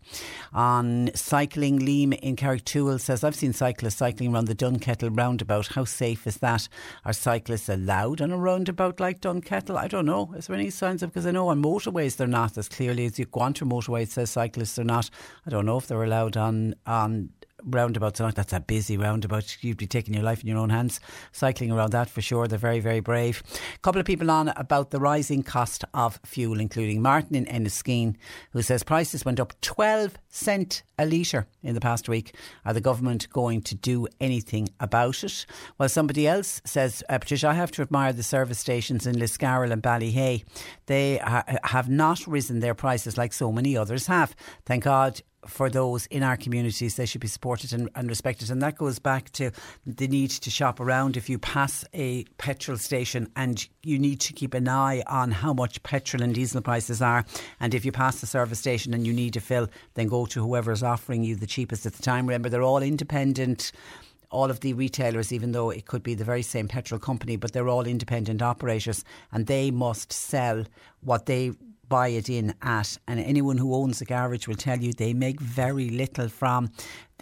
[0.53, 5.67] On cycling, Liam in Carrigtwohill says, I've seen cyclists cycling around the Dunkettle roundabout.
[5.67, 6.67] How safe is that?
[7.05, 9.77] Are cyclists allowed on a roundabout like Dunkettle?
[9.77, 10.33] I don't know.
[10.37, 13.17] Is there any signs of, because I know on motorways they're not as clearly as
[13.17, 15.09] you go onto motorway, says cyclists are not.
[15.45, 17.29] I don't know if they're allowed on, on
[17.65, 18.35] roundabout tonight.
[18.35, 19.57] That's a busy roundabout.
[19.61, 20.99] You'd be taking your life in your own hands,
[21.31, 22.47] cycling around that for sure.
[22.47, 23.43] They're very, very brave.
[23.75, 28.15] A couple of people on about the rising cost of fuel, including Martin in Enniskeane,
[28.51, 32.35] who says prices went up 12 cent a litre in the past week.
[32.65, 35.45] Are the government going to do anything about it?
[35.77, 39.71] Well, somebody else says, uh, Patricia, I have to admire the service stations in Liscarroll
[39.71, 40.43] and Ballyhay.
[40.85, 44.35] They ha- have not risen their prices like so many others have.
[44.65, 46.95] Thank God for those in our communities.
[46.95, 48.49] They should be supported and, and, respected.
[48.49, 49.51] And that goes back to
[49.85, 51.17] the need to shop around.
[51.17, 55.53] If you pass a petrol station and you need to keep an eye on how
[55.53, 57.25] much petrol and diesel prices are,
[57.59, 60.41] and if you pass the service station and you need to fill, then go to
[60.41, 62.25] whoever is offering you the cheapest at the time.
[62.27, 63.71] Remember, they're all independent
[64.33, 67.53] all of the retailers, even though it could be the very same petrol company, but
[67.53, 70.65] they're all independent operators and they must sell
[71.01, 71.51] what they
[71.93, 72.97] buy it in at.
[73.07, 76.71] And anyone who owns a garage will tell you they make very little from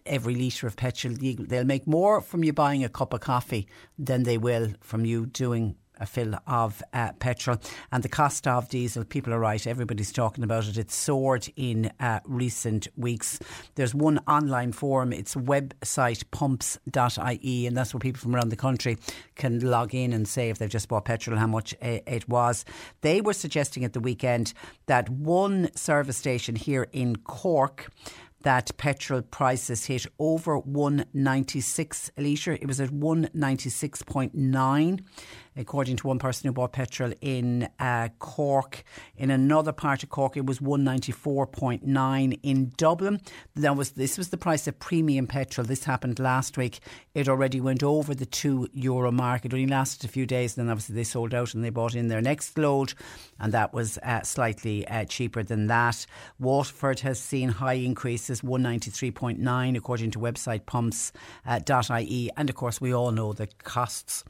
[0.05, 1.13] every litre of petrol.
[1.19, 3.67] They'll make more from you buying a cup of coffee
[3.99, 7.57] than they will from you doing a fill of uh, petrol.
[7.91, 10.77] And the cost of diesel, people are right, everybody's talking about it.
[10.77, 13.39] It's soared in uh, recent weeks.
[13.75, 18.97] There's one online forum, it's website pumps.ie, and that's where people from around the country
[19.35, 22.65] can log in and say if they've just bought petrol, how much uh, it was.
[23.01, 24.53] They were suggesting at the weekend
[24.87, 27.89] that one service station here in Cork
[28.43, 32.53] that petrol prices hit over 196 a litre.
[32.53, 34.99] It was at 196.9
[35.55, 38.83] according to one person who bought petrol in uh, Cork.
[39.17, 43.21] In another part of Cork, it was 194.9 in Dublin.
[43.55, 45.65] That was this was the price of premium petrol.
[45.65, 46.79] This happened last week.
[47.13, 49.45] It already went over the two euro mark.
[49.45, 51.95] It only lasted a few days, and then obviously they sold out and they bought
[51.95, 52.93] in their next load,
[53.39, 56.05] and that was uh, slightly uh, cheaper than that.
[56.39, 62.93] Waterford has seen high increases, 193.9 according to website pumps.ie, uh, and of course we
[62.93, 64.23] all know the costs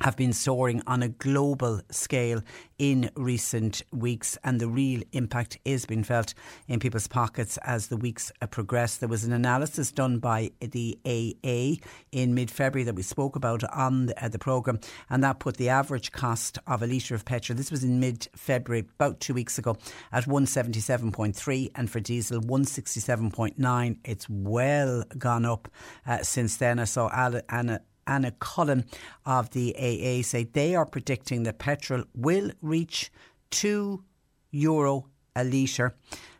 [0.00, 2.42] have been soaring on a global scale
[2.78, 6.32] in recent weeks, and the real impact is being felt
[6.68, 8.96] in people's pockets as the weeks progress.
[8.96, 13.62] There was an analysis done by the AA in mid February that we spoke about
[13.64, 14.80] on the, uh, the programme,
[15.10, 18.28] and that put the average cost of a litre of petrol, this was in mid
[18.34, 19.76] February, about two weeks ago,
[20.12, 23.98] at 177.3, and for diesel, 167.9.
[24.04, 25.68] It's well gone up
[26.06, 26.78] uh, since then.
[26.78, 28.84] I saw Anna Anna Cullen
[29.24, 33.10] of the AA say they are predicting that petrol will reach
[33.50, 34.04] two
[34.50, 35.06] euro
[35.36, 35.94] a litre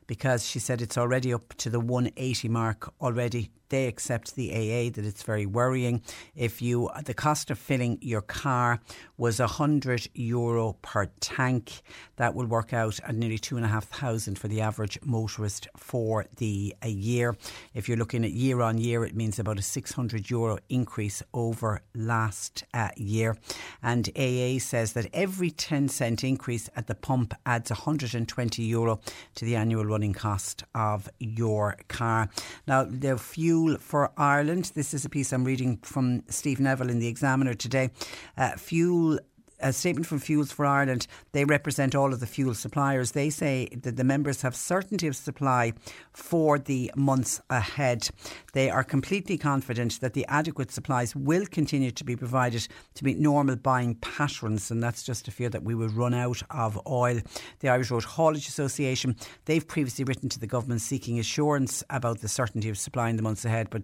[0.08, 4.90] because she said it's already up to the 180 mark already they accept the AA
[4.94, 6.02] that it's very worrying.
[6.36, 8.80] If you the cost of filling your car
[9.16, 11.80] was hundred euro per tank,
[12.16, 15.66] that will work out at nearly two and a half thousand for the average motorist
[15.76, 17.36] for the a year.
[17.74, 21.82] If you're looking at year on year, it means about a 600 euro increase over
[21.94, 23.36] last uh, year.
[23.82, 29.00] And AA says that every 10 cent increase at the pump adds 120 euro
[29.36, 32.28] to the annual running cost of your car.
[32.66, 34.72] Now, there are few Fuel for Ireland.
[34.74, 37.90] This is a piece I'm reading from Steve Neville in the Examiner today.
[38.38, 39.18] Uh, fuel
[39.60, 41.06] a statement from Fuels for Ireland.
[41.32, 43.12] They represent all of the fuel suppliers.
[43.12, 45.72] They say that the members have certainty of supply
[46.12, 48.10] for the months ahead.
[48.52, 53.18] They are completely confident that the adequate supplies will continue to be provided to meet
[53.18, 57.20] normal buying patterns, and that's just a fear that we will run out of oil.
[57.60, 62.28] The Irish Road Haulage Association, they've previously written to the government seeking assurance about the
[62.28, 63.82] certainty of supply in the months ahead, but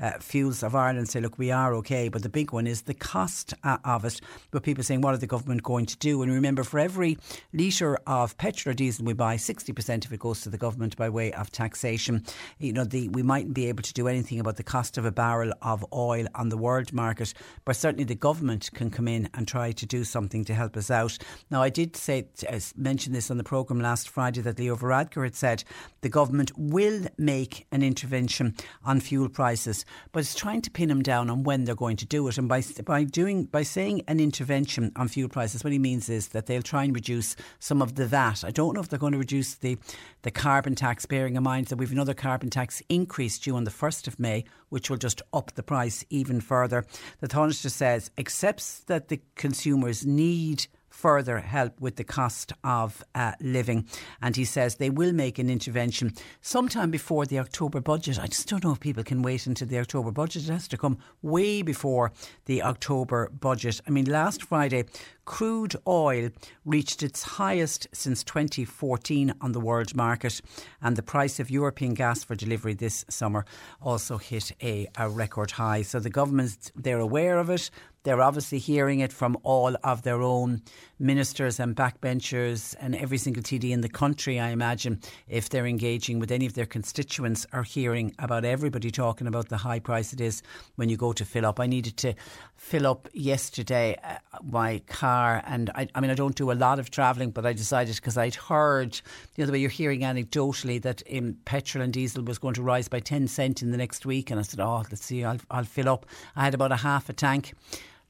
[0.00, 2.94] uh, Fuels of Ireland say, look, we are okay, but the big one is the
[2.94, 4.20] cost uh, of it.
[4.50, 6.20] But people saying, what are the government going to do?
[6.20, 7.16] And remember, for every
[7.54, 11.08] litre of petrol or diesel we buy, 60% of it goes to the government by
[11.08, 12.22] way of taxation.
[12.58, 15.10] You know, the, we mightn't be able to do anything about the cost of a
[15.10, 17.32] barrel of oil on the world market,
[17.64, 20.90] but certainly the government can come in and try to do something to help us
[20.90, 21.16] out.
[21.50, 25.24] Now, I did say, uh, mention this on the programme last Friday that Leo Varadkar
[25.24, 25.64] had said
[26.02, 28.54] the government will make an intervention
[28.84, 32.06] on fuel prices but it's trying to pin them down on when they're going to
[32.06, 32.38] do it.
[32.38, 36.28] And by by doing by saying an intervention on fuel prices, what he means is
[36.28, 38.44] that they'll try and reduce some of the VAT.
[38.44, 39.78] I don't know if they're going to reduce the
[40.22, 43.70] the carbon tax, bearing in mind that we've another carbon tax increase due on the
[43.70, 46.84] first of May, which will just up the price even further.
[47.20, 50.66] The Taoiseach says accepts that the consumers need
[50.98, 53.86] further help with the cost of uh, living.
[54.20, 58.18] And he says they will make an intervention sometime before the October budget.
[58.18, 60.48] I just don't know if people can wait until the October budget.
[60.48, 62.10] It has to come way before
[62.46, 63.80] the October budget.
[63.86, 64.86] I mean, last Friday,
[65.24, 66.30] crude oil
[66.64, 70.40] reached its highest since 2014 on the world market,
[70.82, 73.44] and the price of European gas for delivery this summer
[73.80, 75.82] also hit a, a record high.
[75.82, 77.70] So the government, they're aware of it.
[78.08, 80.62] They're obviously hearing it from all of their own
[80.98, 86.18] ministers and backbenchers and every single TD in the country, I imagine, if they're engaging
[86.18, 90.22] with any of their constituents, are hearing about everybody talking about the high price it
[90.22, 90.42] is
[90.76, 91.60] when you go to fill up.
[91.60, 92.14] I needed to
[92.56, 96.78] fill up yesterday uh, my car, and I, I mean, I don't do a lot
[96.78, 98.98] of travelling, but I decided because I'd heard,
[99.36, 102.88] you know, way you're hearing anecdotally that in petrol and diesel was going to rise
[102.88, 105.64] by 10 cent in the next week, and I said, oh, let's see, I'll, I'll
[105.64, 106.06] fill up.
[106.34, 107.52] I had about a half a tank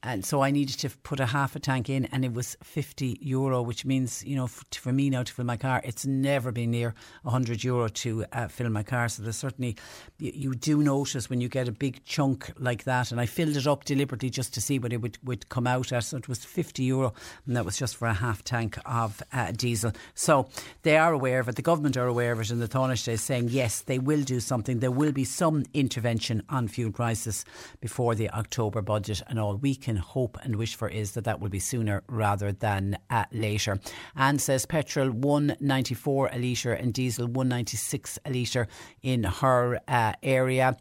[0.01, 3.17] and so I needed to put a half a tank in, and it was 50
[3.21, 6.71] euro, which means, you know, for, me now to fill my car, it's never been
[6.71, 6.93] near
[7.23, 9.09] 100 euro to uh, fill my car.
[9.09, 9.75] So there's certainly,
[10.17, 13.57] you, you, do notice when you get a big chunk like that, and I filled
[13.57, 16.05] it up deliberately just to see what it would, would come out at.
[16.05, 17.13] So it was 50 euro,
[17.45, 19.91] and that was just for a half tank of uh, diesel.
[20.15, 20.47] So
[20.83, 23.21] they are aware of it, the government are aware of it, and the Taoiseach is
[23.21, 24.79] saying, yes, they will do something.
[24.79, 27.43] There will be some intervention on fuel prices
[27.81, 31.39] before the October budget and all week can hope and wish for is that that
[31.39, 33.79] will be sooner rather than uh, later.
[34.15, 38.67] Anne says petrol 194 a litre and diesel 196 a litre
[39.01, 40.77] in her uh, area.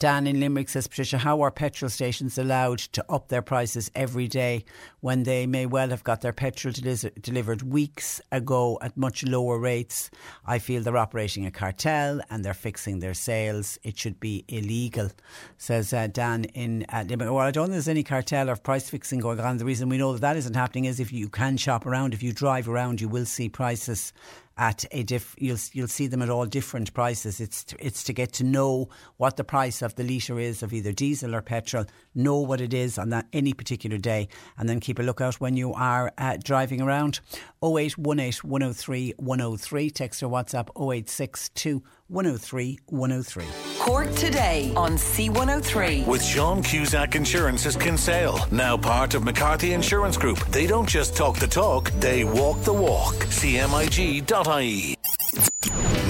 [0.00, 4.28] Dan in Limerick says, Patricia, how are petrol stations allowed to up their prices every
[4.28, 4.64] day
[5.00, 6.72] when they may well have got their petrol
[7.20, 10.08] delivered weeks ago at much lower rates?
[10.46, 13.76] I feel they're operating a cartel and they're fixing their sales.
[13.82, 15.10] It should be illegal,
[15.56, 17.32] says uh, Dan in uh, Limerick.
[17.32, 19.56] Well, I don't think there's any cartel or price fixing going on.
[19.56, 22.22] The reason we know that that isn't happening is if you can shop around, if
[22.22, 24.12] you drive around, you will see prices
[24.58, 25.34] at a diff.
[25.38, 27.40] You'll you'll see them at all different prices.
[27.40, 30.72] It's to, it's to get to know what the price of the litre is of
[30.72, 31.84] either diesel or petrol.
[32.14, 35.56] Know what it is on that any particular day, and then keep a lookout when
[35.56, 37.20] you are uh, driving around.
[37.62, 39.90] 0818 103 103.
[39.90, 43.44] Text or WhatsApp 0862 103 103.
[43.78, 46.06] Cork today on C103.
[46.06, 50.38] With Sean Cusack Insurance's Kinsale, now part of McCarthy Insurance Group.
[50.48, 53.14] They don't just talk the talk, they walk the walk.
[53.14, 54.96] CMIG.ie.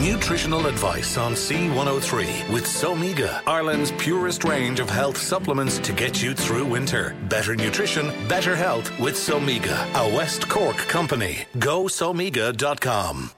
[0.00, 6.34] Nutritional advice on C103 with Somega, Ireland's purest range of health supplements to get you
[6.34, 7.16] through winter.
[7.28, 11.46] Better nutrition, better health with Somega, a West Cork company.
[11.56, 13.32] GoSomega.com.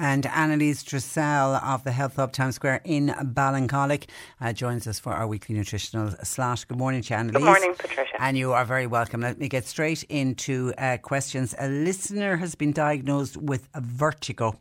[0.00, 4.04] And Annalise Dressel of the Health Hub Times Square in Ballincollig
[4.40, 6.64] uh, joins us for our weekly nutritional slot.
[6.68, 7.40] Good morning to you, Annalise.
[7.40, 8.14] Good morning, Patricia.
[8.20, 9.22] And you are very welcome.
[9.22, 11.52] Let me get straight into uh, questions.
[11.58, 14.60] A listener has been diagnosed with vertigo.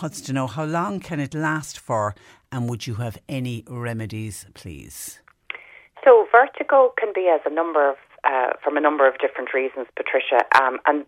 [0.00, 2.14] Wants to know how long can it last for,
[2.52, 5.18] and would you have any remedies, please?
[6.04, 7.96] So, vertigo can be as a number of
[8.26, 10.42] uh, from a number of different reasons, Patricia.
[10.60, 11.06] Um, and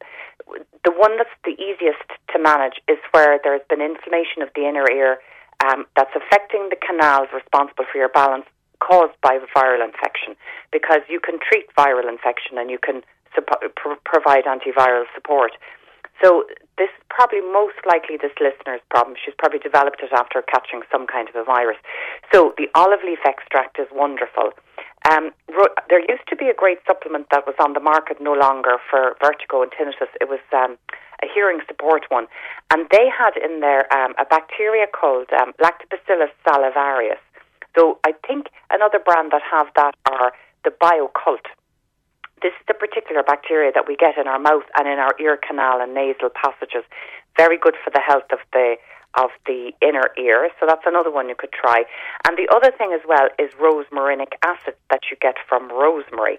[0.85, 4.87] the one that's the easiest to manage is where there's been inflammation of the inner
[4.91, 5.19] ear
[5.67, 8.47] um, that's affecting the canals responsible for your balance
[8.79, 10.39] caused by viral infection.
[10.71, 13.03] Because you can treat viral infection and you can
[13.35, 13.67] supp-
[14.05, 15.53] provide antiviral support.
[16.23, 16.45] So
[16.79, 19.15] this is probably most likely this listener's problem.
[19.19, 21.79] She's probably developed it after catching some kind of a virus.
[22.35, 24.51] So the olive leaf extract is wonderful.
[25.09, 25.33] Um,
[25.89, 29.17] there used to be a great supplement that was on the market no longer for
[29.21, 30.13] vertigo and tinnitus.
[30.21, 30.77] It was um,
[31.23, 32.27] a hearing support one,
[32.71, 37.23] and they had in there um, a bacteria called um, Lactobacillus salivarius.
[37.77, 40.33] So I think another brand that have that are
[40.65, 41.47] the Bio-Kult.
[42.43, 45.39] This is the particular bacteria that we get in our mouth and in our ear
[45.41, 46.85] canal and nasal passages.
[47.37, 48.77] Very good for the health of the
[49.15, 50.51] of the inner ear.
[50.61, 51.85] So that's another one you could try.
[52.27, 56.39] And the other thing as well is rosmarinic acid that you get from rosemary.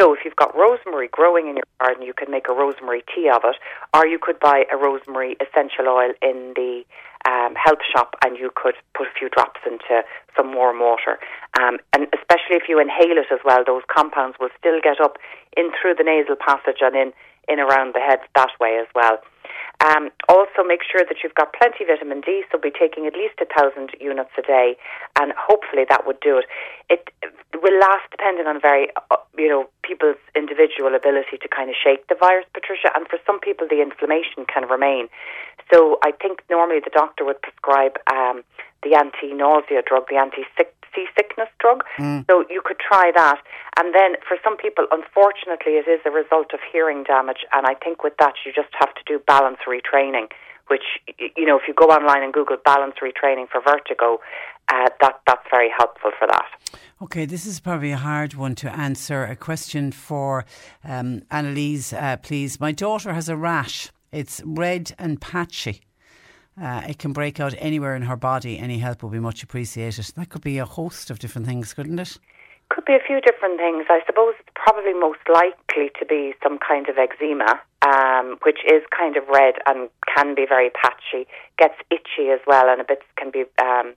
[0.00, 3.28] So if you've got rosemary growing in your garden, you can make a rosemary tea
[3.28, 3.56] of it,
[3.94, 6.84] or you could buy a rosemary essential oil in the
[7.26, 10.02] um, health shop and you could put a few drops into
[10.36, 11.18] some warm water.
[11.58, 15.18] Um, and especially if you inhale it as well, those compounds will still get up
[15.56, 17.12] in through the nasal passage and in,
[17.48, 19.18] in around the head that way as well.
[19.84, 22.42] Um, also, make sure that you've got plenty of vitamin D.
[22.50, 24.76] So, be taking at least a thousand units a day,
[25.20, 26.46] and hopefully that would do it.
[26.90, 27.08] It
[27.62, 32.08] will last depending on very, uh, you know, people's individual ability to kind of shake
[32.08, 32.90] the virus, Patricia.
[32.94, 35.08] And for some people, the inflammation can remain.
[35.72, 38.42] So, I think normally the doctor would prescribe um,
[38.82, 41.84] the anti-nausea drug, the anti-sick seasickness drug.
[41.98, 42.24] Mm.
[42.30, 43.40] So you could try that.
[43.78, 47.44] And then for some people, unfortunately, it is a result of hearing damage.
[47.52, 50.28] And I think with that, you just have to do balance retraining.
[50.68, 54.20] Which you know, if you go online and Google balance retraining for vertigo,
[54.70, 56.44] uh, that that's very helpful for that.
[57.00, 59.24] Okay, this is probably a hard one to answer.
[59.24, 60.44] A question for
[60.84, 62.60] um, Annalise, uh, please.
[62.60, 63.90] My daughter has a rash.
[64.12, 65.80] It's red and patchy.
[66.60, 68.58] Uh, it can break out anywhere in her body.
[68.58, 70.04] Any help will be much appreciated.
[70.16, 72.18] That could be a host of different things, couldn't it?
[72.70, 73.86] Could be a few different things.
[73.88, 78.82] I suppose it's probably most likely to be some kind of eczema, um, which is
[78.96, 81.26] kind of red and can be very patchy.
[81.58, 83.94] Gets itchy as well, and a bit can be um,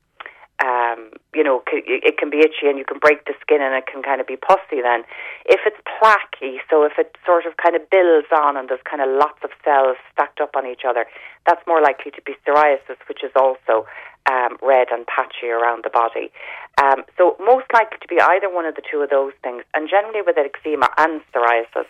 [0.62, 3.88] um, you know, it can be itchy and you can break the skin and it
[3.90, 5.02] can kind of be pussy then.
[5.46, 9.02] If it's plaquey, so if it sort of kind of builds on and there's kind
[9.02, 11.06] of lots of cells stacked up on each other,
[11.48, 13.90] that's more likely to be psoriasis, which is also
[14.30, 16.30] um, red and patchy around the body.
[16.78, 19.64] Um, so most likely to be either one of the two of those things.
[19.74, 21.90] And generally with eczema and psoriasis,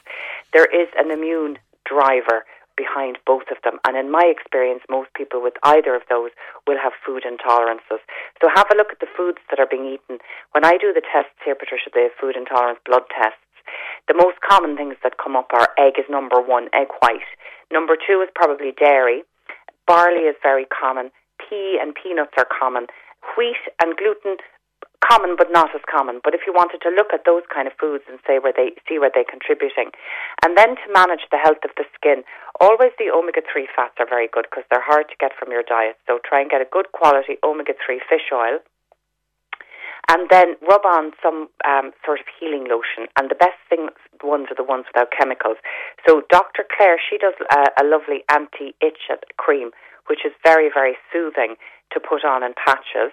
[0.54, 3.80] there is an immune driver behind both of them.
[3.88, 6.32] And in my experience, most people with either of those
[6.68, 8.02] will have food intolerances.
[8.40, 10.20] So have a look at the foods that are being eaten.
[10.52, 13.42] When I do the tests here, Patricia, the food intolerance blood tests,
[14.08, 17.28] the most common things that come up are egg is number one, egg white.
[17.72, 19.24] Number two is probably dairy.
[19.88, 21.12] Barley is very common.
[21.38, 22.88] Pea and peanuts are common.
[23.38, 24.38] Wheat and gluten
[25.02, 26.22] common but not as common.
[26.24, 28.78] But if you wanted to look at those kind of foods and say where they
[28.88, 29.92] see where they're contributing,
[30.46, 32.24] and then to manage the health of the skin,
[32.60, 35.64] always the omega three fats are very good because they're hard to get from your
[35.64, 35.98] diet.
[36.08, 38.60] So try and get a good quality omega three fish oil.
[40.10, 43.08] And then rub on some um, sort of healing lotion.
[43.16, 43.88] And the best thing
[44.24, 45.58] ones are the ones without chemicals.
[46.08, 46.66] So Dr.
[46.66, 49.08] Claire, she does a, a lovely anti-itch
[49.38, 49.72] cream,
[50.08, 51.56] which is very, very soothing
[51.94, 53.12] to put on in patches.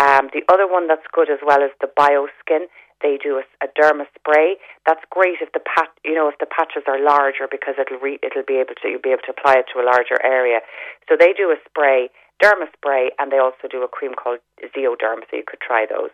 [0.00, 2.70] Um, the other one that's good as well is the BioSkin.
[3.02, 4.56] They do a, a derma spray.
[4.86, 8.18] That's great if the pat, you know, if the patches are larger because it'll re,
[8.22, 10.60] it'll be able to you'll be able to apply it to a larger area.
[11.08, 12.10] So they do a spray,
[12.42, 14.40] derma spray, and they also do a cream called
[14.74, 15.22] Zeoderm.
[15.30, 16.10] So you could try those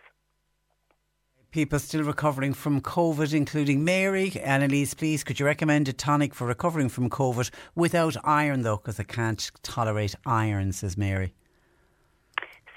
[1.55, 4.29] people still recovering from COVID, including Mary.
[4.43, 8.99] Annalise, please, could you recommend a tonic for recovering from COVID without iron, though, because
[8.99, 11.33] I can't tolerate iron, says Mary.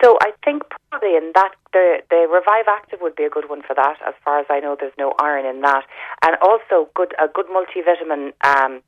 [0.03, 3.63] So I think probably in that the the Revive Active would be a good one
[3.63, 3.97] for that.
[4.07, 5.85] As far as I know, there's no iron in that,
[6.25, 8.33] and also good a good multivitamin.
[8.45, 8.83] Um,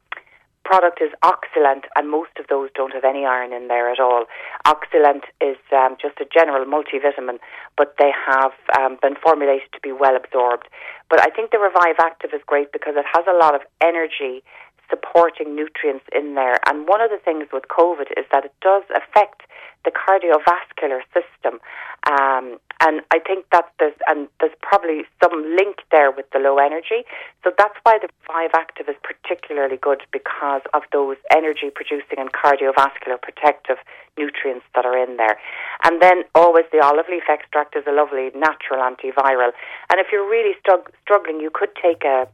[0.63, 4.27] product is Oxylent, and most of those don't have any iron in there at all.
[4.67, 7.39] Oxylent is um, just a general multivitamin,
[7.77, 10.69] but they have um, been formulated to be well absorbed.
[11.09, 14.45] But I think the Revive Active is great because it has a lot of energy
[14.91, 16.59] supporting nutrients in there.
[16.67, 19.43] And one of the things with COVID is that it does affect
[19.85, 21.61] the cardiovascular system.
[22.09, 26.57] Um, and I think that there's and there's probably some link there with the low
[26.57, 27.05] energy.
[27.45, 32.33] So that's why the Revive Active is particularly good because of those energy producing and
[32.33, 33.77] cardiovascular protective
[34.17, 35.37] nutrients that are in there.
[35.85, 39.53] And then always the olive leaf extract is a lovely natural antiviral.
[39.93, 40.57] And if you're really
[41.05, 42.29] struggling, you could take a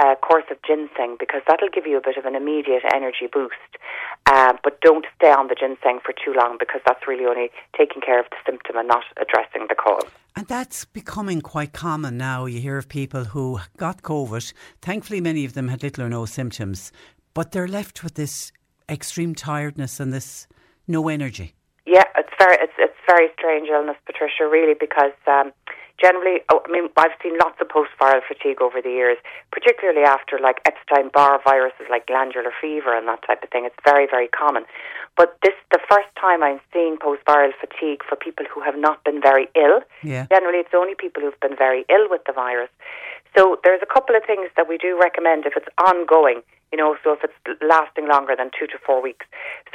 [0.00, 3.54] a course of ginseng because that'll give you a bit of an immediate energy boost.
[4.26, 8.00] Uh, but don't stay on the ginseng for too long because that's really only taking
[8.00, 10.06] care of the symptom and not addressing the cause.
[10.36, 12.46] And that's becoming quite common now.
[12.46, 14.52] You hear of people who got COVID.
[14.80, 16.92] Thankfully, many of them had little or no symptoms,
[17.34, 18.52] but they're left with this
[18.88, 20.46] extreme tiredness and this
[20.86, 21.54] no energy.
[21.86, 24.48] Yeah, it's very it's it's very strange illness, Patricia.
[24.48, 25.52] Really, because um,
[26.02, 29.18] generally, oh, I mean, I've seen lots of post-viral fatigue over the years,
[29.52, 33.64] particularly after like Epstein-Barr viruses like glandular fever and that type of thing.
[33.64, 34.64] It's very, very common.
[35.16, 39.22] But this the first time I'm seeing post-viral fatigue for people who have not been
[39.22, 39.80] very ill.
[40.02, 40.26] Yeah.
[40.26, 42.70] Generally, it's only people who've been very ill with the virus.
[43.36, 46.42] So there's a couple of things that we do recommend if it's ongoing.
[46.72, 49.26] You know, so if it's lasting longer than two to four weeks.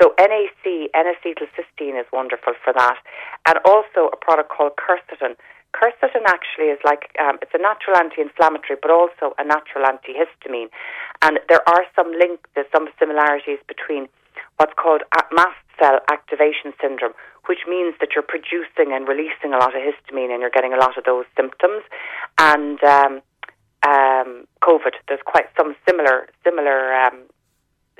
[0.01, 2.97] So NAC, N-acetylcysteine, is wonderful for that,
[3.45, 5.37] and also a product called quercetin
[5.77, 10.69] Quercetin actually is like um, it's a natural anti-inflammatory, but also a natural antihistamine,
[11.21, 14.09] and there are some links, there's some similarities between
[14.57, 17.13] what's called mast cell activation syndrome,
[17.45, 20.81] which means that you're producing and releasing a lot of histamine, and you're getting a
[20.81, 21.83] lot of those symptoms,
[22.39, 23.21] and um,
[23.85, 24.97] um, COVID.
[25.07, 27.21] There's quite some similar similar um,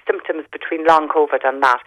[0.08, 1.80] symptoms between long COVID and that.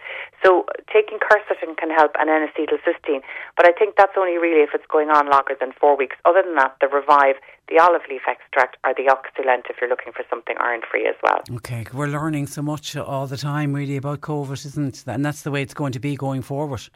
[0.45, 3.21] So taking quercetin can help and N-acetylcysteine,
[3.57, 6.15] but I think that's only really if it's going on longer than four weeks.
[6.23, 7.35] Other than that, the Revive,
[7.67, 11.41] the olive leaf extract, or the Oxylent if you're looking for something iron-free as well.
[11.57, 15.03] Okay, we're learning so much all the time really about COVID, isn't it?
[15.07, 16.89] And that's the way it's going to be going forward.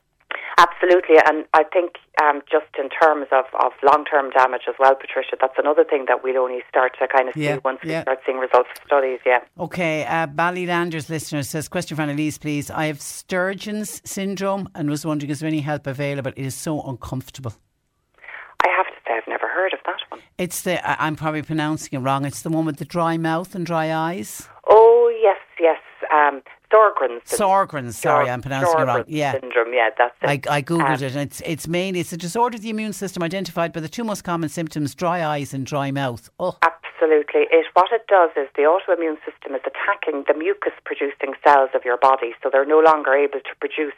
[0.57, 4.95] Absolutely, and I think um, just in terms of, of long term damage as well,
[4.95, 7.99] Patricia, that's another thing that we'll only start to kind of Yeah, see once yeah.
[7.99, 9.19] we start seeing results of studies.
[9.26, 9.40] Yeah.
[9.60, 12.72] Okay, uh, Ballylanders listener says, question for Annalise, please.
[12.72, 16.32] I have Sturgeon's syndrome and was wondering, is there any help available?
[16.38, 17.53] It is so uncomfortable.
[18.64, 20.22] I have to say, I've never heard of that one.
[20.38, 23.65] It's the, I'm probably pronouncing it wrong, it's the one with the dry mouth and
[23.65, 24.48] dry eyes.
[24.68, 24.85] Oh,
[26.15, 27.23] Um, Sjogren's.
[27.29, 29.03] Sjogren's, sorry, I'm pronouncing it wrong.
[29.07, 29.33] Yeah.
[29.39, 30.47] syndrome, yeah, that's it.
[30.47, 32.93] I, I googled Um, it, and it's it's mainly it's a disorder of the immune
[32.93, 36.29] system identified by the two most common symptoms: dry eyes and dry mouth.
[36.39, 37.47] Oh, Absolutely.
[37.51, 41.83] It what it does is the autoimmune system is attacking the mucus producing cells of
[41.85, 43.93] your body, so they're no longer able to produce,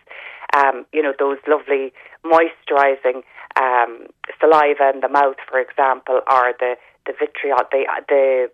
[0.56, 1.94] um, you know, those lovely
[2.26, 3.22] moisturising
[3.56, 4.08] um,
[4.40, 6.76] saliva in the mouth, for example, or the
[7.06, 8.50] the vitriol, the the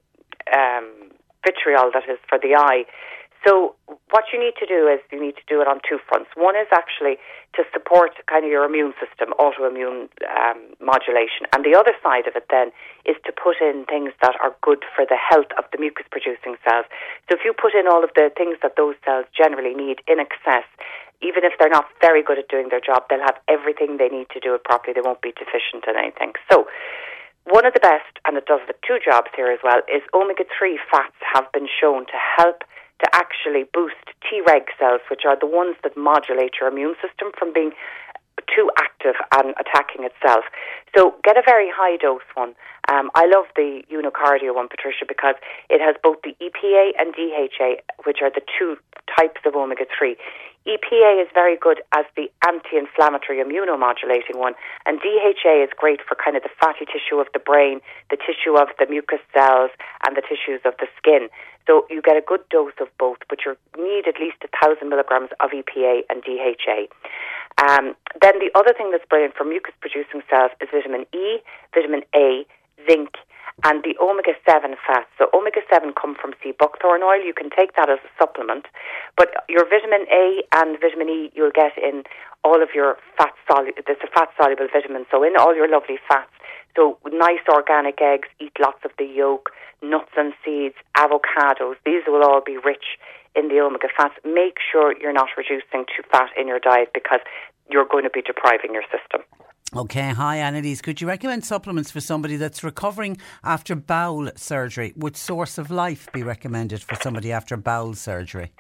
[0.54, 1.12] um,
[1.46, 2.84] vitriol that is for the eye.
[3.46, 3.76] So
[4.10, 6.32] what you need to do is you need to do it on two fronts.
[6.36, 7.20] One is actually
[7.60, 12.36] to support kind of your immune system, autoimmune um, modulation, and the other side of
[12.40, 12.72] it then
[13.04, 16.56] is to put in things that are good for the health of the mucus producing
[16.64, 16.88] cells.
[17.28, 20.24] So if you put in all of the things that those cells generally need in
[20.24, 20.64] excess,
[21.20, 24.28] even if they're not very good at doing their job, they'll have everything they need
[24.32, 24.94] to do it properly.
[24.94, 26.34] They won't be deficient in anything.
[26.52, 26.68] So
[27.44, 30.44] one of the best, and it does the two jobs here as well, is omega
[30.48, 32.64] 3 fats have been shown to help
[33.04, 37.52] to actually boost Treg cells, which are the ones that modulate your immune system from
[37.54, 37.72] being
[38.54, 40.46] too active and attacking itself.
[40.96, 42.56] So get a very high dose one.
[42.92, 45.36] Um, I love the Unicardio one, Patricia, because
[45.70, 48.78] it has both the EPA and DHA, which are the two
[49.08, 50.18] types of omega 3.
[50.66, 54.54] EPA is very good as the anti inflammatory immunomodulating one,
[54.86, 58.56] and DHA is great for kind of the fatty tissue of the brain, the tissue
[58.56, 59.72] of the mucous cells,
[60.08, 61.28] and the tissues of the skin.
[61.68, 64.90] So you get a good dose of both, but you need at least a thousand
[64.90, 66.88] milligrams of EPA and DHA.
[67.64, 71.40] Um, then the other thing that's brilliant for mucus producing cells is vitamin E,
[71.74, 72.44] vitamin A,
[72.90, 73.16] zinc,
[73.64, 75.08] and the omega 7 fats.
[75.18, 77.24] So, omega 7 come from sea buckthorn oil.
[77.24, 78.66] You can take that as a supplement.
[79.16, 82.04] But your vitamin A and vitamin E you'll get in
[82.44, 85.06] all of your fat soluble, there's a fat soluble vitamin.
[85.12, 86.34] So, in all your lovely fats.
[86.76, 91.76] So, nice organic eggs, eat lots of the yolk, nuts and seeds, avocados.
[91.86, 93.00] These will all be rich
[93.36, 94.16] in the omega fats.
[94.26, 97.20] Make sure you're not reducing too fat in your diet because
[97.70, 99.22] you're going to be depriving your system.
[99.76, 100.82] Okay, hi Annalise.
[100.82, 104.94] Could you recommend supplements for somebody that's recovering after bowel surgery?
[104.96, 108.52] Would Source of Life be recommended for somebody after bowel surgery?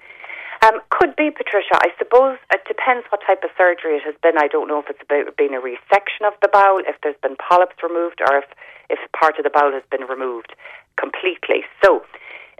[0.64, 1.76] Um, could be, Patricia.
[1.76, 4.40] I suppose it depends what type of surgery it has been.
[4.40, 7.36] I don't know if it's about being a resection of the bowel, if there's been
[7.36, 8.46] polyps removed, or if,
[8.90, 10.56] if part of the bowel has been removed
[10.98, 11.68] completely.
[11.84, 12.02] So,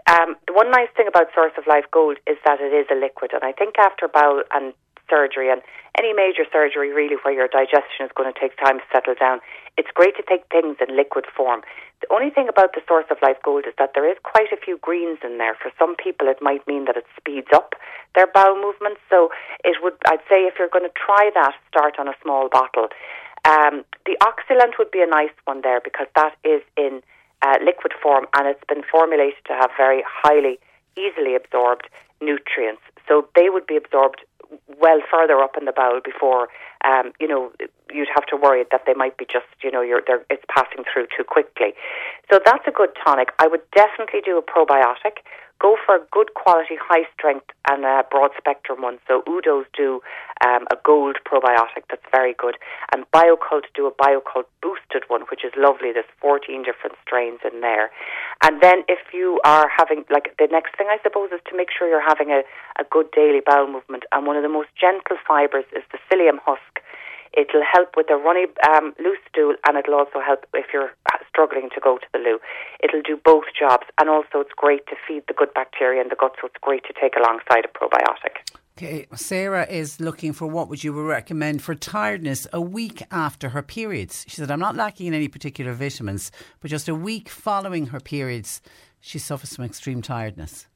[0.06, 2.94] um, the one nice thing about Source of Life Gold is that it is a
[2.94, 4.74] liquid, and I think after bowel and
[5.08, 5.62] surgery and
[5.96, 9.40] any major surgery really where your digestion is going to take time to settle down,
[9.76, 11.62] it's great to take things in liquid form.
[12.00, 14.60] The only thing about the source of life gold is that there is quite a
[14.60, 15.54] few greens in there.
[15.54, 17.74] For some people, it might mean that it speeds up
[18.14, 19.00] their bowel movements.
[19.08, 19.30] So
[19.64, 22.88] it would, I'd say, if you're going to try that, start on a small bottle.
[23.44, 27.02] Um, the Oxylent would be a nice one there because that is in
[27.42, 30.58] uh, liquid form and it's been formulated to have very highly,
[30.96, 31.88] easily absorbed
[32.20, 32.82] nutrients.
[33.06, 34.24] So they would be absorbed
[34.80, 36.48] well further up in the bowel before
[36.84, 37.52] um, you know
[37.92, 41.06] you'd have to worry that they might be just you know you're it's passing through
[41.16, 41.74] too quickly.
[42.30, 43.30] So that's a good tonic.
[43.38, 45.22] I would definitely do a probiotic
[45.60, 48.98] go for a good quality, high strength, and a broad spectrum one.
[49.08, 50.00] So Udo's do
[50.44, 52.56] um, a gold probiotic that's very good,
[52.92, 55.92] and Bio-Kult do a Bio-Kult boosted one, which is lovely.
[55.92, 57.90] There's 14 different strains in there.
[58.42, 61.68] And then if you are having, like, the next thing I suppose is to make
[61.76, 62.42] sure you're having a,
[62.78, 64.04] a good daily bowel movement.
[64.12, 66.80] And one of the most gentle fibres is the psyllium husk.
[67.36, 70.92] It'll help with a runny, um, loose stool, and it'll also help if you're
[71.28, 72.38] struggling to go to the loo.
[72.82, 76.16] It'll do both jobs, and also it's great to feed the good bacteria in the
[76.16, 78.44] gut, so it's great to take alongside a probiotic.
[78.76, 83.62] Okay, Sarah is looking for what would you recommend for tiredness a week after her
[83.62, 84.24] periods.
[84.26, 88.00] She said, I'm not lacking in any particular vitamins, but just a week following her
[88.00, 88.60] periods,
[89.00, 90.66] she suffers from extreme tiredness.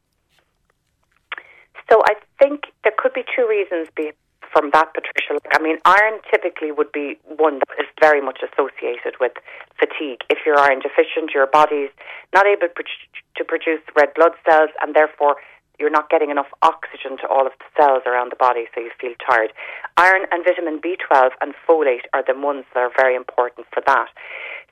[1.90, 4.12] So I think there could be two reasons be,
[4.52, 5.40] from that, Patricia.
[5.52, 9.32] I mean, iron typically would be one that is very much associated with
[9.78, 10.22] fatigue.
[10.30, 11.90] If you're iron deficient, your body's
[12.34, 15.36] not able to produce red blood cells, and therefore
[15.78, 18.90] you're not getting enough oxygen to all of the cells around the body, so you
[19.00, 19.52] feel tired.
[19.96, 24.08] Iron and vitamin B12 and folate are the ones that are very important for that.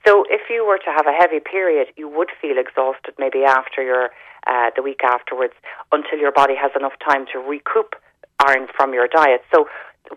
[0.05, 3.82] So if you were to have a heavy period, you would feel exhausted maybe after
[3.82, 4.11] your
[4.47, 5.55] uh, the week afterwards
[5.90, 7.97] until your body has enough time to recoup
[8.45, 9.43] iron from your diet.
[9.55, 9.67] So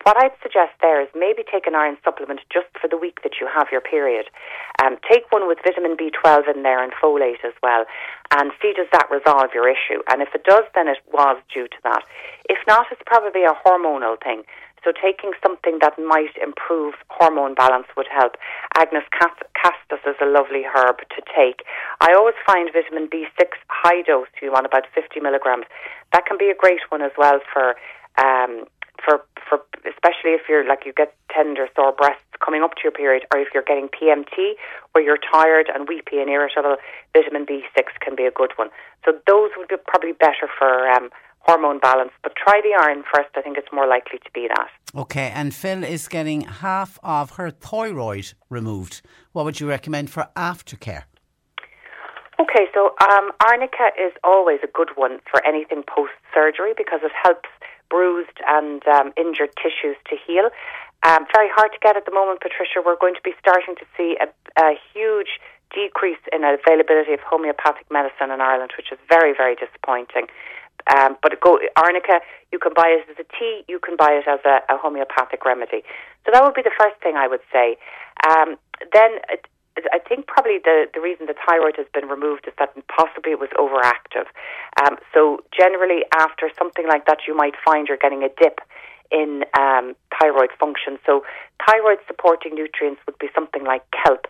[0.03, 3.41] what I'd suggest there is maybe take an iron supplement just for the week that
[3.41, 4.29] you have your period.
[4.81, 7.85] Um, take one with vitamin B12 in there and folate as well,
[8.37, 10.01] and see does that resolve your issue.
[10.11, 12.03] And if it does, then it was due to that.
[12.49, 14.43] If not, it's probably a hormonal thing.
[14.83, 18.37] So taking something that might improve hormone balance would help.
[18.77, 21.67] Agnus castus is a lovely herb to take.
[21.99, 25.65] I always find vitamin B6 high dose, you want about 50 milligrams.
[26.13, 27.75] That can be a great one as well for
[28.19, 28.65] um,
[29.03, 32.91] for for especially if you're like you get tender sore breasts coming up to your
[32.91, 34.53] period, or if you're getting PMT
[34.91, 36.77] where you're tired and weepy and irritable,
[37.13, 38.69] vitamin B6 can be a good one.
[39.05, 41.09] So those would be probably better for um,
[41.39, 42.11] hormone balance.
[42.23, 43.29] But try the iron first.
[43.35, 44.69] I think it's more likely to be that.
[44.95, 49.01] Okay, and Phil is getting half of her thyroid removed.
[49.33, 51.03] What would you recommend for aftercare?
[52.39, 57.11] Okay, so um, arnica is always a good one for anything post surgery because it
[57.21, 57.49] helps
[57.89, 60.49] bruised and um, injured tissues to heal.
[61.03, 62.83] Um, very hard to get at the moment, Patricia.
[62.83, 64.27] We're going to be starting to see a,
[64.59, 65.39] a huge
[65.73, 70.27] decrease in availability of homeopathic medicine in Ireland, which is very, very disappointing.
[70.95, 72.19] Um, but go, arnica,
[72.51, 75.45] you can buy it as a tea, you can buy it as a, a homeopathic
[75.45, 75.83] remedy.
[76.25, 77.77] So that would be the first thing I would say.
[78.27, 78.57] Um,
[78.91, 79.19] then
[79.93, 83.39] I think probably the, the reason the thyroid has been removed is that possibly it
[83.39, 84.27] was overactive.
[84.83, 88.59] Um, so generally, after something like that, you might find you're getting a dip
[89.11, 90.99] in um, thyroid function.
[91.05, 91.23] So
[91.65, 94.27] thyroid supporting nutrients would be something like kelp.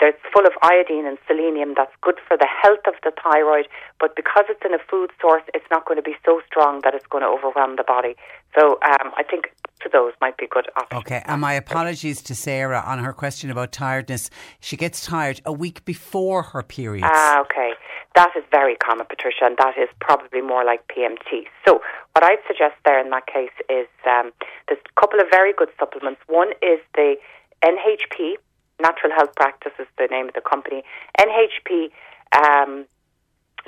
[0.00, 3.66] It's full of iodine and selenium that's good for the health of the thyroid,
[3.98, 6.94] but because it's in a food source, it's not going to be so strong that
[6.94, 8.14] it's going to overwhelm the body.
[8.56, 9.50] So um, I think
[9.80, 11.00] to those might be good options.
[11.00, 14.30] Okay, and my apologies to Sarah on her question about tiredness.
[14.60, 17.04] She gets tired a week before her period.
[17.06, 17.72] Ah, okay.
[18.14, 21.44] That is very common, Patricia, and that is probably more like PMT.
[21.66, 21.80] So,
[22.14, 24.32] what I'd suggest there in that case is um,
[24.66, 26.20] there's a couple of very good supplements.
[26.26, 27.14] One is the
[27.62, 28.34] NHP,
[28.80, 30.82] Natural Health Practice is the name of the company.
[31.18, 31.90] NHP
[32.36, 32.86] um,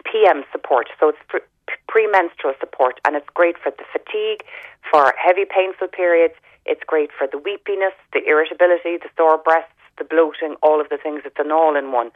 [0.05, 0.89] PM support.
[0.99, 1.45] So, it's
[1.89, 4.47] premenstrual support, and it's great for the fatigue,
[4.91, 6.35] for heavy, painful periods.
[6.67, 10.99] It's great for the weepiness, the irritability, the sore breasts, the bloating, all of the
[10.99, 11.23] things.
[11.25, 12.11] It's an all in one.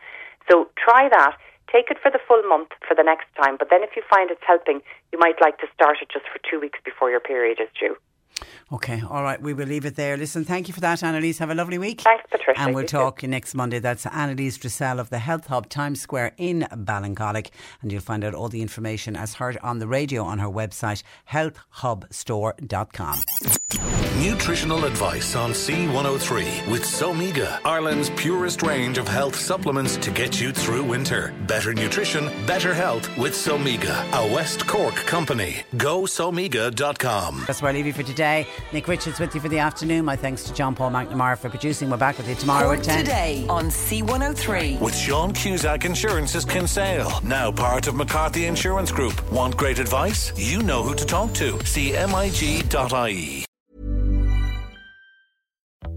[0.50, 1.36] So try that.
[1.72, 3.56] Take it for the full month for the next time.
[3.58, 4.80] But then if you find it's helping,
[5.12, 7.96] you might like to start it just for two weeks before your period is due.
[8.72, 10.16] Okay, all right, we will leave it there.
[10.16, 11.38] Listen, thank you for that, Annalise.
[11.38, 12.00] Have a lovely week.
[12.00, 12.60] Thanks, Patricia.
[12.60, 12.96] And we'll You too.
[12.98, 13.78] talk next Monday.
[13.78, 17.50] That's Annalise Dressel of the Health Hub Times Square in Ballincollig.
[17.82, 21.02] And you'll find out all the information as heard on the radio on her website,
[21.30, 23.18] healthhubstore.com.
[24.22, 30.52] Nutritional advice on C103 with Somega, Ireland's purest range of health supplements to get you
[30.52, 31.34] through winter.
[31.46, 35.62] Better nutrition, better health with Somega, a West Cork company.
[35.76, 37.44] Go somega.com.
[37.46, 38.23] That's where I leave you for today.
[38.72, 40.04] Nick Richards with you for the afternoon.
[40.04, 41.90] My thanks to John Paul McNamara for producing.
[41.90, 42.98] We're back with you tomorrow Cork at 10.
[43.04, 44.80] today on C103.
[44.80, 49.14] With Sean Cusack Insurance's Kinsale, now part of McCarthy Insurance Group.
[49.30, 50.32] Want great advice?
[50.36, 51.64] You know who to talk to.
[51.64, 53.44] See mig.ie.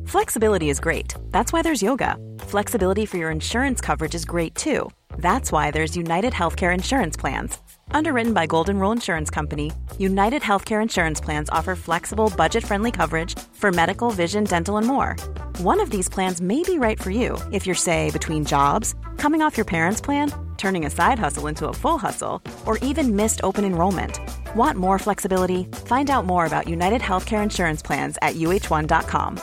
[0.05, 1.13] Flexibility is great.
[1.31, 2.17] That's why there's yoga.
[2.39, 4.89] Flexibility for your insurance coverage is great too.
[5.17, 7.57] That's why there's United Healthcare Insurance Plans.
[7.91, 13.37] Underwritten by Golden Rule Insurance Company, United Healthcare Insurance Plans offer flexible, budget friendly coverage
[13.53, 15.15] for medical, vision, dental, and more.
[15.59, 19.41] One of these plans may be right for you if you're, say, between jobs, coming
[19.41, 23.41] off your parents' plan, turning a side hustle into a full hustle, or even missed
[23.43, 24.19] open enrollment.
[24.55, 25.65] Want more flexibility?
[25.85, 29.39] Find out more about United Healthcare Insurance Plans at uhone.com.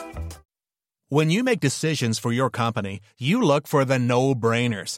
[1.09, 4.97] When you make decisions for your company, you look for the no brainers.